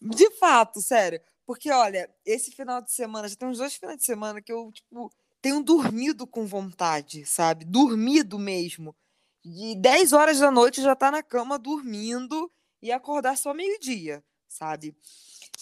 De 0.00 0.30
fato, 0.32 0.80
sério. 0.80 1.20
Porque, 1.48 1.70
olha, 1.70 2.14
esse 2.26 2.50
final 2.50 2.82
de 2.82 2.92
semana, 2.92 3.26
já 3.26 3.34
tem 3.34 3.48
uns 3.48 3.56
dois 3.56 3.74
finais 3.74 3.96
de 3.96 4.04
semana 4.04 4.42
que 4.42 4.52
eu, 4.52 4.70
tipo, 4.70 5.10
tenho 5.40 5.62
dormido 5.62 6.26
com 6.26 6.44
vontade, 6.44 7.24
sabe? 7.24 7.64
Dormido 7.64 8.38
mesmo. 8.38 8.94
De 9.42 9.74
10 9.76 10.12
horas 10.12 10.40
da 10.40 10.50
noite 10.50 10.82
já 10.82 10.94
tá 10.94 11.10
na 11.10 11.22
cama 11.22 11.58
dormindo 11.58 12.52
e 12.82 12.92
acordar 12.92 13.34
só 13.34 13.54
meio-dia, 13.54 14.22
sabe? 14.46 14.94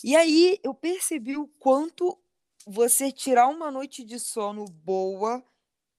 E 0.02 0.16
aí 0.16 0.58
eu 0.64 0.74
percebi 0.74 1.36
o 1.36 1.46
quanto 1.46 2.18
você 2.66 3.12
tirar 3.12 3.46
uma 3.46 3.70
noite 3.70 4.02
de 4.04 4.18
sono 4.18 4.64
boa 4.64 5.40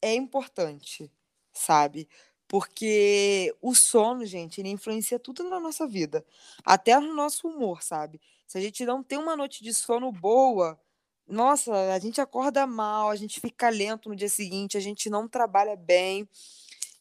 é 0.02 0.14
importante, 0.16 1.10
sabe? 1.54 2.10
Porque 2.48 3.56
o 3.62 3.74
sono, 3.74 4.26
gente, 4.26 4.60
ele 4.62 4.70
influencia 4.70 5.18
tudo 5.18 5.44
na 5.50 5.62
nossa 5.62 5.88
vida, 5.88 6.26
até 6.66 7.00
no 7.00 7.14
nosso 7.14 7.48
humor, 7.48 7.82
sabe? 7.82 8.20
Se 8.48 8.58
a 8.58 8.62
gente 8.62 8.86
não 8.86 9.04
tem 9.04 9.18
uma 9.18 9.36
noite 9.36 9.64
de 9.64 9.74
sono 9.74 10.12
boa, 10.12 10.80
nossa, 11.28 11.94
a 11.94 12.00
gente 12.00 12.22
acorda 12.22 12.66
mal, 12.66 13.10
a 13.10 13.16
gente 13.16 13.42
fica 13.42 13.70
lento 13.70 14.08
no 14.08 14.16
dia 14.16 14.30
seguinte, 14.30 14.78
a 14.78 14.80
gente 14.80 15.10
não 15.10 15.28
trabalha 15.28 15.76
bem. 15.76 16.28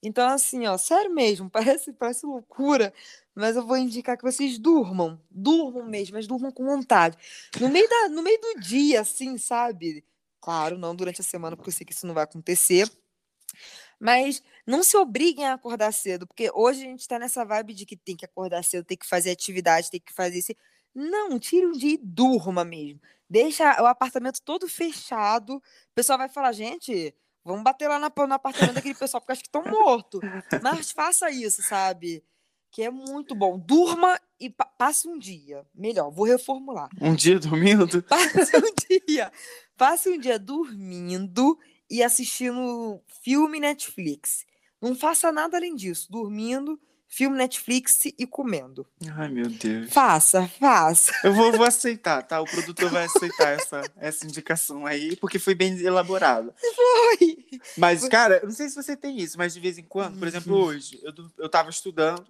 Então, 0.02 0.28
assim, 0.28 0.66
ó, 0.66 0.76
sério 0.76 1.12
mesmo, 1.14 1.48
parece, 1.50 1.92
parece 1.92 2.26
loucura, 2.26 2.92
mas 3.34 3.56
eu 3.56 3.66
vou 3.66 3.76
indicar 3.76 4.16
que 4.16 4.24
vocês 4.24 4.58
durmam, 4.58 5.20
durmam 5.30 5.86
mesmo, 5.86 6.14
mas 6.16 6.26
durmam 6.26 6.50
com 6.50 6.64
vontade. 6.64 7.16
No 7.60 7.68
meio, 7.68 7.88
da, 7.88 8.08
no 8.08 8.22
meio 8.22 8.40
do 8.40 8.60
dia, 8.60 9.00
assim, 9.02 9.38
sabe? 9.38 10.04
Claro, 10.40 10.76
não 10.78 10.94
durante 10.94 11.20
a 11.20 11.24
semana, 11.24 11.56
porque 11.56 11.70
eu 11.70 11.74
sei 11.74 11.86
que 11.86 11.92
isso 11.92 12.06
não 12.06 12.14
vai 12.14 12.24
acontecer. 12.24 12.90
Mas 13.98 14.42
não 14.66 14.82
se 14.82 14.96
obriguem 14.96 15.46
a 15.46 15.54
acordar 15.54 15.92
cedo, 15.92 16.26
porque 16.26 16.50
hoje 16.54 16.82
a 16.82 16.84
gente 16.84 17.00
está 17.00 17.18
nessa 17.18 17.44
vibe 17.44 17.74
de 17.74 17.86
que 17.86 17.96
tem 17.96 18.16
que 18.16 18.24
acordar 18.24 18.62
cedo, 18.62 18.84
tem 18.84 18.96
que 18.96 19.06
fazer 19.06 19.30
atividade, 19.30 19.90
tem 19.90 20.00
que 20.00 20.12
fazer 20.12 20.38
isso. 20.38 20.52
Não, 20.96 21.38
tire 21.38 21.66
um 21.66 21.72
dia 21.72 21.92
e 21.92 22.00
durma 22.02 22.64
mesmo. 22.64 22.98
Deixa 23.28 23.82
o 23.82 23.86
apartamento 23.86 24.40
todo 24.40 24.66
fechado. 24.66 25.56
O 25.56 25.62
pessoal 25.94 26.16
vai 26.16 26.30
falar, 26.30 26.52
gente, 26.52 27.14
vamos 27.44 27.62
bater 27.62 27.86
lá 27.86 27.98
no 27.98 28.06
apartamento 28.06 28.72
daquele 28.72 28.94
pessoal, 28.94 29.20
porque 29.20 29.32
acho 29.32 29.42
que 29.42 29.48
estão 29.48 29.62
mortos. 29.62 30.22
Mas 30.62 30.90
faça 30.90 31.30
isso, 31.30 31.62
sabe? 31.62 32.24
Que 32.70 32.84
é 32.84 32.90
muito 32.90 33.34
bom. 33.34 33.58
Durma 33.58 34.18
e 34.40 34.48
pa 34.48 34.64
passe 34.64 35.06
um 35.06 35.18
dia. 35.18 35.66
Melhor, 35.74 36.10
vou 36.10 36.24
reformular. 36.24 36.88
Um 36.98 37.14
dia 37.14 37.38
dormindo? 37.38 37.86
Passe 38.04 38.56
um 38.56 39.06
dia. 39.06 39.30
Passe 39.76 40.08
um 40.08 40.18
dia 40.18 40.38
dormindo 40.38 41.58
e 41.90 42.02
assistindo 42.02 43.02
filme 43.22 43.60
Netflix. 43.60 44.46
Não 44.80 44.94
faça 44.94 45.30
nada 45.30 45.58
além 45.58 45.74
disso. 45.74 46.10
Dormindo 46.10 46.80
filme 47.16 47.34
Netflix 47.38 48.04
e 48.04 48.26
comendo. 48.26 48.86
Ai, 49.16 49.30
meu 49.30 49.48
Deus. 49.48 49.90
Faça, 49.90 50.46
faça. 50.60 51.10
Eu 51.24 51.32
vou, 51.32 51.50
vou 51.50 51.64
aceitar, 51.64 52.22
tá? 52.22 52.42
O 52.42 52.44
produtor 52.44 52.90
vai 52.90 53.06
aceitar 53.06 53.52
essa, 53.52 53.82
essa 53.96 54.26
indicação 54.26 54.84
aí, 54.84 55.16
porque 55.16 55.38
foi 55.38 55.54
bem 55.54 55.80
elaborado. 55.80 56.52
Foi. 56.60 57.38
Mas, 57.78 58.06
cara, 58.06 58.40
eu 58.42 58.48
não 58.48 58.54
sei 58.54 58.68
se 58.68 58.74
você 58.74 58.94
tem 58.94 59.18
isso, 59.18 59.38
mas 59.38 59.54
de 59.54 59.60
vez 59.60 59.78
em 59.78 59.82
quando, 59.82 60.18
por 60.18 60.28
exemplo, 60.28 60.54
uhum. 60.54 60.64
hoje, 60.64 61.00
eu, 61.02 61.14
eu 61.38 61.48
tava 61.48 61.70
estudando, 61.70 62.22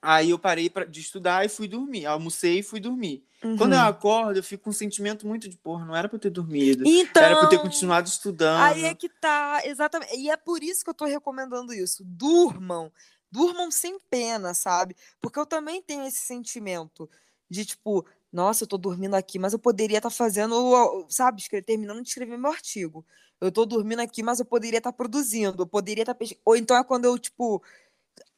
aí 0.00 0.30
eu 0.30 0.38
parei 0.38 0.70
pra, 0.70 0.84
de 0.84 1.00
estudar 1.00 1.44
e 1.44 1.48
fui 1.48 1.66
dormir. 1.66 2.06
Almocei 2.06 2.60
e 2.60 2.62
fui 2.62 2.78
dormir. 2.78 3.24
Uhum. 3.42 3.56
Quando 3.56 3.72
eu 3.72 3.80
uhum. 3.80 3.86
acordo, 3.86 4.38
eu 4.38 4.42
fico 4.44 4.64
com 4.64 4.70
um 4.70 4.72
sentimento 4.72 5.26
muito 5.26 5.48
de, 5.48 5.56
porra, 5.56 5.84
não 5.84 5.96
era 5.96 6.08
pra 6.08 6.14
eu 6.14 6.20
ter 6.20 6.30
dormido. 6.30 6.84
Então, 6.86 7.22
era 7.22 7.34
pra 7.34 7.44
eu 7.46 7.48
ter 7.50 7.58
continuado 7.58 8.08
estudando. 8.08 8.62
Aí 8.62 8.84
é 8.84 8.94
que 8.94 9.08
tá, 9.08 9.62
exatamente. 9.64 10.16
E 10.16 10.30
é 10.30 10.36
por 10.36 10.62
isso 10.62 10.84
que 10.84 10.90
eu 10.90 10.94
tô 10.94 11.04
recomendando 11.04 11.72
isso. 11.72 12.04
Durmam 12.06 12.92
durmam 13.34 13.68
sem 13.68 13.98
pena, 14.08 14.54
sabe? 14.54 14.94
Porque 15.20 15.40
eu 15.40 15.44
também 15.44 15.82
tenho 15.82 16.06
esse 16.06 16.18
sentimento 16.18 17.10
de 17.50 17.64
tipo, 17.64 18.06
nossa, 18.32 18.62
eu 18.62 18.68
tô 18.68 18.78
dormindo 18.78 19.14
aqui, 19.14 19.40
mas 19.40 19.52
eu 19.52 19.58
poderia 19.58 19.98
estar 19.98 20.08
tá 20.08 20.14
fazendo, 20.14 21.04
sabe, 21.08 21.42
terminando 21.66 22.00
de 22.00 22.08
escrever 22.08 22.38
meu 22.38 22.52
artigo. 22.52 23.04
Eu 23.40 23.50
tô 23.50 23.66
dormindo 23.66 24.00
aqui, 24.00 24.22
mas 24.22 24.38
eu 24.38 24.44
poderia 24.44 24.78
estar 24.78 24.92
tá 24.92 24.96
produzindo, 24.96 25.64
eu 25.64 25.66
poderia 25.66 26.02
estar 26.02 26.14
tá 26.14 26.24
ou 26.44 26.56
então 26.56 26.76
é 26.76 26.84
quando 26.84 27.06
eu 27.06 27.18
tipo 27.18 27.60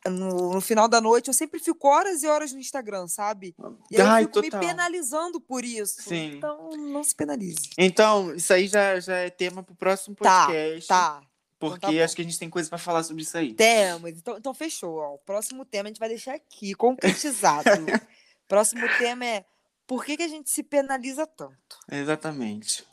no, 0.07 0.55
no, 0.55 0.61
final 0.61 0.89
da 0.89 1.01
noite, 1.01 1.29
eu 1.29 1.35
sempre 1.35 1.61
fico 1.61 1.89
horas 1.89 2.23
e 2.23 2.27
horas 2.27 2.53
no 2.53 2.59
Instagram, 2.59 3.07
sabe? 3.09 3.55
E 3.91 4.01
Ai, 4.01 4.23
eu 4.23 4.29
fico 4.29 4.41
total. 4.41 4.61
me 4.61 4.67
penalizando 4.67 5.41
por 5.41 5.65
isso. 5.65 6.01
Sim. 6.01 6.37
Então, 6.37 6.71
não 6.71 7.03
se 7.05 7.15
penalize. 7.15 7.71
Então, 7.77 8.35
isso 8.35 8.53
aí 8.53 8.69
já, 8.69 8.99
já 9.01 9.17
é 9.17 9.31
tema 9.31 9.63
pro 9.63 9.75
próximo 9.75 10.15
tá, 10.17 10.47
podcast. 10.47 10.89
Tá, 10.89 11.21
tá. 11.21 11.27
Porque 11.59 11.79
então 11.79 11.97
tá 11.97 12.05
acho 12.05 12.15
que 12.15 12.23
a 12.23 12.25
gente 12.25 12.39
tem 12.39 12.51
coisa 12.51 12.69
para 12.69 12.79
falar 12.79 13.03
sobre 13.03 13.23
isso 13.23 13.37
aí. 13.37 13.55
Temos. 13.55 14.11
Então, 14.11 14.37
então 14.37 14.55
fechou. 14.55 14.99
Ó. 14.99 15.15
O 15.15 15.19
próximo 15.19 15.65
tema 15.65 15.89
a 15.89 15.91
gente 15.91 15.99
vai 15.99 16.09
deixar 16.09 16.35
aqui, 16.35 16.75
concretizado. 16.75 17.71
próximo 18.47 18.87
tema 18.99 19.25
é 19.25 19.45
por 19.87 20.05
que, 20.05 20.17
que 20.17 20.23
a 20.23 20.29
gente 20.29 20.51
se 20.51 20.63
penaliza 20.63 21.27
tanto? 21.27 21.79
Exatamente. 21.91 22.85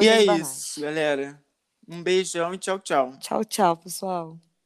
e 0.00 0.08
é 0.08 0.24
banais. 0.24 0.48
isso, 0.48 0.80
galera. 0.80 1.42
Um 1.88 2.02
beijão 2.02 2.54
e 2.54 2.58
tchau, 2.58 2.78
tchau. 2.78 3.16
Tchau, 3.18 3.44
tchau, 3.44 3.76
pessoal. 3.76 4.38